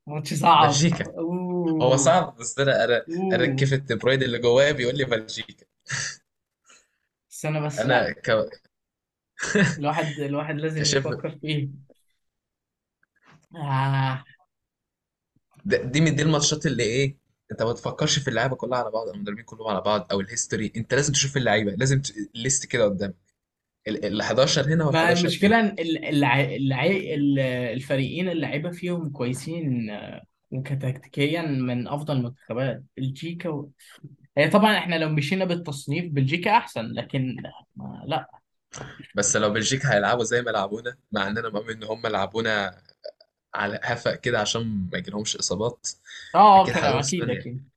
ماتش 0.08 0.34
صعب. 0.34 0.68
بلجيكا. 0.68 1.12
هو 1.12 1.82
اوه 1.82 1.96
صعب 1.96 2.36
بس 2.38 2.60
أنا 2.60 2.84
أنا 2.86 3.06
أنا 3.34 3.46
اوه 3.46 3.56
كيف 3.56 3.74
التبرويد 3.74 4.24
اللي 4.24 4.40
جوايا 4.40 4.72
بيقول 4.72 4.98
لي 4.98 5.06
بلجيكا. 5.06 5.66
استنى 7.32 7.62
بس. 7.66 7.80
أنا 7.80 7.88
لا 7.94 8.12
ك... 8.12 8.30
الواحد 9.80 10.06
الواحد 10.20 10.56
لازم 10.56 10.80
كشف 10.82 10.96
يفكر 10.98 11.38
فيه. 11.42 11.70
آه. 13.56 14.24
ده- 15.66 15.84
دي 15.84 16.02
من 16.02 16.16
دي 16.16 16.22
ال 16.24 16.29
matches 16.29 16.66
اللي 16.66 16.84
إيه 16.84 17.18
أنت 17.52 17.64
ما 17.64 17.74
تفكرش 17.74 18.20
في 18.20 18.28
اللعيبة 18.28 18.56
كلها 18.56 18.78
على 18.80 18.92
بعض 18.92 19.08
أو 19.08 19.14
المدربين 19.14 19.44
كلهم 19.44 19.68
على 19.68 19.82
بعض 19.82 20.08
أو 20.12 20.20
الهيستوري 20.20 20.72
أنت 20.78 20.94
لازم 20.94 21.14
تشوف 21.14 21.38
اللعيبة 21.38 21.72
لازم 21.72 22.02
ت... 22.02 22.14
ال 22.36 22.42
list 22.42 22.66
كده 22.66 22.86
قدامك 22.86 23.16
ال 23.90 24.06
ال 24.06 24.22
11 24.24 24.66
هنا 24.68 24.86
وال 24.86 24.94
ما 24.94 25.00
11 25.00 25.22
هنا 25.22 25.22
المشكلة 25.22 25.60
إن 25.60 25.66
ال- 25.80 26.06
الع... 26.06 26.42
الع... 26.42 26.86
ال- 26.86 27.40
الفريقين 27.74 28.30
اللعيبة 28.30 28.72
فيهم 28.72 29.10
كويسين 29.10 29.90
آه، 29.90 30.24
وكتكتيكيا 30.52 31.42
من 31.42 31.88
أفضل 31.88 32.18
المنتخبات. 32.18 32.84
بلجيكا 32.98 33.50
و... 33.50 33.72
هي 34.38 34.50
طبعا 34.50 34.78
إحنا 34.78 34.96
لو 34.96 35.10
مشينا 35.10 35.46
بالتصنيف 35.46 36.06
بلجيكا 36.12 36.58
أحسن 36.58 36.86
لكن 36.86 37.36
ما... 37.76 38.04
لا. 38.08 38.30
بس 39.16 39.36
لو 39.38 39.50
بلجيكا 39.50 39.94
هيلعبوا 39.96 40.24
زي 40.24 40.42
ما 40.42 40.52
لعبونا 40.52 40.98
مع 41.12 41.28
اننا 41.28 41.50
مؤمن 41.50 41.70
إن 41.70 41.84
هم 41.84 42.08
لعبونا 42.08 42.82
على 43.56 43.80
هفق 43.84 44.16
كده 44.16 44.40
عشان 44.40 44.90
ما 44.94 44.98
يجيلهمش 44.98 45.38
إصابات. 45.38 45.88
آه 46.36 46.64
أكيد 46.64 46.76
كده 46.76 46.78
هيلعبوا 46.78 47.00
أكيد 47.00 47.30
اسبانيا 47.30 47.40
أكيد. 47.40 47.70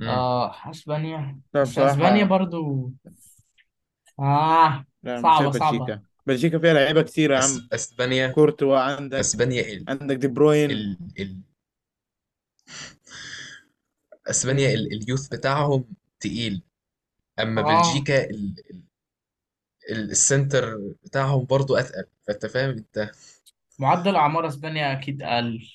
امم 0.00 0.26
أسبانيا 0.70 1.40
لا 1.54 1.64
بس 1.64 1.78
أسبانيا 1.78 2.24
بصراحة 2.24 2.24
برضو. 2.24 2.92
آه. 4.18 4.84
لا 5.06 5.18
أنا 5.18 5.22
صعبة 5.22 5.52
شايف 5.52 5.56
صعبة. 5.56 5.78
بلجيكا. 5.78 6.02
بلجيكا 6.26 6.58
فيها 6.58 6.72
لعيبة 6.72 7.02
كتير 7.02 7.30
يا 7.30 7.38
أس... 7.38 7.56
عم 7.56 7.68
أسبانيا. 7.72 8.28
كورتوا 8.28 8.78
عندك 8.78 9.18
أسبانيا 9.18 9.62
ال... 9.72 9.84
عندك 9.88 10.16
دي 10.16 10.28
بروين. 10.28 10.70
ال... 10.70 10.98
ال... 11.18 11.40
أسبانيا 14.26 14.74
ال... 14.74 14.92
ال 14.92 14.98
youth 14.98 15.28
بتاعهم 15.28 15.84
تقيل. 16.20 16.62
أما 17.40 17.60
آه. 17.62 17.64
بلجيكا 17.64 18.30
ال... 18.30 18.54
ال... 19.90 20.10
ال 20.10 20.20
center 20.20 20.78
بتاعهم 21.04 21.44
برضو 21.44 21.76
أتقل. 21.76 22.04
فأنت 22.28 22.46
فاهم؟ 22.46 22.70
انت 22.70 23.10
معدل 23.78 24.16
أعمار 24.16 24.46
أسبانيا 24.46 24.92
أكيد 24.92 25.22
أقل. 25.22 25.68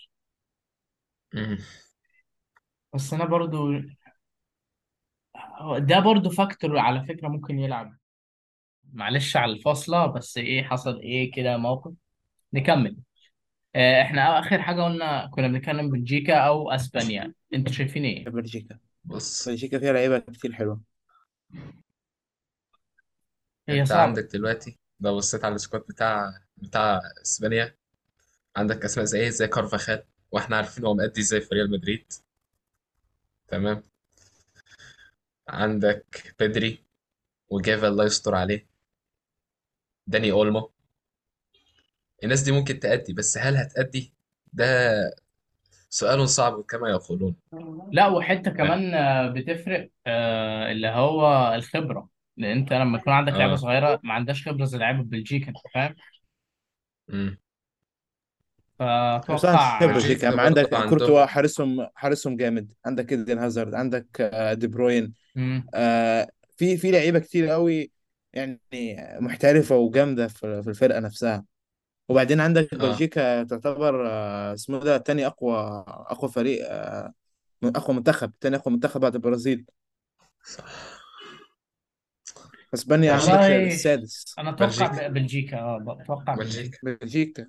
مم. 1.33 1.57
بس 2.93 3.13
أنا 3.13 3.25
برضو 3.25 3.71
ده 5.77 5.99
برضو 5.99 6.29
factor 6.29 6.77
على 6.77 7.05
فكرة 7.05 7.27
ممكن 7.27 7.59
يلعب. 7.59 7.97
معلش 8.93 9.37
على 9.37 9.51
الفاصلة 9.51 10.05
بس 10.05 10.37
إيه 10.37 10.63
حصل 10.63 10.99
إيه 10.99 11.31
كده 11.31 11.57
موقف؟ 11.57 11.93
نكمل. 12.53 12.97
آه، 13.75 14.01
إحنا 14.01 14.39
آخر 14.39 14.61
حاجة 14.61 14.81
قلنا 14.81 15.29
كنا 15.33 15.47
بنتكلم 15.47 15.89
بلجيكا 15.89 16.35
أو 16.37 16.71
أسبانيا. 16.71 17.33
أنتوا 17.53 17.73
شايفين 17.73 18.05
إيه؟ 18.05 18.25
بلجيكا. 18.25 18.79
بص 19.03 19.49
بلجيكا 19.49 19.79
فيها 19.79 19.93
لعيبة 19.93 20.19
كتير 20.19 20.53
حلوة. 20.53 20.81
هي 23.69 23.79
أنت 23.79 23.87
صعبة. 23.89 24.01
عندك 24.01 24.23
دلوقتي 24.33 24.79
لو 24.99 25.17
بصيت 25.17 25.45
على 25.45 25.55
ال 25.55 25.60
squad 25.60 25.81
بتاع 25.89 26.33
بتاع 26.57 26.99
إسبانيا 27.21 27.75
عندك 28.55 28.85
أسماء 28.85 29.05
زي 29.05 29.19
إيه 29.19 29.29
زي 29.29 29.47
كارفاخال 29.47 30.03
وإحنا 30.31 30.55
عارفين 30.57 30.85
هو 30.85 30.93
مأدي 30.93 31.21
إزاي 31.21 31.41
في 31.41 31.55
ريال 31.55 31.71
مدريد. 31.71 32.13
تمام. 33.47 33.83
عندك 35.49 36.35
بيدري 36.39 36.83
وجافا 37.49 37.87
الله 37.87 38.05
يستر 38.05 38.35
عليه. 38.35 38.70
داني 40.11 40.31
أولمو. 40.31 40.71
الناس 42.23 42.41
دي 42.41 42.51
ممكن 42.51 42.79
تأدي 42.79 43.13
بس 43.13 43.37
هل 43.37 43.57
هتأدي؟ 43.57 44.13
ده 44.53 44.65
سؤال 45.89 46.29
صعب 46.29 46.61
كما 46.65 46.89
يقولون. 46.89 47.35
لا 47.91 48.07
وحتة 48.07 48.51
فاهم 48.57 48.57
كمان 48.57 48.93
آه، 48.93 49.27
بتفرق 49.29 49.89
آه، 50.07 50.71
اللي 50.71 50.87
هو 50.87 51.53
الخبرة. 51.55 52.09
لأن 52.37 52.57
أنت 52.57 52.73
لما 52.73 52.97
يكون 52.97 53.13
عندك 53.13 53.33
لعيبة 53.33 53.55
آه. 53.55 53.55
صغيرة 53.55 53.99
ما 54.03 54.13
عندهاش 54.13 54.47
خبرة 54.49 54.65
زي 54.65 54.77
لعيبة 54.77 55.03
بلجيكا 55.03 55.47
أنت 55.49 55.57
فاهم؟ 55.73 55.95
امم 57.09 57.37
بس 59.29 59.45
أنا 59.45 59.57
فاتوقع 59.57 59.57
شايف 59.57 59.91
بلجيكا 59.91 60.29
بلجيكا 60.29 60.29
أما 60.29 60.41
برضه 60.41 60.43
عندك 60.43 60.83
كورتوا 60.85 61.25
عندهم. 61.25 61.25
حارسهم 61.25 61.87
حارسهم 61.95 62.37
جامد. 62.37 62.73
عندك 62.85 63.11
إيدن 63.11 63.37
هازارد 63.37 63.73
عندك 63.73 64.21
آه، 64.21 64.53
دي 64.53 64.67
بروين. 64.67 65.13
مم. 65.35 65.71
آه، 65.73 66.29
في 66.57 66.77
في 66.77 66.91
لعيبة 66.91 67.19
كتير 67.19 67.47
قوي 67.49 67.91
يعني 68.33 68.59
محترفة 69.19 69.75
وجامدة 69.75 70.27
في 70.27 70.63
في 70.63 70.69
الفرقة 70.69 70.99
نفسها. 70.99 71.45
وبعدين 72.09 72.39
عندك 72.41 72.73
آه. 72.73 72.77
بلجيكا 72.77 73.43
تعتبر 73.43 74.07
آه، 74.09 74.53
اسمه 74.53 74.79
ده 74.79 74.97
تاني 74.97 75.25
أقوى 75.27 75.55
أقوى 75.87 76.31
فريق 76.31 76.71
آه، 76.71 77.13
أقوى 77.63 77.95
منتخب 77.95 78.33
تاني 78.41 78.55
أقوى 78.55 78.73
منتخب 78.73 79.01
بعد 79.01 79.15
البرازيل. 79.15 79.65
صح 80.45 80.65
اسبانيا 82.73 83.11
عندك 83.11 83.27
والله 83.27 83.67
السادس. 83.67 84.35
أنا 84.39 84.49
أتوقع 84.49 84.87
بلجيكا. 84.87 85.07
بلجيكا 85.07 85.59
آه 85.59 85.97
أتوقع 86.01 86.35
بلجيكا. 86.35 86.77
بلجيكا. 86.83 87.01
بلجيكا. 87.01 87.47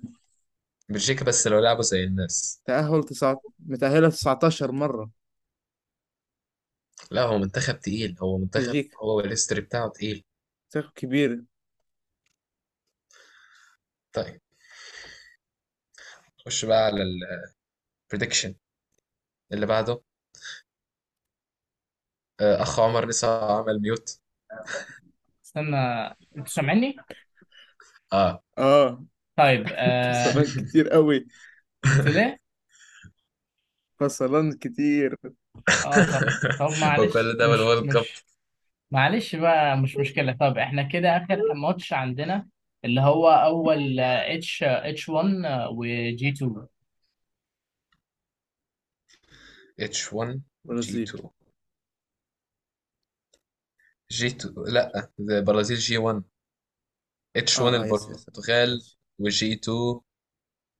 بلجيكا 0.89 1.25
بس 1.25 1.47
لو 1.47 1.59
لعبوا 1.59 1.81
زي 1.81 2.03
الناس. 2.03 2.61
تأهل 2.65 3.03
تسعة 3.03 3.41
متأهلة 3.59 4.09
19 4.09 4.71
مرة. 4.71 5.09
لا 7.11 7.21
هو 7.23 7.37
منتخب 7.37 7.79
تقيل. 7.79 8.15
هو 8.21 8.37
منتخب 8.37 8.65
بلجيكا. 8.65 8.97
هو 8.97 9.19
ال 9.19 9.24
history 9.24 9.61
بتاعه 9.61 9.89
تقيل. 9.89 10.23
منتخب 10.75 10.91
كبير. 10.95 11.43
طيب. 14.13 14.41
خش 16.45 16.65
بقى 16.65 16.85
على 16.85 17.03
ال 18.11 18.15
prediction 18.15 18.55
اللي 19.53 19.65
بعده. 19.65 20.01
آه، 22.39 22.61
أخ 22.61 22.79
عمر 22.79 23.07
لسه 23.07 23.57
عمل 23.57 23.81
mute 23.81 24.19
استنى 25.45 25.77
أنتوا 26.37 26.45
سامعني؟ 26.45 26.95
آه. 28.13 28.43
آه. 28.57 29.05
طيب 29.37 29.67
آه. 29.67 30.31
فصلان 30.31 30.65
كتير 30.65 30.89
قوي 30.89 31.27
بتقول 31.85 32.17
إيه؟ 32.17 32.39
فصلان 33.99 34.53
كتير. 34.53 35.17
آه 35.85 36.05
طب 36.59 36.59
طب 36.59 36.79
معلش 36.81 37.09
وكل 37.09 37.37
ده 37.37 37.47
مش 37.47 37.57
بال 37.57 37.67
World 37.67 37.93
Cup 37.93 38.01
مش 38.01 38.32
معلش 38.93 39.35
بقى 39.35 39.77
مش 39.77 39.97
مشكلة. 39.97 40.33
طب 40.41 40.57
إحنا 40.57 40.83
كده 40.83 41.17
آخر 41.17 41.53
ماتش 41.53 41.93
عندنا 41.93 42.47
اللي 42.85 43.01
هو 43.01 43.29
أول 43.29 43.99
اتش 43.99 44.63
اتش 44.63 45.09
1 45.09 45.27
وجي 45.71 46.29
2 46.29 46.67
H 49.79 50.13
1 50.13 50.41
جي 50.79 51.03
برازيل. 51.03 51.03
2 51.03 51.29
G 54.11 54.27
2 54.27 54.53
لا 54.67 55.11
ده 55.19 55.39
برازيل 55.41 55.77
G 55.77 55.97
1 55.97 56.23
H 57.35 57.59
1 57.59 57.73
آه 57.73 57.83
آه 57.83 57.85
yes 57.85 58.09
yes 58.09 58.29
البرتغال 58.29 58.81
و 59.19 59.36
G 59.36 59.53
2 59.53 59.99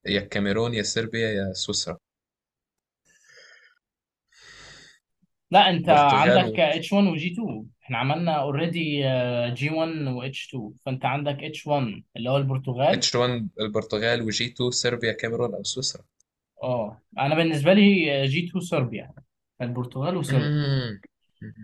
يا 0.06 0.20
الكاميرون 0.20 0.74
يا 0.74 0.82
صربيا 0.82 1.28
يا 1.30 1.52
سويسرا. 1.52 1.98
لا 5.50 5.70
انت 5.70 5.88
البرتغال 5.88 6.38
عندك 6.38 6.58
و... 6.58 6.62
H 6.62 6.92
1 6.92 7.06
و 7.06 7.19
G 7.19 7.32
2 7.32 7.66
إحنا 7.82 7.98
عملنا 7.98 8.32
already 8.32 9.02
G 9.54 9.70
1 9.70 9.90
و 10.06 10.27
H 10.27 10.48
2 10.48 10.72
فانت 10.86 11.04
عندك 11.04 11.42
H 11.42 11.66
1 11.66 12.02
اللي 12.16 12.30
هو 12.30 12.36
البرتغال. 12.36 12.86
اتش 12.86 13.14
1 13.14 13.48
البرتغال 13.60 14.22
وجي 14.22 14.46
2 14.46 14.70
صربيا 14.70 15.12
كاميرون 15.12 15.54
أو 15.54 15.62
سويسرا. 15.62 16.02
آه 16.62 17.00
أنا 17.18 17.34
بالنسبة 17.34 17.72
لي 17.72 18.26
جي 18.26 18.46
2 18.48 18.60
صربيا. 18.60 19.10
البرتغال 19.62 20.16
وصربيا. 20.16 20.48
مم. 20.48 21.00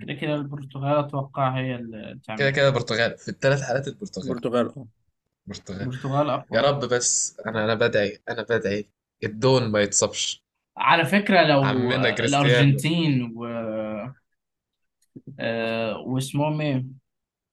كده 0.03 0.15
كده 0.15 0.35
البرتغال 0.35 0.99
أتوقع 0.99 1.59
هي 1.59 1.75
اللي 1.75 2.03
كده 2.27 2.37
تعمل. 2.37 2.51
كده 2.51 2.69
البرتغال. 2.69 3.19
في 3.19 3.29
الثلاث 3.29 3.63
حالات 3.63 3.89
البرتغال. 3.89 4.29
البرتغال 4.29 4.67
آه. 4.67 4.87
البرتغال. 5.47 5.81
البرتغال 5.81 6.29
يا 6.29 6.35
اقوى 6.35 6.61
رب 6.61 6.85
بس 6.85 7.41
أنا 7.47 7.65
أنا 7.65 7.75
بدعي 7.75 8.19
أنا 8.29 8.43
بدعي. 8.43 8.89
الدون 9.25 9.71
ما 9.71 9.81
يتصابش. 9.81 10.45
على 10.81 11.05
فكرة 11.05 11.43
لو 11.43 11.63
عمنا 11.63 12.11
كريستيانو. 12.11 12.47
الارجنتين 12.47 13.33
و 13.37 13.47
آه، 15.41 15.99
واسمهم 15.99 16.61
إيه 16.61 16.85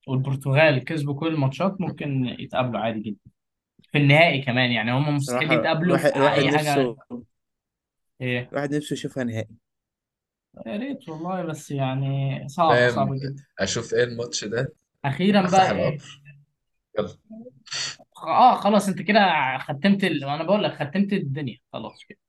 والبرتغال 0.07 0.83
كسبوا 0.83 1.19
كل 1.19 1.27
الماتشات 1.27 1.81
ممكن 1.81 2.35
يتقابلوا 2.39 2.81
عادي 2.81 2.99
جدا. 2.99 3.31
في 3.91 3.97
النهائي 3.97 4.41
كمان 4.41 4.71
يعني 4.71 4.91
هم 4.91 5.15
مستحيل 5.15 5.47
صراحة 5.47 5.59
يتقابلوا 5.59 5.97
في 5.97 6.15
الواحد 6.15 6.17
الواحد 6.17 6.39
اي 6.39 6.57
حاجة. 6.57 6.69
نفسه 6.69 6.97
إيه. 8.21 8.49
الواحد 8.51 8.75
نفسه 8.75 8.93
يشوفها 8.93 9.23
نهائي. 9.23 9.47
يا 10.65 10.77
ريت 10.77 11.09
والله 11.09 11.43
بس 11.43 11.71
يعني 11.71 12.43
صعبة 12.47 12.75
فاهم. 12.75 12.95
صعبة 12.95 13.15
جدا. 13.15 13.43
أشوف 13.59 13.93
إيه 13.93 14.03
الماتش 14.03 14.45
ده؟ 14.45 14.73
أخيرا 15.05 15.45
افتح 15.45 15.71
بقى 15.71 15.81
إيه؟ 15.81 15.89
القبر 15.89 16.21
يلا. 16.99 17.17
آه 18.23 18.55
خلاص 18.55 18.87
أنت 18.87 19.01
كده 19.01 19.57
ختمت 19.57 20.03
ال... 20.03 20.23
أنا 20.23 20.43
بقول 20.43 20.63
لك 20.63 20.73
ختمت 20.73 21.13
الدنيا. 21.13 21.57
خلاص 21.73 22.03
كده. 22.09 22.19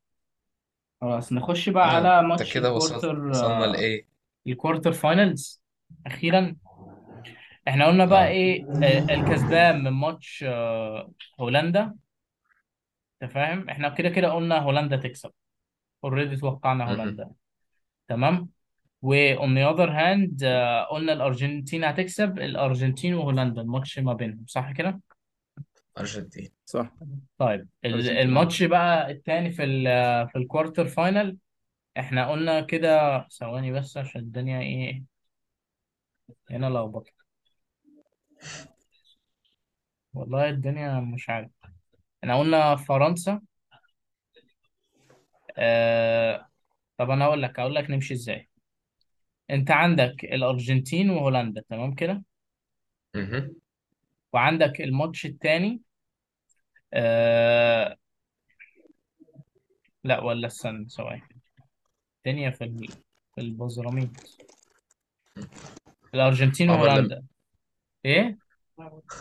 خلاص 1.01 1.33
نخش 1.33 1.69
بقى 1.69 1.85
آه 1.85 1.91
على 1.97 2.21
انت 2.21 2.27
ماتش 2.29 2.55
كده 2.55 2.73
وصلت 2.73 3.05
ال 3.05 3.07
quarter 3.08 3.27
وصلنا 3.29 3.65
آه، 3.65 3.67
لإيه؟ 3.67 4.07
ال 4.47 4.53
quarter 4.53 4.93
finals. 4.93 5.63
أخيرا 6.07 6.57
إحنا 7.69 7.87
قلنا 7.87 8.05
بقى 8.05 8.25
آه. 8.25 8.29
إيه 8.29 8.65
آه، 8.65 9.15
الكسبان 9.15 9.85
من 9.85 9.91
ماتش 9.91 10.45
آه، 10.49 11.11
هولندا. 11.41 11.95
أنت 13.23 13.33
فاهم؟ 13.33 13.69
إحنا 13.71 13.89
كده 13.89 14.09
كده 14.09 14.33
قلنا 14.33 14.59
هولندا 14.59 14.97
تكسب. 14.97 15.31
already 16.05 16.37
توقعنا. 16.37 16.91
هولندا. 16.91 17.31
تمام؟ 18.09 18.49
و 19.03 19.35
on 19.37 19.49
the 19.59 19.77
other 19.77 19.89
hand 19.91 20.45
آه، 20.45 20.83
قلنا 20.85 21.13
الأرجنتين 21.13 21.85
هتكسب 21.85 22.39
الأرجنتين 22.39 23.15
وهولندا 23.15 23.61
الماتش 23.63 23.99
ما 23.99 24.13
بينهم 24.13 24.45
صح 24.49 24.73
كده؟ 24.73 25.01
أرجنتين. 25.99 26.51
صح. 26.65 26.95
طيب 27.39 27.69
الماتش 27.85 28.63
بقى 28.63 29.11
التاني 29.11 29.51
في 29.51 29.65
ال 29.65 29.85
في 30.29 30.39
ال 30.39 30.45
quarter 30.45 30.87
final 30.89 31.37
إحنا 31.99 32.31
قلنا 32.31 32.61
كده 32.61 33.27
ثواني 33.29 33.73
بس 33.73 33.97
عشان 33.97 34.21
الدنيا 34.21 34.61
إيه 34.61 35.05
هنا 36.51 36.67
لخبطت 36.67 37.13
والله 40.15 40.49
الدنيا 40.49 41.01
مش 41.01 41.31
عارف. 41.31 41.51
إحنا 42.25 42.39
قلنا 42.39 42.77
فرنسا. 42.77 43.41
آه... 45.59 46.49
طب 46.97 47.11
أنا 47.11 47.25
أقول 47.25 47.43
لك 47.43 47.59
أقول 47.59 47.75
لك 47.75 47.91
نمشي 47.91 48.15
إزاي. 48.15 48.49
أنت 49.51 49.71
عندك 49.71 50.25
الأرجنتين 50.25 51.11
وهولندا 51.11 51.63
تمام 51.69 51.95
كده. 51.95 52.25
وعندك 54.33 54.81
الماتش 54.81 55.27
التاني 55.27 55.81
آه... 56.93 57.97
لا 60.05 60.21
ولا 60.21 60.47
استنى 60.47 60.89
ثواني. 60.89 61.29
الدنيا 62.27 62.51
في 62.51 62.65
ال... 62.65 62.89
في 63.35 63.41
البزراميط 63.41 64.11
الأرجنتين 66.15 66.71
عمر 66.71 66.85
لم 66.85 66.89
وهولندا. 66.91 67.25
إيه؟ 68.05 68.39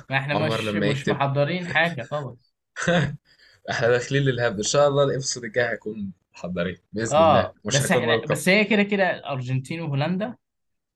ما 0.10 0.18
إحنا 0.18 0.34
عمر 0.36 0.48
مش 0.48 0.64
لما 0.66 0.92
مش 0.92 1.00
يكتب 1.00 1.14
محضرين 1.14 1.68
حاجة 1.68 2.02
خالص. 2.02 2.54
إحنا 3.72 3.88
داخلين 3.88 4.24
للهبد 4.24 4.58
إن 4.58 4.64
شاء 4.64 4.88
الله 4.88 5.04
الابسود 5.04 5.44
الجاي 5.44 5.70
هيكون 5.70 6.12
محضرين 6.34 6.78
بإذن 6.94 7.18
الله. 7.18 7.40
آه 7.40 7.54
مش 7.66 7.76
بس 7.76 7.92
هيكون 7.92 8.10
إحنا 8.10 8.26
بس 8.26 8.50
هي 8.50 8.66
كده 8.66 8.84
كده 8.84 9.16
الأرجنتين 9.16 9.82
وهولندا 9.82 10.36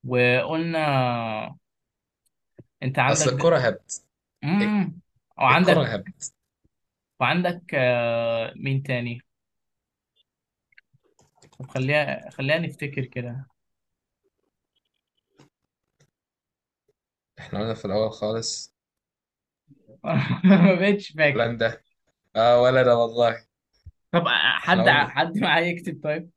وقلنا 0.03 1.55
أنت 2.83 2.99
عندك 2.99 3.17
أصل. 3.17 3.33
الكرة 3.33 3.57
هبد 3.57 3.91
امم 4.43 4.81
الكرة 4.81 4.93
وعندك 5.37 5.77
هبد 5.77 6.13
وعندك 7.21 7.61
آه، 7.73 8.53
مين 8.55 8.83
تاني؟ 8.83 9.21
طب 11.59 11.67
خليها 11.69 12.29
خلينا 12.29 12.59
نفتكر 12.67 13.05
كده. 13.05 13.47
إحنا 17.39 17.59
قلنا 17.59 17.73
في 17.73 17.85
الأول 17.85 18.11
خالص. 18.11 18.75
ما 20.43 20.75
بقتش 20.75 21.11
فاكر. 21.11 21.37
هولندا 21.41 21.81
آه 22.35 22.61
ولا 22.61 22.81
أنا 22.81 22.93
والله. 22.93 23.45
طب 24.11 24.27
إحنا 24.27 24.59
حد 24.59 24.77
قلنا. 24.87 25.07
حد 25.09 25.37
معايا 25.37 25.65
يكتب 25.67 26.03
طيب؟ 26.03 26.31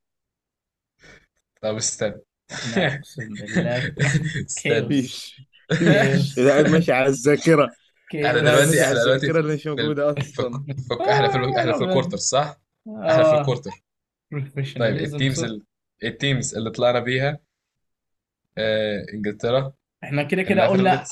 طب 1.63 1.77
استنى. 1.77 2.21
إحنا 2.53 2.95
أقسم 2.95 3.37
بالله. 3.41 3.95
استنى. 4.47 4.81
كيوس 4.81 4.81
مفيش 4.81 5.47
كيوس 5.79 6.39
مفيش 6.39 6.39
قاعد 6.39 6.69
ماشي 6.69 6.93
على 6.93 7.07
الذاكرة. 7.07 7.71
إحنا 8.15 8.39
دلوقتي 8.39 8.85
إحنا 8.85 9.03
دلوقتي 9.05 9.27
الذاكرة 9.27 9.41
اللي 9.41 9.55
مش 9.55 9.63
في, 9.63 10.41
أصلا. 10.41 10.65
في 10.89 11.11
إحنا 11.13 11.29
في 11.29 11.39
ال... 11.39 11.57
إحنا 11.57 11.73
في 11.79 11.85
الكورتر 11.85 12.17
صح؟ 12.17 12.61
إحنا 12.89 13.23
في 13.23 13.31
آه. 13.31 13.41
الكورتر 13.41 13.71
طيب 13.71 13.83
بروفيشناليزم 14.31 15.15
التيمز 15.17 15.45
ال... 15.45 15.63
التيمز 16.05 16.55
اللي 16.57 16.71
طلعنا 16.71 17.01
بيها 17.01 17.39
آه 18.59 19.07
إنجلترا 19.15 19.73
إحنا 20.05 20.23
كده 20.23 20.43
كده 20.43 20.67
قلنا 20.67 21.05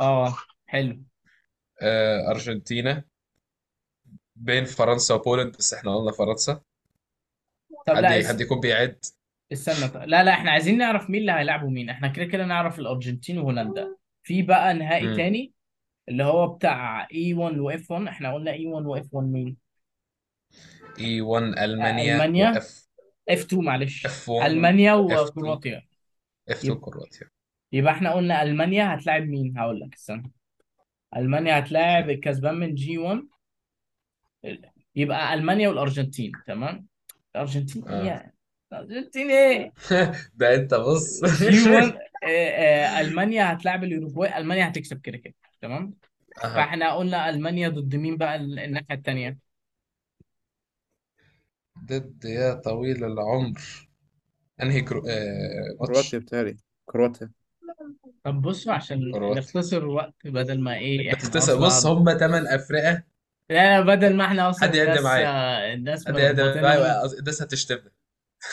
آه 0.00 0.34
حلو. 0.66 1.02
آه 1.82 2.30
أرجنتينا 2.30 3.04
بين 4.36 4.64
فرنسا 4.64 5.14
وبولند 5.14 5.56
بس 5.56 5.74
إحنا 5.74 5.96
قلنا 5.96 6.12
فرنسا. 6.12 6.60
طب 7.86 7.96
حد 7.96 8.02
لا 8.02 8.08
حد 8.08 8.34
اس... 8.34 8.40
يكون 8.40 8.60
بيعد؟ 8.60 9.04
استنى 9.52 9.88
طيب. 9.88 10.02
لا 10.02 10.24
لا 10.24 10.30
إحنا 10.32 10.50
عايزين 10.50 10.78
نعرف 10.78 11.10
مين 11.10 11.20
اللي 11.20 11.32
هيلعبوا 11.32 11.70
مين. 11.70 11.90
إحنا 11.90 12.08
كده 12.08 12.24
كده 12.24 12.44
نعرف 12.44 12.78
الأرجنتين 12.78 13.38
وهولندا. 13.38 13.96
في 14.22 14.42
بقى 14.42 14.74
نهائي 14.74 15.06
امم 15.06 15.16
تاني 15.16 15.52
اللي 16.08 16.24
هو 16.24 16.46
بتاع 16.48 17.08
اي 17.14 17.34
1 17.34 17.58
واف 17.58 17.90
1 17.90 18.06
إحنا 18.06 18.34
قلنا 18.34 18.52
اي 18.52 18.66
1 18.66 18.86
واف 18.86 19.06
1 19.12 19.26
مين؟ 19.26 19.56
اي 21.00 21.20
1 21.20 21.42
آه، 21.42 21.64
ألمانيا 21.64 22.14
ألمانيا. 22.14 22.50
واف 22.50 22.88
اف 23.28 23.44
2 23.44 23.64
معلش. 23.64 24.06
اف 24.06 24.28
1 24.28 24.50
ألمانيا 24.50 24.94
اف 24.94 25.04
2 25.06 25.20
وكرواتيا 25.20 25.82
اف 26.48 26.56
2 26.58 26.72
يب... 26.72 26.80
كرواتيا. 26.80 27.26
يبقى 27.72 27.92
إحنا 27.92 28.12
قلنا 28.12 28.42
ألمانيا 28.42 28.94
هتلاعب 28.94 29.22
مين؟ 29.22 29.58
هقول 29.58 29.80
لك 29.80 29.94
استنى. 29.94 30.32
ألمانيا 31.16 31.58
هتلاعب 31.58 32.10
الكسبان 32.10 32.54
من 32.54 32.74
جي 32.74 32.98
1 32.98 33.22
يبقى 34.94 35.34
ألمانيا 35.34 35.68
والأرجنتين 35.68 36.32
تمام؟ 36.46 36.86
الأرجنتين 37.36 37.88
إيه 37.88 38.00
آه. 38.00 38.04
يعني؟ 38.04 38.34
الأرجنتين 38.72 39.30
إيه؟ 39.30 39.72
ده 40.34 40.54
أنت 40.54 40.74
بص. 40.74 41.24
جي 41.42 41.70
1 41.70 41.84
آه، 42.24 42.28
آه، 42.28 43.00
ألمانيا 43.00 43.52
هتلاعب 43.52 43.84
اليوروجواي 43.84 44.38
ألمانيا 44.38 44.68
هتكسب 44.68 45.00
كده 45.00 45.16
كده. 45.18 45.34
تمام؟ 45.60 45.94
أها. 46.44 46.54
فإحنا 46.54 46.94
قلنا 46.96 47.28
ألمانيا 47.30 47.68
ضد 47.68 47.96
مين 47.96 48.16
بقى 48.16 48.36
ال- 48.36 48.58
الناحية 48.58 48.94
التانية؟ 48.94 49.38
ضد 51.84 52.24
يا 52.24 52.54
طويل 52.54 53.04
العمر. 53.04 53.60
أنهي 54.62 54.80
كرو... 54.82 55.02
آه... 55.08 55.76
كرواتيا 55.78 56.18
ماتش 56.18 56.18
بتهيألي. 56.18 56.56
كرواتيا. 56.86 57.32
طب 58.24 58.42
بصوا 58.42 58.72
عشان 58.72 58.98
كرواتيا. 59.10 59.38
نختصر 59.38 59.78
الوقت 59.78 60.14
بدل 60.26 60.60
ما 60.60 60.74
إيه 60.78 61.12
إحنا 61.12 61.28
نختصر. 61.28 61.56
بص 61.56 61.64
أصلا 61.76 61.92
هم 61.92 62.18
ثمان 62.18 62.46
افرقه 62.46 63.02
لا 63.50 63.54
لا 63.80 63.94
بدل 63.94 64.16
ما 64.16 64.24
إحنا 64.24 64.50
أصلا 64.50 64.68
حد 64.68 64.74
يقدم 64.74 64.90
الناس 64.90 65.04
معايا. 65.04 65.26
آه، 65.26 65.74
الناس 65.74 66.06
حد 66.08 66.18
يقدم 66.18 66.62
معايا 66.62 67.04
الناس 67.18 67.42
هتشتمنا 67.42 67.90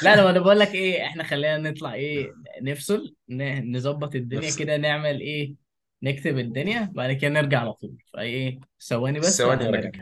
لا 0.02 0.16
لا 0.16 0.30
أنا 0.30 0.40
بقول 0.40 0.60
لك 0.60 0.68
إيه 0.76 1.06
إحنا 1.08 1.24
خلينا 1.24 1.58
نطلع 1.58 1.94
إيه 1.94 2.38
نفصل 2.62 3.16
ن- 3.30 3.76
نظبط 3.78 4.16
الدنيا 4.16 4.48
نفس 4.48 4.60
كده 4.60 4.78
نعمل 4.78 5.20
إيه 5.22 5.56
نكتب 6.04 6.38
الدنيا 6.38 6.92
بعد 6.94 7.12
كده 7.14 7.32
نرجع 7.32 7.60
على 7.60 7.74
طول. 7.74 7.96
فإيه 8.14 8.60
ثواني 8.88 9.20
بس 9.20 9.38
ثواني 9.38 9.64
وهنرجع 9.66 10.02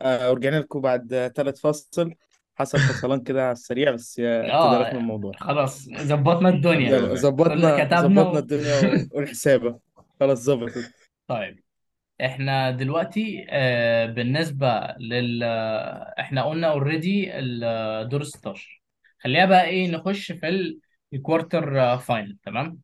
آه 0.00 0.30
ورجعنا 0.30 0.56
لكم 0.56 0.80
بعد 0.80 1.32
ثلاث 1.36 1.60
فصل 1.60 2.14
حصل 2.56 2.78
فصلان 2.78 3.20
كده 3.22 3.42
على 3.44 3.52
السريع 3.52 3.90
بس 3.90 4.14
تداركنا 4.14 4.92
آه 4.94 4.96
الموضوع. 4.96 5.32
خلاص 5.36 5.88
ظبطنا 5.90 6.48
الدنيا. 6.48 6.88
يلا 6.96 7.14
ظبطنا 7.14 7.84
كتبنا 7.84 8.00
ظبطنا 8.00 8.30
و... 8.30 8.38
الدنيا 8.38 8.74
والحسابة. 9.14 9.78
خلاص 10.20 10.38
ظبطت. 10.38 10.92
طيب 11.26 11.60
إحنا 12.24 12.70
دلوقتي 12.70 13.46
آه 13.50 14.06
بالنسبة 14.06 14.80
لل 14.98 15.42
إحنا 16.18 16.42
قلنا 16.42 16.66
already 16.70 17.30
الدور 17.38 18.22
16 18.24 18.82
خلينا 19.18 19.44
بقى 19.44 19.64
إيه 19.64 19.90
نخش 19.90 20.32
في 20.32 20.48
ال- 20.48 20.78
ال 21.14 21.25
quarter 21.25 21.98
final 21.98 22.36
تمام؟ 22.44 22.78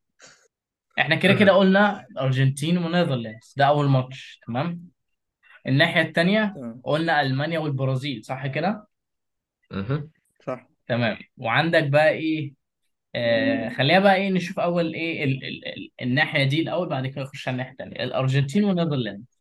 إحنا 0.99 1.15
كده 1.17 1.35
كده. 1.35 1.53
قلنا 1.53 2.07
الارجنتين 2.11 2.79
و 2.79 2.85
Netherlands 2.85 3.55
ده 3.57 3.65
أول 3.65 3.89
ماتش 3.89 4.41
تمام؟ 4.47 4.81
الناحية 5.67 6.01
التانية 6.03 6.53
تمام. 6.57 6.81
قلنا 6.85 7.21
ألمانيا 7.21 7.59
والبرازيل 7.59 8.25
صح 8.25 8.47
كده؟ 8.47 8.87
مهم. 9.71 10.11
صح. 10.47 10.67
تمام. 10.87 11.19
وعندك 11.37 11.85
بقى 11.89 12.09
إيه؟ 12.11 12.55
آه 13.15 13.69
خلينا 13.69 13.99
بقى 13.99 14.15
إيه 14.15 14.31
نشوف 14.31 14.61
أول 14.61 14.95
إيه 14.95 15.25
ال 15.25 15.45
ال 15.45 15.67
ال 15.69 15.91
الناحية 16.03 16.45
دي 16.45 16.63
الأول 16.63 16.89
بعد 16.89 17.07
كده 17.07 17.23
نخش 17.23 17.49
على 17.49 17.53
الناحية 17.53 17.71
التانية. 17.73 18.05
الأرجنتين 18.05 18.65
و 18.65 18.70
Netherlands. 18.70 19.41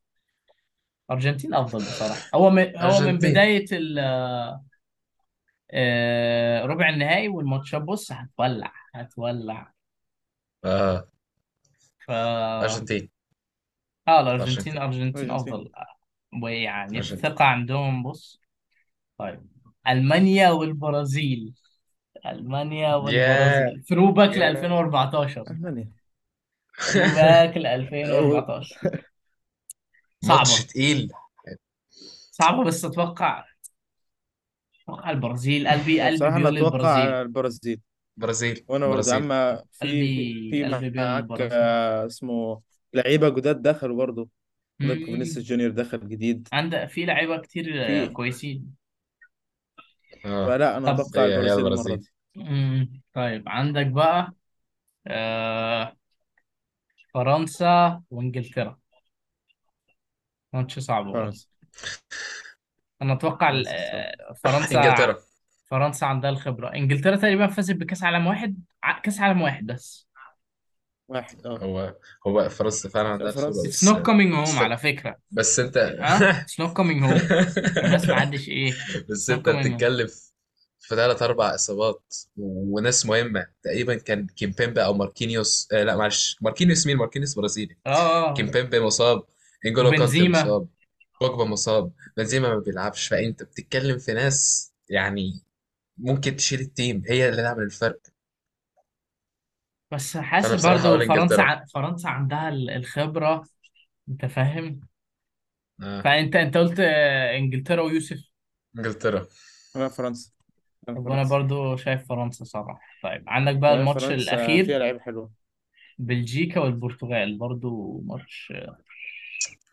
الارجنتين 1.09 1.53
أفضل 1.53 1.79
بصراحة. 1.79 2.21
هو 2.35 2.49
من 2.49 2.63
هو 2.77 2.89
من 2.99 3.05
أرجنتين. 3.05 3.31
بداية 3.31 3.65
ال 3.71 3.99
آه 5.71 6.65
ربع 6.65 6.89
النهائي 6.89 7.27
والماتشات 7.27 7.81
بص 7.81 8.11
هتولع 8.11 8.73
هتولع. 8.95 9.73
آه. 10.65 11.07
ف 12.07 12.11
آه 12.11 12.61
ارجنتين 12.61 13.09
الأرجنتين 14.07 14.37
أرجنتين. 14.37 14.73
الأرجنتين 14.73 15.29
أرجنتين. 15.31 15.31
أفضل. 15.31 15.71
ويعني 16.43 16.97
أرجنتين. 16.97 17.17
الثقة 17.17 17.45
عندهم 17.45 18.03
بص. 18.03 18.41
طيب. 19.17 19.45
ألمانيا 19.87 20.49
والبرازيل. 20.49 21.53
ألمانيا 22.25 22.89
يا 22.89 22.95
والبرازيل. 22.95 23.83
throwback 23.83 24.29
ل 24.37 24.41
يا 24.41 24.49
2014 24.49 25.51
ألمانيا. 25.51 25.89
throwback 26.79 27.57
ل 27.57 27.63
أو- 27.63 27.67
2014 27.67 29.01
ماتش 30.23 30.49
صعبة 30.49 30.67
تقيل. 30.67 31.11
صعبة 32.31 32.63
بس 32.63 32.85
أتوقع. 32.85 33.45
أتوقع 34.83 35.09
البرازيل 35.09 35.67
قلبي 35.67 36.01
قلبي 36.01 36.15
بصراحة 36.15 36.37
أنا 36.37 36.49
بيقول 36.49 36.67
أتوقع 36.67 36.97
البرازيل. 36.97 37.21
البرازيل. 37.21 37.81
برازيل 38.17 38.65
وأنا 38.67 38.87
برضه 38.87 39.11
يا 39.11 39.19
برازيل. 39.19 39.31
عم 39.31 39.57
في 39.71 39.79
قلبي 39.81 40.49
في 40.51 40.63
قلبي 40.63 40.89
بيقول 40.89 41.07
معاك 41.07 41.23
البرازيل 41.23 41.51
آه، 41.51 42.05
اسمه 42.05 42.61
لعيبة 42.93 43.29
جداد 43.29 43.61
دخلوا 43.61 43.97
برضه. 43.97 44.29
عندك 44.81 44.95
فينيسيوس 45.05 45.37
مم. 45.37 45.43
جونيور 45.43 45.71
دخل 45.71 46.09
جديد. 46.09 46.47
عندك 46.53 46.85
في 46.89 47.05
لعيبة 47.05 47.37
كتير 47.37 47.83
آه، 47.85 48.05
في 48.05 48.13
كويسين. 48.13 48.75
آه. 50.25 50.47
فلا 50.47 50.77
أنا 50.77 50.93
طب 50.93 50.99
أتوقع 50.99 51.25
هي 51.25 51.33
هي 51.33 51.53
البرازيل 51.53 51.57
المرة 51.67 51.67
البرازيل 51.67 51.97
دي. 51.97 52.09
مم. 52.35 53.01
طيب 53.13 53.49
عندك 53.49 53.87
بقى 53.87 54.33
آه 55.07 55.97
فرنسا 57.13 58.01
وإنجلترا. 58.09 58.79
ماتش 60.53 60.79
صعب 60.79 61.05
برضه. 61.05 61.19
فرنسا. 61.19 61.47
أنا 63.01 63.13
أتوقع 63.13 63.49
ال- 63.49 63.65
فرنسا 63.65 63.73
صح 63.73 63.85
آه، 63.85 64.33
فرنسا 64.43 64.77
إنجلترا. 64.83 65.17
فرنسا 65.73 66.05
عندها 66.05 66.29
الخبرة. 66.29 66.67
إنجلترا 66.75 67.15
تقريبا 67.15 67.47
فازت 67.47 67.75
بكأس 67.75 68.03
عالم 68.03 68.27
واحد 68.27 68.57
ع- 68.83 68.99
كأس 68.99 69.19
عالم 69.19 69.41
واحد 69.41 69.65
بس. 69.65 70.07
واحد 71.07 71.45
آه. 71.45 71.57
هو 71.57 71.95
هو 72.27 72.49
فرنسا 72.49 72.89
فعلا 72.89 73.07
عندها 73.09 73.27
الخبرة 73.29 73.43
فرنسا 73.51 73.61
It's 73.63 73.67
بس 73.67 73.85
not 73.89 73.97
coming 74.03 74.33
home 74.35 74.51
بس 74.55 74.55
على 74.55 74.77
فكرة. 74.77 75.17
بس 75.31 75.59
أنت 75.59 75.77
ها؟ 75.77 76.45
It's 76.45 76.63
not 76.65 76.69
coming 76.73 77.01
home. 77.03 77.31
الناس 77.77 78.07
ما 78.09 78.15
عندش 78.15 78.49
إيه. 78.49 78.73
بس 79.09 79.31
not 79.31 79.33
أنت 79.33 79.49
coming 79.49 79.53
home. 79.53 79.67
بتتكلم 79.67 80.07
في 80.79 80.95
ثلاث 80.95 81.21
أربع 81.21 81.55
إصابات 81.55 82.15
وناس 82.37 83.05
مهمة. 83.05 83.45
تقريبا 83.63 83.95
كان 83.95 84.27
كيمبيمبا 84.27 84.81
أو 84.85 84.93
ماركينيوس 84.93 85.67
آه 85.73 85.83
لا 85.83 85.95
معلش. 85.97 86.37
ماركينيوس 86.41 86.87
مين؟ 86.87 86.97
ماركينيوس 86.97 87.33
برازيلي. 87.35 87.77
آه 87.87 88.29
آه 88.29 88.33
كيمبيمبا 88.33 88.79
مصاب. 88.79 89.23
نجولو 89.65 89.89
كانتي 89.89 90.03
وبنزيما 90.03 90.43
مصاب. 90.43 90.67
بوجبا 91.21 91.45
مصاب. 91.45 91.91
بنزيما 92.17 92.49
ما 92.49 92.59
بيلعبش. 92.59 93.07
فأنت 93.07 93.43
بتتكلم 93.43 93.97
في 93.97 94.13
ناس 94.13 94.71
يعني 94.89 95.41
ممكن 95.97 96.35
تشيل 96.35 96.59
ال 96.59 96.68
team 96.68 97.03
هي 97.07 97.29
اللي 97.29 97.41
تعمل 97.43 97.63
الفرق. 97.63 97.99
بس 99.91 100.17
فانا 100.17 100.25
حاسس 100.27 100.53
بصراحة 100.53 100.75
برضو 100.75 100.87
هقول 100.87 101.07
فرنسا 101.07 101.23
انجلترا 101.23 101.41
ع... 101.41 101.65
فرنسا 101.65 102.07
عندها 102.07 102.49
ال- 102.49 102.69
الخبرة 102.69 103.43
انت 104.09 104.25
فاهم؟ 104.25 104.81
آه. 105.83 106.01
فانت 106.01 106.35
انت 106.35 106.57
قلت 106.57 106.79
آه، 106.79 107.37
انجلترا 107.37 107.81
ويوسف. 107.81 108.17
انجلترا. 108.77 109.27
لا 109.75 109.87
فرنسا. 109.89 110.31
لا 110.87 110.93
طب 110.95 111.05
وأنا 111.05 111.23
فرنسا. 111.23 111.29
برضو 111.29 111.75
شايف 111.75 112.07
فرنسا 112.09 112.43
صراحة. 112.45 112.79
طيب 113.03 113.23
عندك 113.27 113.55
بقى 113.55 113.73
لا 113.73 113.79
الماتش 113.81 114.03
فرنسا 114.03 114.15
الأخير. 114.35 114.65
فيها 114.65 114.79
لعيبة 114.79 114.99
حلوة. 114.99 115.31
بلجيكا 115.99 116.59
والبرتغال 116.61 117.37
برضو 117.37 118.01
ماتش. 118.05 118.53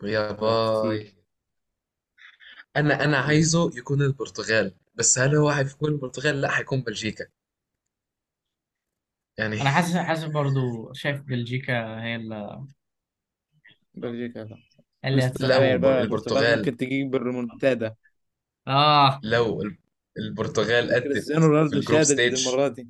يا 0.02 0.32
كتير. 0.80 0.90
باي. 0.90 1.14
أنا 2.76 3.04
أنا 3.04 3.16
عايزه 3.18 3.70
يكون 3.78 4.02
البرتغال. 4.02 4.74
بس 4.94 5.18
هل 5.18 5.36
هو 5.36 5.50
هيكون 5.50 5.90
البرتغال 5.92 6.40
لا 6.40 6.58
هيكون 6.58 6.80
بلجيكا. 6.82 7.26
يعني 9.38 9.60
أنا 9.60 9.70
حاسس 9.70 9.96
حاسس 9.96 10.24
برضو 10.24 10.92
شايف 10.92 11.20
بلجيكا 11.22 12.02
هي 12.02 12.16
اللي 12.16 12.66
بلجيكا 13.94 14.38
لا. 14.38 14.58
اللي 15.04 15.16
مستقبل 15.16 15.48
لو 15.48 15.54
هتصعد 15.54 15.62
البر- 15.62 15.78
بقى 15.78 16.02
البرتغال. 16.02 16.38
البرتغال 16.38 16.58
ممكن 16.58 16.76
تجيب 16.76 17.10
بالريمونتادا. 17.10 17.96
آه. 18.68 19.20
لو 19.22 19.62
ال- 19.62 19.78
البرتغال 20.18 20.88
كريستيانو 21.02 21.46
أدت 21.46 21.46
في 21.46 21.46
رونالدو 21.46 21.78
الجروب 21.78 22.02
شادد 22.04 22.04
ستيج 22.12 22.48
المرة 22.48 22.68
دي. 22.68 22.88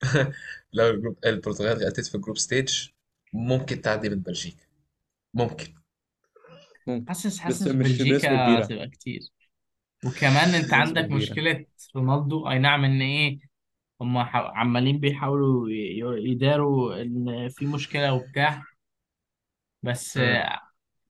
لو 0.72 0.90
الجروب 0.90 1.18
البرتغال 1.26 1.82
أدت 1.84 2.00
في 2.06 2.14
الجروب 2.14 2.38
ستيج 2.38 2.88
ممكن 3.32 3.80
تعدي 3.80 4.08
من 4.08 4.20
بلجيكا. 4.20 4.64
ممكن. 5.34 5.74
ممكن. 6.86 7.08
حاسس 7.08 7.26
بس 7.26 7.38
حاسس 7.40 7.62
مش 7.66 8.02
بنسبة 8.02 8.08
بلجيكا 8.08 8.28
كبيرة. 8.28 8.64
هتبقى 8.64 8.88
كتير. 8.88 9.20
وكمان 10.06 10.54
انت 10.54 10.74
بنسبة 10.74 10.76
عندك 10.76 11.04
كبيرة. 11.04 11.16
مشكلة 11.16 11.66
رونالدو. 11.96 12.50
أي 12.50 12.58
نعم 12.58 12.84
إن 12.84 13.00
إيه 13.02 13.38
هم 14.00 14.18
ح- 14.24 14.36
عمالين 14.36 14.98
بيحاولوا 15.00 15.70
ي- 15.70 15.72
ي- 16.00 16.30
يداروا 16.30 17.02
إن 17.02 17.48
في 17.48 17.66
مشكلة 17.66 18.12
وبتاع. 18.14 18.62
بس 19.82 20.16
مم. 20.16 20.24
آه، 20.24 20.60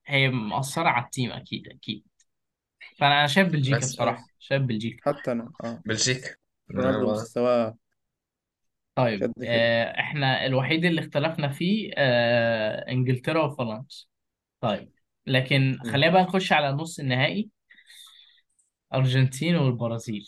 هي 0.06 0.28
مأثرة 0.28 0.88
على 0.88 1.04
التيم 1.04 1.32
أكيد 1.32 1.68
أكيد. 1.68 2.04
فأنا 2.98 3.18
أنا 3.18 3.26
شايف 3.26 3.48
بلجيكا 3.48 3.78
بس 3.78 3.92
بصراحة 3.92 4.26
شايف 4.38 4.62
بلجيكا. 4.62 5.12
حتى 5.12 5.32
أنا 5.32 5.52
آه. 5.64 5.82
بلجيكا. 5.86 6.36
رونالدو 6.70 7.10
آه، 7.10 7.12
مستواه 7.12 7.76
طيب 8.94 9.20
شد 9.20 9.32
كده. 9.36 9.46
آه 9.50 10.00
إحنا 10.00 10.46
الوحيد 10.46 10.84
اللي 10.84 11.00
اختلفنا 11.00 11.48
فيه 11.48 11.92
آه 11.96 12.90
إنجلترا 12.90 13.42
وفرنسا. 13.44 14.06
طيب 14.60 14.92
لكن 15.26 15.78
مم. 15.84 15.92
خلينا 15.92 16.12
بقى 16.12 16.22
نخش 16.22 16.52
على 16.52 16.72
نص 16.72 17.00
النهائي. 17.00 17.50
ارجنتين 18.96 19.56
والبرازيل. 19.56 20.26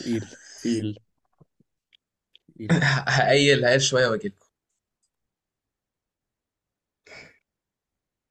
تقيل 0.00 0.20
تقيل. 0.60 0.98
تقيل. 2.54 2.68
هقيل 3.08 3.64
هقيل 3.64 3.82
شوية 3.82 4.08
وأجيلكم 4.08 4.46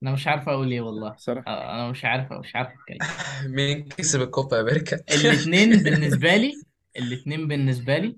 أنا 0.04 0.12
مش 0.12 0.28
عارف 0.28 0.50
أقول 0.50 0.72
إيه 0.72 0.82
والله. 0.82 1.16
صراحة. 1.18 1.48
آه 1.48 1.74
أنا 1.76 1.92
مش 1.92 2.06
عارف 2.06 2.34
مش 2.34 2.56
عارف 2.56 2.70
أتكلم. 2.70 3.08
مين 3.56 3.84
كسب 3.90 4.22
الكوبا 4.22 4.62
أمريكا؟ 4.62 4.96
الاتنين 5.16 5.84
بالنسبة 5.84 6.36
لي 6.36 6.54
الاتنين 6.98 7.48
بالنسبة 7.48 7.98
لي 7.98 8.18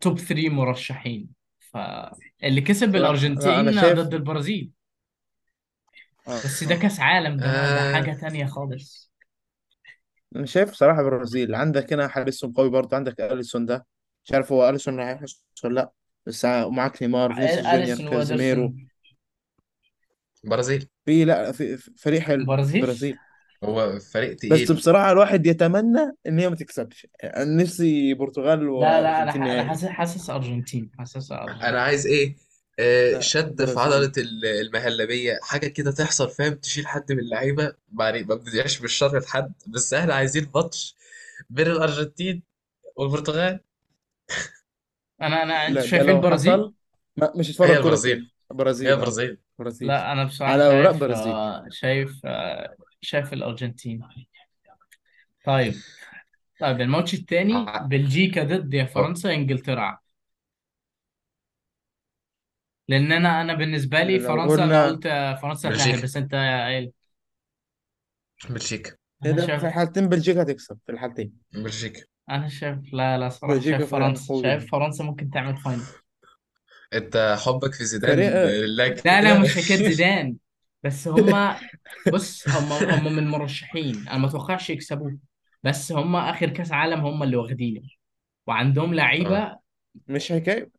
توب 0.00 0.18
3 0.18 0.48
مرشحين. 0.48 1.28
فاللي 1.72 2.60
كسب 2.60 2.96
لا 2.96 2.98
لا 2.98 2.98
أنا 2.98 3.08
الأرجنتين 3.08 3.80
شايف 3.80 3.98
ضد 3.98 4.14
البرازيل. 4.14 4.70
بس 6.28 6.64
ده 6.64 6.74
كاس 6.74 7.00
عالم 7.00 7.36
ده 7.36 7.46
ده 7.74 7.80
آه 7.80 7.92
حاجة 7.92 8.12
تانية 8.20 8.46
خالص. 8.46 9.12
أنا 10.36 10.46
شايف 10.46 10.70
بصراحة 10.70 11.00
البرازيل 11.00 11.54
عندك 11.54 11.92
هنا 11.92 12.08
حارسهم 12.08 12.52
قوي 12.52 12.70
برضه 12.70 12.96
عندك 12.96 13.20
أليسون 13.20 13.66
ده. 13.66 13.86
مش 14.24 14.32
عارف 14.32 14.52
هو 14.52 14.68
أليسون 14.68 15.00
هيحس 15.00 15.44
ولا 15.64 15.74
لأ 15.74 15.92
بس 16.26 16.44
ومعاك 16.44 17.02
نيمار 17.02 17.34
فينيسيوس 17.34 17.66
جونيور 17.66 17.74
أليسون. 17.74 18.08
كازيميرو. 18.08 18.62
وإيدرسون 18.62 18.88
برازيل. 20.44 20.88
في 21.04 21.24
لأ 21.24 21.52
في 21.52 21.76
في 21.76 21.90
فريق 21.96 22.20
حلو. 22.20 22.44
برازيل؟ 22.46 22.82
برازيل. 22.82 23.18
هو 23.64 23.98
فريق 23.98 24.36
بس 24.50 24.60
تقيل 24.60 24.76
بصراحة 24.76 25.12
الواحد 25.12 25.46
يتمنى 25.46 26.12
إن 26.26 26.38
هي 26.38 26.48
ما 26.48 26.56
تكسبش. 26.56 27.06
أنا 27.24 27.62
نفسي 27.62 28.14
برتغال 28.14 28.68
لا 28.74 29.02
لا 29.02 29.22
أنا 29.22 29.32
وأرجنتين 29.32 29.40
ح- 29.42 29.44
أنا 29.44 29.52
نهائي 29.52 29.68
حاسس 29.68 29.84
حاسس 29.86 30.30
أرجنتين 30.30 30.90
حاسس 30.98 31.32
أنا 31.32 31.44
ارجنتين 31.44 31.74
عايز 31.82 32.06
إيه؟ 32.06 32.36
آه، 32.78 33.12
لا 33.12 33.20
شد 33.20 33.64
في 33.64 33.74
برازيل 33.74 33.78
عضلة 33.78 34.12
ال- 34.18 34.44
المهلبية. 34.46 35.38
حاجة 35.42 35.66
كده 35.68 35.92
تحصل 35.92 36.30
فاهم؟ 36.30 36.54
تشيل 36.54 36.86
حد 36.86 37.12
من 37.12 37.18
اللعيبة. 37.18 37.74
يعني 38.00 38.22
ما 38.22 38.34
بديش 38.34 38.78
بالشر 38.80 39.18
لحد 39.18 39.52
بس 39.66 39.94
إحنا 39.94 40.14
عايزين 40.14 40.50
ماتش 40.54 40.96
بين 41.50 41.66
الأرجنتين 41.66 42.42
والبرتغال. 42.96 43.60
أنا 45.22 45.42
أنا 45.42 45.66
أنتوا 45.66 45.74
لا 45.74 45.80
ده 45.80 45.86
شايفين 45.86 46.08
لو 46.10 46.16
البرازيل؟ 46.16 46.52
حصل 46.52 46.74
ما 47.16 47.32
مش 47.36 47.48
هي 47.48 47.52
هتفرج 47.52 47.68
كورة 47.68 47.78
البرازيل. 47.78 48.16
تاني. 48.16 48.30
هي 48.52 48.56
برازيل 48.56 48.88
آه 48.88 48.94
البرازيل. 48.94 49.38
برازيل. 49.58 49.88
لا 49.88 50.12
أنا 50.12 50.24
بصراحة 50.24 50.52
على 50.52 50.66
أوراق 50.66 50.90
شايف 50.92 51.00
برازيل. 51.00 51.32
آه، 51.32 51.66
شايف 51.70 52.20
آه، 52.24 52.76
شايف 53.00 53.32
الأرجنتين. 53.32 54.02
طيب. 55.44 55.74
طيب 56.60 56.80
الماتش 56.80 57.14
التاني 57.14 57.54
ع- 57.54 57.82
بلجيكا 57.82 58.44
ضد 58.44 58.74
يا 58.74 58.84
فرنسا 58.84 59.34
إنجلترا. 59.34 59.98
لأن 62.88 63.12
أنا 63.12 63.40
أنا 63.40 63.54
بالنسبة 63.54 64.02
لي 64.02 64.18
لو 64.18 64.28
فرنسا 64.28 64.64
أنا 64.64 64.64
قلنا 64.64 64.86
قلت 64.86 65.06
آه، 65.06 65.34
فرنسا 65.34 65.68
بلجيكا. 65.68 66.02
بس 66.02 66.16
أنت 66.16 66.34
قايل 66.34 66.92
بلجيكا. 68.50 68.96
أنا 69.24 69.32
كده 69.32 69.42
في 69.42 69.46
شايف 69.46 69.64
الحالتين 69.64 70.08
بلجيكا 70.08 70.42
هتكسب 70.42 70.78
في 70.86 70.92
الحالتين. 70.92 71.32
بلجيكا. 71.52 72.02
أنا 72.30 72.48
شايف 72.48 72.78
لا 72.92 73.18
لا 73.18 73.28
صراحة 73.28 73.54
بلجيكا 73.54 73.78
شايف 73.78 73.90
فرنسا 73.90 74.42
شايف 74.42 74.70
فرنسا 74.70 75.04
ممكن 75.04 75.30
تعمل 75.30 75.56
final 75.56 75.82
أنت 76.94 77.36
حبك 77.46 77.72
في 77.74 77.84
زيدان 77.84 78.16
فريق 78.16 78.32
لله 78.44 78.88
لا 79.04 79.22
لا 79.22 79.34
كده 79.34 79.38
مش 79.38 79.56
حكاية 79.56 79.82
زيدان. 79.90 80.36
بس 80.82 81.08
هما 81.08 81.60
بص 82.12 82.48
هما 82.48 82.78
هما 82.98 83.10
من 83.10 83.18
المرشحين 83.18 84.08
أنا 84.08 84.18
ما 84.18 84.26
أتوقعش 84.28 84.70
يكسبوه. 84.70 85.18
بس 85.62 85.92
هما 85.92 86.30
آخر 86.30 86.48
كأس 86.50 86.72
عالم 86.72 87.00
هما 87.00 87.24
اللي 87.24 87.36
واخدينه. 87.36 87.82
وعندهم 88.46 88.90
آه. 88.90 88.94
لعيبة 88.94 89.58
مش 90.08 90.32
حكاية. 90.32 90.70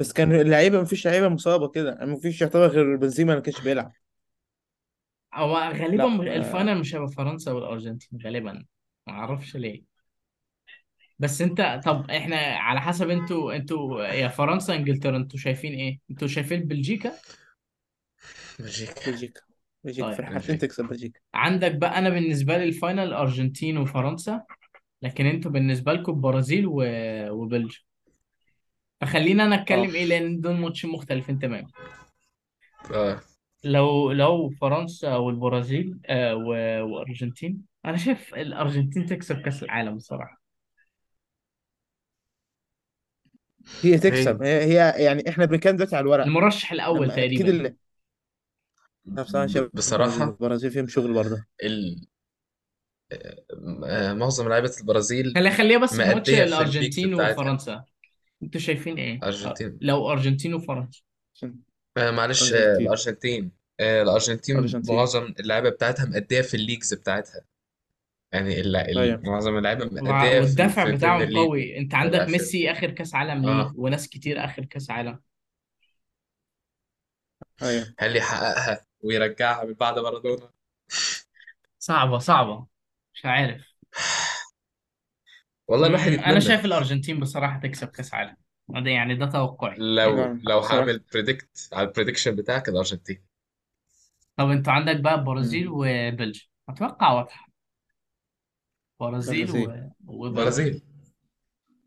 بس 0.00 0.12
كان 0.12 0.32
اللعيبة 0.40 0.80
مفيش 0.82 1.06
لعيبة 1.06 1.28
مصابة 1.28 1.68
كده 1.68 1.98
مفيش 2.02 2.40
يعتبر 2.40 2.66
غير 2.66 2.96
بنزيما 2.96 3.32
اللي 3.32 3.42
كانش 3.42 3.60
بيلعب. 3.60 3.92
هو 5.34 5.56
غالبا 5.56 5.96
لا 5.96 6.08
مش- 6.08 6.26
آه. 6.28 6.36
ال 6.36 6.43
final 6.43 6.78
مش 6.78 6.94
هيبقى 6.94 7.08
فرنسا 7.08 7.52
والأرجنتين 7.52 8.18
غالبا 8.24 8.52
ما 9.06 9.12
أعرفش 9.12 9.56
ليه. 9.56 9.82
بس 11.18 11.40
أنت 11.42 11.80
طب 11.84 12.10
إحنا 12.10 12.36
على 12.36 12.80
حسب 12.80 13.10
أنتوا 13.10 13.56
أنتوا 13.56 14.04
يا 14.04 14.28
فرنسا 14.28 14.74
إنجلترا 14.74 15.16
أنتوا 15.16 15.38
شايفين 15.38 15.72
إيه؟ 15.74 15.98
أنتوا 16.10 16.28
شايفين 16.28 16.60
بلجيكا؟ 16.64 17.12
بلجيكا. 18.58 19.10
بلجيكا. 19.10 19.40
بلجيكا. 19.84 20.10
في 20.10 20.16
طيب 20.16 20.20
الحالتين 20.20 20.40
بلجيكا. 20.40 20.66
تكسب 20.66 20.84
بلجيكا. 20.84 21.20
عندك 21.34 21.74
بقى 21.74 21.98
أنا 21.98 22.08
بالنسبة 22.10 22.56
لي 22.58 22.64
ال 22.64 22.70
final 22.70 23.02
الارجنتين 23.02 23.78
وفرنسا 23.78 24.42
لكن 25.02 25.26
أنتوا 25.26 25.50
بالنسبة 25.50 25.92
لكم 25.92 26.12
البرازيل 26.12 26.66
و... 26.66 26.82
وبلجيكا. 27.30 27.84
فخلينا 29.00 29.44
أنا 29.44 29.62
اتكلم 29.62 29.94
إيه 29.94 30.04
لأن 30.04 30.40
دول 30.40 30.54
ماتشين 30.56 30.90
مختلفين 30.90 31.38
تماما. 31.38 31.68
آه. 32.94 33.20
لو 33.64 34.12
لو 34.12 34.50
فرنسا 34.50 35.16
والبرازيل 35.16 35.98
آه. 36.06 36.34
وأرجنتين 36.84 37.62
أنا 37.84 37.96
شايف 37.96 38.34
الأرجنتين 38.34 39.06
تكسب 39.06 39.40
كأس 39.40 39.62
العالم 39.62 39.96
بصراحة. 39.96 40.42
هي 43.82 43.98
تكسب. 43.98 44.42
هي, 44.42 44.64
هي 44.64 45.04
يعني 45.04 45.28
إحنا 45.28 45.44
بنتكلم 45.44 45.76
دلوقتي 45.76 45.96
على 45.96 46.02
الورق. 46.02 46.24
المرشح 46.24 46.72
الأول 46.72 47.08
لما 47.08 47.24
أكيد 47.24 47.38
تقريبا. 47.38 47.50
اللي 47.50 47.76
أنا 49.08 49.22
بصراحة 49.22 49.46
شايف 49.46 49.64
البرازيل 49.64 49.70
بصراحة 49.74 50.24
البرازيل 50.24 50.70
فيهم 50.70 50.88
شغل 50.88 51.14
برضه. 51.14 51.44
ال... 51.64 52.06
آه، 53.84 54.12
معظم 54.12 54.48
لعيبة 54.48 54.72
البرازيل 54.80 55.32
خلي 55.34 55.50
خليها 55.50 55.78
بس 55.78 55.94
ماتش 55.94 56.08
مأدية 56.14 56.22
في 56.22 56.42
البيكس 56.42 56.52
الأرجنتين 56.52 57.14
بتاعتها. 57.14 57.40
وفرنسا. 57.40 57.84
أنتوا 58.42 58.60
شايفين 58.60 58.98
إيه؟ 58.98 59.20
أرجنتين. 59.22 59.78
لو 59.80 60.10
أرجنتين 60.12 60.54
وفرنسا. 60.54 61.02
آه 61.96 62.10
معلش 62.10 62.52
آه 62.52 62.56
أرجنتين. 62.56 62.86
الأرجنتين. 62.86 63.50
آه 63.80 64.02
الأرجنتين 64.02 64.56
أرجنتين. 64.56 64.96
معظم 64.96 65.34
اللعيبة 65.40 65.70
بتاعتها 65.70 66.04
مأدية 66.06 66.40
في 66.40 66.54
الليجز 66.54 66.94
بتاعتها. 66.94 67.44
يعني 68.32 68.60
ال... 68.60 68.76
ال... 68.76 68.98
أيوة. 68.98 69.20
معظم 69.24 69.58
اللعيبة 69.58 69.84
وع- 69.84 70.02
مأدية 70.02 70.40
في, 70.40 70.40
والدفع 70.40 70.84
في 70.84 70.90
البريمير 70.90 70.96
بتاعهم 70.96 71.22
ليج 71.22 71.36
قوي. 71.36 71.78
انت 71.78 71.94
عندك 71.94 72.12
والآخر 72.12 72.32
ميسي 72.32 72.70
آخر 72.70 72.90
كأس 72.90 73.14
عالم 73.14 73.42
ليه؟ 73.42 73.52
آه. 73.52 73.72
وناس 73.76 74.08
كتير 74.08 74.44
آخر 74.44 74.64
كأس 74.64 74.90
عالم. 74.90 75.20
أيوة. 77.62 77.94
هل 77.98 78.16
يحققها 78.16 78.86
ويرجعها 79.00 79.64
من 79.64 79.72
بعد 79.72 79.98
مارادونا؟ 79.98 80.50
صعبة 81.78 82.18
صعبة. 82.18 82.66
مش 83.14 83.24
عارف. 83.26 83.75
والله 85.68 85.86
الواحد 85.86 86.12
مم، 86.12 86.18
أنا 86.18 86.38
يتمنى. 86.38 86.40
شايف 86.40 86.64
الأرجنتين 86.64 87.20
بصراحة 87.20 87.58
تكسب 87.60 87.88
كأس 87.88 88.14
عالم. 88.14 88.36
ده 88.68 88.90
يعني 88.90 89.14
ده 89.14 89.26
توقعي. 89.26 89.76
لو 89.78 90.38
لو 90.42 90.58
بصراحة 90.58 90.76
هعمل 90.80 90.98
predict 91.12 91.68
على 91.72 91.88
ال 91.88 91.92
prediction 91.92 92.36
بتاعك 92.36 92.68
الأرجنتين. 92.68 93.22
طب 94.36 94.50
أنتوا 94.50 94.72
عندك 94.72 95.00
بقى 95.00 95.14
البرازيل. 95.14 95.68
وبلجيكا. 95.68 96.48
أتوقع 96.68 97.12
واضحة. 97.12 97.46
برازيل 99.00 99.50
برازيل. 99.50 99.50
و... 99.50 99.90
وبلجيكا 100.06 100.76
برازيل. 100.76 100.82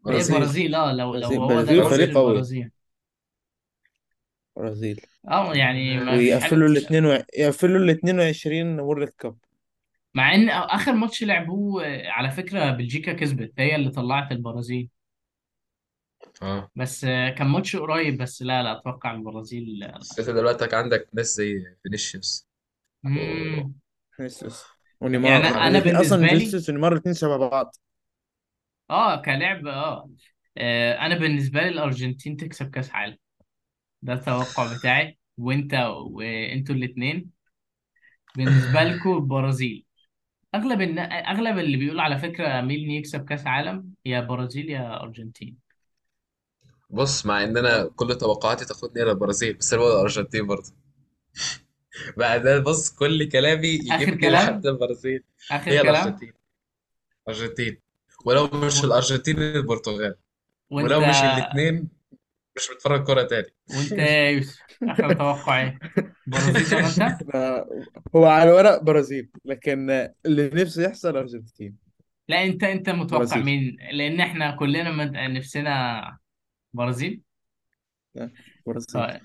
هي 0.07 0.19
برازيل. 0.19 0.21
البرازيل 0.21 0.75
آه 0.75 0.93
لو 0.93 1.15
لو 1.15 1.29
برازيل 1.29 1.39
هو 1.41 1.61
ده 1.61 1.73
برازيل 1.73 1.83
برازيل 1.83 2.07
فريق 2.07 2.13
قوي. 2.13 2.31
البرازيل 2.31 2.71
برازيل. 4.55 5.01
آه 5.27 5.53
يعني 5.55 5.97
ما 5.99 6.19
فيش 6.19 6.39
حاجة 6.39 6.57
ويقفلوا 6.57 6.67
ال 6.67 6.77
تش... 6.77 6.77
2 6.77 7.05
و... 7.05 7.23
يقفلوا 7.37 7.79
ال 7.79 7.89
22 7.89 8.79
World 8.79 9.09
Cup 9.09 9.37
مع 10.13 10.35
إن 10.35 10.49
آخر 10.49 10.93
ماتش 10.93 11.23
لعبوه 11.23 11.85
آه، 11.85 12.09
على 12.09 12.31
فكرة 12.31 12.71
بلجيكا 12.71 13.13
كسبت 13.13 13.53
هي 13.57 13.75
اللي 13.75 13.89
طلعت 13.89 14.31
البرازيل. 14.31 14.89
آه. 16.41 16.69
بس 16.75 17.03
آه، 17.03 17.29
كان 17.29 17.47
ماتش 17.47 17.75
قريب 17.75 18.17
بس 18.17 18.41
لا 18.41 18.63
لا 18.63 18.77
أتوقع 18.77 19.11
البرازيل 19.11 19.83
آه، 19.83 19.97
بس 19.97 20.19
أنت 20.19 20.29
دلوقتي 20.29 20.75
عندك 20.75 21.09
ناس 21.13 21.35
زي 21.35 21.75
فينيسيوس 21.83 22.47
و... 23.03 23.07
مم. 23.09 23.73
فينيسيوس 24.17 24.63
يعني 24.63 24.77
ونيمار 25.01 25.37
أنا 25.37 25.67
الاثنين 25.67 25.95
أصلا 25.95 26.17
بالنسبة 26.17 26.37
لي 26.37 26.39
فينيسيوس 26.39 26.69
ونيمار 26.69 26.93
الاثنين 26.93 27.15
شبه 27.15 27.37
بعض. 27.37 27.75
آه 28.89 29.21
كلاعب 29.21 29.67
آه 29.67 30.09
آه، 30.57 30.93
أنا 31.05 31.17
بالنسبة 31.17 31.61
لي 31.61 31.69
الأرجنتين 31.69 32.37
تكسب 32.37 32.69
كأس 32.69 32.91
عالم. 32.91 33.17
ده 34.01 34.13
التوقع 34.13 34.77
بتاعي 34.77 35.17
وأنت 35.37 35.73
وانتوا 36.11 36.75
الاثنين 36.75 37.29
بالنسبة 38.35 38.83
لكم 38.83 39.09
البرازيل. 39.17 39.85
أغلب 40.55 40.81
النا... 40.81 41.01
أغلب 41.01 41.57
اللي 41.57 41.77
بيقول 41.77 41.99
على 41.99 42.17
فكرة 42.17 42.61
مين 42.61 42.91
يكسب 42.91 43.25
كأس 43.25 43.47
عالم؟ 43.47 43.93
يا 44.05 44.21
برازيل 44.21 44.69
يا 44.69 45.03
أرجنتين. 45.03 45.57
بص 46.89 47.25
مع 47.25 47.43
ان 47.43 47.57
أنا 47.57 47.89
كل 47.95 48.15
توقعاتي 48.15 48.65
تاخدني 48.65 49.03
إلى 49.03 49.11
البرازيل 49.11 49.53
بس 49.53 49.73
أنا 49.73 49.81
بقول 49.81 49.93
الأرجنتين 49.95 50.47
برضه. 50.47 50.71
ده 52.17 52.59
بص 52.59 52.89
كل 52.89 53.29
كلامي 53.29 53.79
آخر 53.91 54.01
يجيبني 54.01 54.29
لحد 54.29 54.61
كلام 54.61 54.75
البرازيل. 54.75 55.23
آخر 55.51 55.71
هي 55.71 55.81
كلام؟ 55.81 55.95
الأرجنتين. 55.95 56.33
أرجنتين. 57.29 57.77
ولو 58.25 58.47
مش. 58.47 58.83
الأرجنتين 58.83 59.39
البرتغال. 59.39 60.15
وأنت 60.69 60.91
ولو 60.91 60.99
مش 60.99 61.15
الاثنين 61.15 61.98
مش 62.59 62.69
بتفرج 62.75 63.03
كورة 63.05 63.23
تاني. 63.23 63.47
وانت 63.69 63.91
يا 63.91 64.29
يوسف 64.31 64.59
آخر 64.87 65.13
توقع 65.13 65.61
إيه 65.61 65.79
برازيل 66.27 66.73
أنت؟ 66.73 67.17
ف- 67.33 67.35
هو 68.15 68.25
على 68.25 68.49
الورق 68.49 68.83
برازيل 68.83 69.29
لكن 69.45 69.89
اللي 70.25 70.49
نفسه 70.53 70.83
يحصل 70.83 71.17
أرجنتين. 71.17 71.77
لا 72.27 72.43
أنت 72.43 72.63
أنت 72.63 72.89
متوقع 72.89 73.17
برازيل. 73.17 73.43
مين؟ 73.45 73.77
لأن 73.91 74.21
إحنا 74.21 74.55
كلنا 74.55 74.91
مد- 74.91 75.11
نفسنا 75.17 76.17
برازيل. 76.73 77.21
لا، 78.15 78.31
برازيل. 78.65 78.87
طيب. 78.93 79.21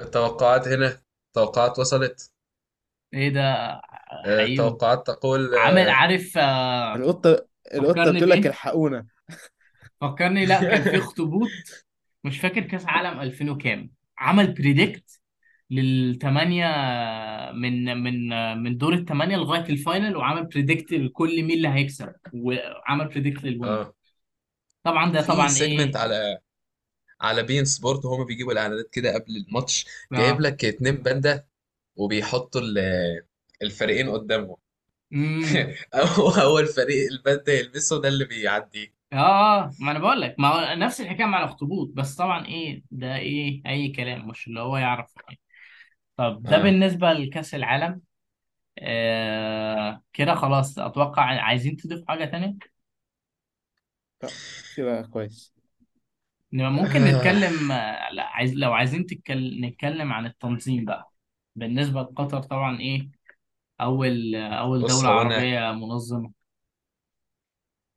التوقعات 0.00 0.68
هنا 0.68 1.02
توقعات 1.34 1.78
وصلت. 1.78 2.32
إيه 3.14 3.28
ده؟ 3.28 3.42
آه، 3.42 3.82
حقيقي. 4.38 4.56
توقعات 4.56 5.06
تقول 5.06 5.54
عامل 5.54 5.88
آه، 5.88 5.92
عارف 5.92 6.38
آه، 6.38 6.94
القطة 6.96 7.46
القطة 7.74 7.92
فكرني 7.92 8.12
بتقول 8.16 8.30
لك 8.30 8.38
بايه 8.38 8.48
الحقونا 8.50 9.06
فكرني 10.00 10.46
لا 10.46 10.60
كان 10.60 10.82
في 10.82 10.98
اخطبوط 10.98 11.48
مش 12.26 12.38
فاكر 12.40 12.60
كاس 12.62 12.86
عالم 12.86 13.20
2000 13.20 13.50
وكام. 13.50 13.90
عمل 14.18 14.52
predict 14.54 15.20
للثمانية 15.70 16.66
من 17.52 17.84
من 18.04 18.28
من 18.62 18.78
دور 18.78 18.94
الثمانية 18.94 19.36
لغاية 19.36 19.60
ال 19.70 19.78
final 19.78 20.16
وعمل 20.16 20.46
predict 20.46 20.92
لكل 20.92 21.42
مين 21.42 21.50
اللي 21.56 21.68
هيكسب. 21.68 22.12
وعمل 22.34 23.08
predict 23.08 23.44
لل 23.44 23.54
win 23.54 23.70
آه. 23.70 23.94
طبعا 24.84 25.12
ده 25.12 25.22
في 25.22 25.28
طبعا 25.28 25.48
سيجمنت 25.48 25.96
إيه 25.96 25.96
على 25.96 26.38
على 27.20 27.42
beIN 27.42 27.64
Sports 27.64 28.04
وهما 28.04 28.24
بيجيبوا 28.24 28.52
الإعلانات 28.52 28.90
كده 28.92 29.14
قبل 29.14 29.36
الماتش. 29.36 29.86
جايب 30.12 30.36
آه. 30.36 30.40
لك 30.40 30.64
اتنين 30.64 30.96
باندا 30.96 31.46
وبيحطوا 31.96 32.60
ال- 32.60 33.24
الفريقين 33.62 34.10
قدامهم. 34.10 34.56
امم 35.12 35.42
اول 36.42 36.66
فريق 36.66 37.12
الباندا 37.12 37.52
يلبسه 37.52 38.00
ده 38.00 38.08
اللي 38.08 38.24
بيعدي 38.24 38.94
آه 39.16 39.70
ما 39.80 39.90
أنا 39.90 39.98
بقول 39.98 40.20
لك. 40.20 40.34
ما 40.38 40.48
هو 40.48 40.74
نفس 40.76 41.00
الحكاية 41.00 41.26
مع 41.26 41.38
الأخطبوط 41.38 41.90
بس 41.94 42.14
طبعا 42.16 42.46
إيه 42.46 42.82
ده 42.90 43.16
إيه 43.16 43.62
أي 43.66 43.88
كلام 43.88 44.28
مش 44.28 44.46
اللي 44.46 44.60
هو 44.60 44.76
يعرف. 44.76 45.14
يعني. 45.28 45.40
طب 46.16 46.46
ده 46.48 46.58
آه 46.58 46.58
بالنسبة 46.58 47.12
لكأس 47.12 47.54
العالم. 47.54 48.02
آه 48.78 50.02
كده 50.12 50.34
خلاص 50.34 50.78
أتوقع 50.78 51.22
عايزين 51.42 51.76
تضيف 51.76 52.04
حاجة 52.08 52.24
تانية؟ 52.24 52.56
كده 54.76 55.02
كويس. 55.02 55.54
ممكن 56.52 57.04
نتكلم 57.04 57.72
لا 58.12 58.22
عايز 58.28 58.54
لو 58.54 58.72
عايزين 58.72 59.06
نتكلم 59.62 60.12
عن 60.12 60.26
التنظيم 60.26 60.84
بقى. 60.84 61.12
بالنسبة 61.56 62.00
لقطر 62.02 62.42
طبعا 62.42 62.80
إيه 62.80 63.10
أول 63.80 64.36
أول 64.36 64.84
بص 64.84 64.86
دولة 64.86 65.08
هو 65.08 65.20
أنا 65.22 65.42
عربية 65.42 65.72
منظمة. 65.72 66.32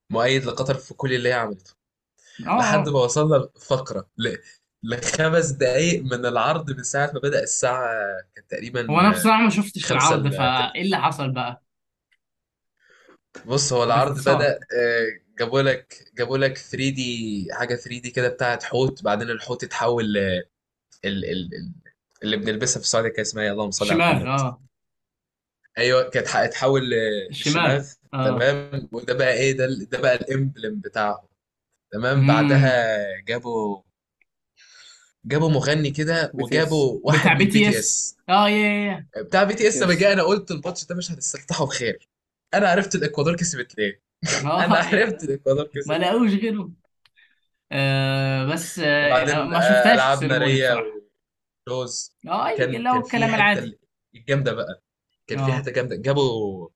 مؤيد 0.09 0.45
لقطر 0.45 0.73
في 0.75 0.93
كل 0.93 1.13
اللي 1.13 1.29
هي 1.29 1.33
عملته. 1.33 1.73
آه. 2.47 2.59
لحد 2.59 2.87
آه 2.87 2.91
ما 2.91 2.99
وصلنا 2.99 3.35
لفقرة 3.57 4.07
ل... 4.17 4.35
لخمس 4.83 5.45
دقايق 5.49 6.03
من 6.03 6.25
العرض 6.25 6.71
من 6.71 6.83
ساعة 6.83 7.11
ما 7.13 7.19
بدأ 7.19 7.43
الساعة 7.43 7.89
كانت 8.35 8.51
تقريبا 8.51 8.91
هو 8.91 8.99
أنا 8.99 9.11
بصراحة 9.11 9.41
ما 9.41 9.49
شفتش 9.49 9.85
خمسة 9.85 10.15
العرض 10.15 10.27
فإيه 10.35 10.81
اللي 10.81 10.97
حصل 10.97 11.31
بقى؟ 11.31 11.63
بص 13.45 13.73
هو 13.73 13.83
العرض 13.83 14.11
باختصار. 14.13 14.35
بدأ 14.35 14.53
آه، 14.53 15.07
جابوا 15.39 15.61
لك 15.61 16.11
جابوا 16.17 16.37
لك 16.37 16.57
3 16.57 16.77
دي 16.89 17.47
حاجة 17.51 17.75
3 17.75 17.99
دي 18.01 18.11
كده 18.11 18.27
بتاعت 18.29 18.63
حوت 18.63 19.03
بعدين 19.03 19.29
الحوت 19.29 19.63
اتحول 19.63 20.13
ل... 20.13 20.17
ال... 20.17 20.45
ال... 21.05 21.25
ال... 21.31 21.73
اللي 22.23 22.37
بنلبسها 22.37 22.79
في 22.79 22.85
السعودية 22.85 23.09
كان 23.09 23.21
اسمها 23.21 23.43
إيه؟ 23.43 23.51
اللهم 23.51 23.71
صل 23.71 23.85
على 23.85 23.93
الشماغ 23.93 24.23
محمد. 24.23 24.39
آه. 24.41 24.61
أيوه 25.77 26.09
كانت 26.09 26.27
هتحول 26.27 26.93
الشماغ 27.29 27.65
للشماغ 27.75 27.85
آه. 28.13 28.27
تمام؟ 28.27 28.89
وده 28.91 29.13
بقى 29.13 29.33
إيه؟ 29.33 29.51
ده 29.57 29.67
ده 29.91 30.01
بقى 30.01 30.15
ال 30.15 30.24
emblem 30.24 30.79
بتاعه 30.79 31.29
تمام؟ 31.91 32.27
بعدها 32.27 32.97
جابوا 33.21 33.81
جابوا 35.25 35.49
مغني 35.49 35.91
كده 35.91 36.31
وجابوا 36.33 36.99
بتاع 36.99 37.01
واحد 37.13 37.29
من 37.31 37.37
BTS. 37.37 38.17
آه 38.29 38.49
يا 38.49 38.67
يا 39.15 39.21
بتاع 39.23 39.43
BTS. 39.43 39.77
لما 39.77 39.93
جه 39.93 40.13
أنا 40.13 40.23
قلت 40.23 40.51
الماتش 40.51 40.85
ده 40.85 40.95
مش 40.95 41.11
هتستفتحوا 41.11 41.65
بخير. 41.67 42.09
أنا 42.53 42.69
عرفت 42.69 42.95
الإكوادور 42.95 43.35
كسبت 43.35 43.77
ليه؟ 43.77 44.01
أنا 44.41 44.49
آه 44.51 44.83
عرفت. 44.83 45.23
الإكوادور 45.23 45.63
ما 45.65 45.69
كسبت 45.81 45.91
لاقوش 45.91 46.31
غيره. 46.31 46.71
آه 47.71 48.45
بس 48.45 48.79
آه 48.79 49.07
وبعدين 49.07 49.35
ما 49.39 49.57
آه، 49.57 49.61
شفتهاش 49.61 49.95
العاب 49.95 50.23
ال 50.23 50.25
ceremony 50.25 50.39
ناريه 50.39 50.69
بصراحة. 50.73 51.01
ولوز 51.67 52.15
آه 52.27 52.57
كان 52.57 52.75
اللي 52.75 52.89
هو 52.89 52.93
كان 52.93 53.01
في 53.03 53.07
الكلام 53.07 53.29
حتة 53.31 53.35
العادي. 53.35 53.59
ال- 53.59 53.79
الجامدة 54.15 54.53
بقى. 54.53 54.83
كان 55.27 55.45
في 55.45 55.51
آه. 55.51 55.55
حتة 55.55 55.71
جامدة. 55.71 55.95
جابوا 55.95 56.69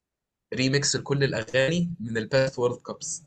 ريميكس 0.53 0.95
لكل 0.95 1.23
الأغاني 1.23 1.93
من 1.99 2.17
ال 2.17 2.26
past 2.26 2.59
world 2.59 2.81
cups 2.81 3.23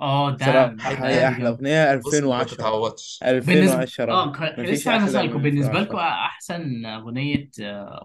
آه 0.00 0.30
ده 0.36 0.46
هي 0.80 1.20
جامده 1.20 1.48
أغنية 1.48 1.84
بص 1.96 2.14
ما 2.14 2.42
2010 2.42 2.56
تتعوضش. 2.56 3.18
بالنسبة 3.22 3.82
2010 3.82 4.12
آه 4.12 4.32
ك- 4.32 4.58
لسه 4.58 4.90
عايز 4.90 5.02
اسالكم 5.02 5.42
بالنسبة 5.42 5.72
لكم 5.72 5.96
2010 5.96 6.26
أحسن 6.26 6.86
أغنية 6.86 7.50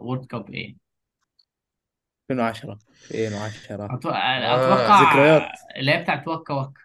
وورد 0.02 0.26
كاب 0.26 0.50
إيه؟ 0.50 0.76
2010 2.32 2.80
2010 3.12 3.88
أتو- 3.88 4.06
آه 4.08 4.56
أتوقع 4.56 5.12
ذكريات. 5.12 5.52
اللي 5.78 5.92
هي 5.92 6.02
بتاعت 6.04 6.28
وكا 6.28 6.54
وكا. 6.54 6.82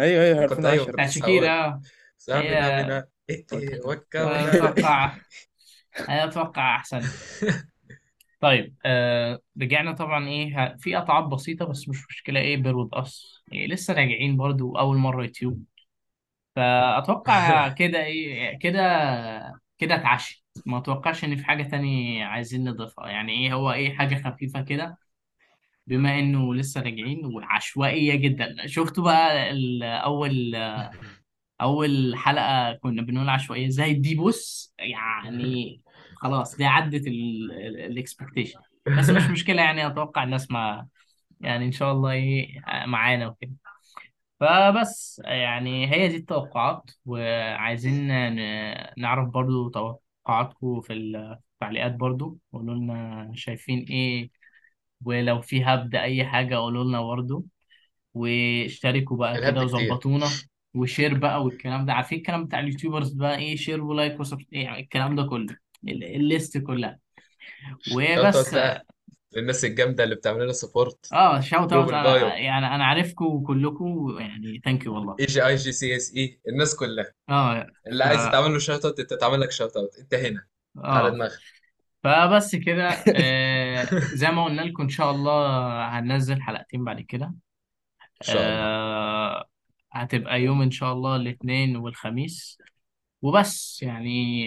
أيوه 0.00 0.24
أيوه 0.24 0.46
كنت 0.46 0.64
أيوه 0.64 0.84
2010 0.84 0.84
كنت 0.86 0.92
بتاعت 0.94 1.10
شاكيرا. 1.10 1.80
سامنا 2.18 2.78
هي 2.78 2.82
منا 2.84 3.08
إيه 3.30 3.46
إيه 3.52 3.76
أتوقع. 3.76 5.16
أتوقع 6.08 6.76
أحسن. 6.76 7.02
طيب 8.42 8.76
آه 8.86 9.40
رجعنا 9.62 9.92
طبعا 9.92 10.28
إيه 10.28 10.58
ه- 10.74 10.76
في 10.78 10.96
قطعات 10.96 11.24
بسيطة 11.24 11.66
بس 11.66 11.90
مش 11.90 12.06
مشكلة 12.10 12.40
إيه 12.40 12.58
بير 12.58 12.76
وذ 12.78 12.90
اس 12.94 13.44
إيه 13.54 13.68
لسه 13.68 13.94
راجعين 13.94 14.38
برضو 14.38 14.76
أول 14.78 14.98
مرة 14.98 15.24
يوتيوب 15.24 15.64
فأتوقع 16.56 17.68
كده 17.78 18.04
إيه 18.04 18.58
كده 18.58 18.80
كده 19.78 19.96
اتعشت 19.96 20.44
ما 20.66 20.78
أتوقعش 20.78 21.24
إن 21.24 21.36
في 21.36 21.44
حاجة 21.44 21.62
تاني 21.62 22.22
عايزين 22.24 22.64
نضيفها. 22.70 23.08
يعني 23.08 23.32
إيه 23.32 23.54
هو 23.54 23.72
إيه 23.72 23.94
حاجة 23.98 24.22
خفيفة 24.30 24.62
كده 24.62 24.98
بما 25.88 26.20
إنه 26.20 26.54
لسه 26.56 26.82
راجعين 26.82 27.26
وعشوائية 27.26 28.16
جدا. 28.16 28.68
شفتوا 28.68 29.04
بقى 29.04 29.50
ال- 29.52 29.84
أول 29.84 30.56
أول 31.60 32.16
حلقة 32.16 32.72
كنا 32.72 33.02
بنقول 33.02 33.28
عشوائية 33.28 33.68
زي 33.68 33.94
دي 33.94 34.14
بص 34.14 34.74
يعني 34.78 35.82
خلاص 36.22 36.56
دي 36.56 36.64
عدت 36.64 37.06
الاكسبكتيشن 37.06 38.60
بس 38.98 39.10
مش 39.10 39.22
مشكلة 39.30 39.62
يعني 39.62 39.86
أتوقع 39.86 40.22
الناس 40.24 40.50
ما 40.50 40.86
يعني 41.40 41.64
إن 41.66 41.72
شاء 41.72 41.92
الله 41.92 42.10
إيه 42.10 42.60
معانا 42.86 43.26
وكده. 43.28 43.52
فبس 44.40 45.22
يعني 45.24 45.90
هي 45.92 46.08
دي 46.08 46.16
التوقعات 46.16 46.90
وعايزين 47.06 48.06
نعرف 48.98 49.28
برضو 49.28 49.68
توقعاتكم 49.68 50.80
في 50.80 50.92
التعليقات 50.92 51.92
برضو. 51.94 52.38
قولوا 52.52 52.74
لنا 52.74 53.30
شايفين 53.34 53.78
إيه 53.90 54.30
ولو 55.04 55.40
في 55.40 55.64
هبد 55.64 55.94
أي 55.94 56.24
حاجة 56.24 56.56
قولوا 56.56 56.84
لنا 56.84 57.00
برضو. 57.02 57.44
واشتركوا 58.14 59.16
بقى 59.16 59.38
كده 59.38 59.48
الهبد 59.50 59.64
كتير. 59.64 59.64
وظبطونا 59.86 60.26
و 60.74 60.81
share 60.81 61.18
بقى 61.18 61.44
والكلام 61.44 61.86
ده. 61.86 61.92
عارفين 61.92 62.18
الكلام 62.18 62.44
بتاع 62.44 62.60
ال 62.60 62.65
YouTubers 62.65 63.12
بقى 63.12 63.36
إيه 63.38 63.56
share 63.56 63.84
و 63.84 63.91
like 63.91 64.20
و 64.20 64.25
subscribe 64.25 64.68
إيه 64.74 64.80
الكلام 64.80 65.16
ده 65.16 65.22
كله. 65.22 65.56
ال 65.88 66.02
list 66.02 66.58
كلها. 66.58 66.98
وبس 67.96 68.56
للناس 69.36 69.64
الجامدة 69.64 70.04
اللي 70.04 70.14
بتعمل 70.14 70.44
لنا 70.44 70.52
support 70.52 71.12
آه 71.12 71.40
shout 71.40 71.72
out 71.72 71.92
يعني 71.92 72.74
أنا 72.74 72.84
عارفكم 72.84 73.42
كلكم 73.46 74.16
يعني 74.20 74.60
thank 74.64 74.86
you 74.86 74.94
والله. 74.94 75.16
إي 75.20 75.26
جي 75.26 75.46
آي 75.46 75.54
جي 75.54 75.72
سي 75.72 75.96
إس 75.96 76.14
إي 76.16 76.40
الناس 76.48 76.76
كلها. 76.76 77.12
آه 77.28 77.66
اللي 77.86 78.04
عايز 78.04 78.26
يتعمل 78.26 78.52
له 78.52 78.58
shout 78.58 78.84
out 78.84 79.00
أنت 79.00 79.14
تعمل 79.14 79.40
لك 79.40 79.50
shout 79.50 79.76
out 79.76 79.98
أنت 79.98 80.14
هنا 80.14 80.44
على 80.76 81.08
آه 81.08 81.10
دماغك. 81.10 81.38
فبس 82.02 82.56
كده 82.56 82.88
آه 83.16 83.86
زي 84.14 84.28
ما 84.28 84.44
قلنا 84.44 84.62
لكم 84.62 84.82
إن 84.82 84.88
شاء 84.88 85.10
الله 85.10 85.84
هننزل 85.98 86.42
حلقتين 86.42 86.84
بعد 86.84 87.00
كده. 87.00 87.26
إن 87.26 88.26
شاء 88.26 88.36
الله. 88.36 88.46
آه 88.46 89.44
هتبقى 89.92 90.42
يوم 90.42 90.62
إن 90.62 90.70
شاء 90.70 90.92
الله 90.92 91.16
الاثنين 91.16 91.76
والخميس. 91.76 92.58
وبس 93.22 93.82
يعني 93.82 94.46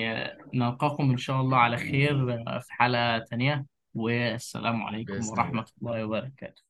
نلقاكم 0.54 1.12
إن 1.12 1.18
شاء 1.18 1.42
الله 1.42 1.58
على 1.58 1.78
خير 1.78 2.44
في 2.62 2.74
حلقة 2.74 3.20
تانية 3.20 3.66
والسلام 3.94 4.84
عليكم 4.84 5.14
بإذن 5.14 5.22
الله. 5.22 5.32
ورحمة 5.34 5.66
الله 5.82 6.06
وبركاته. 6.06 6.65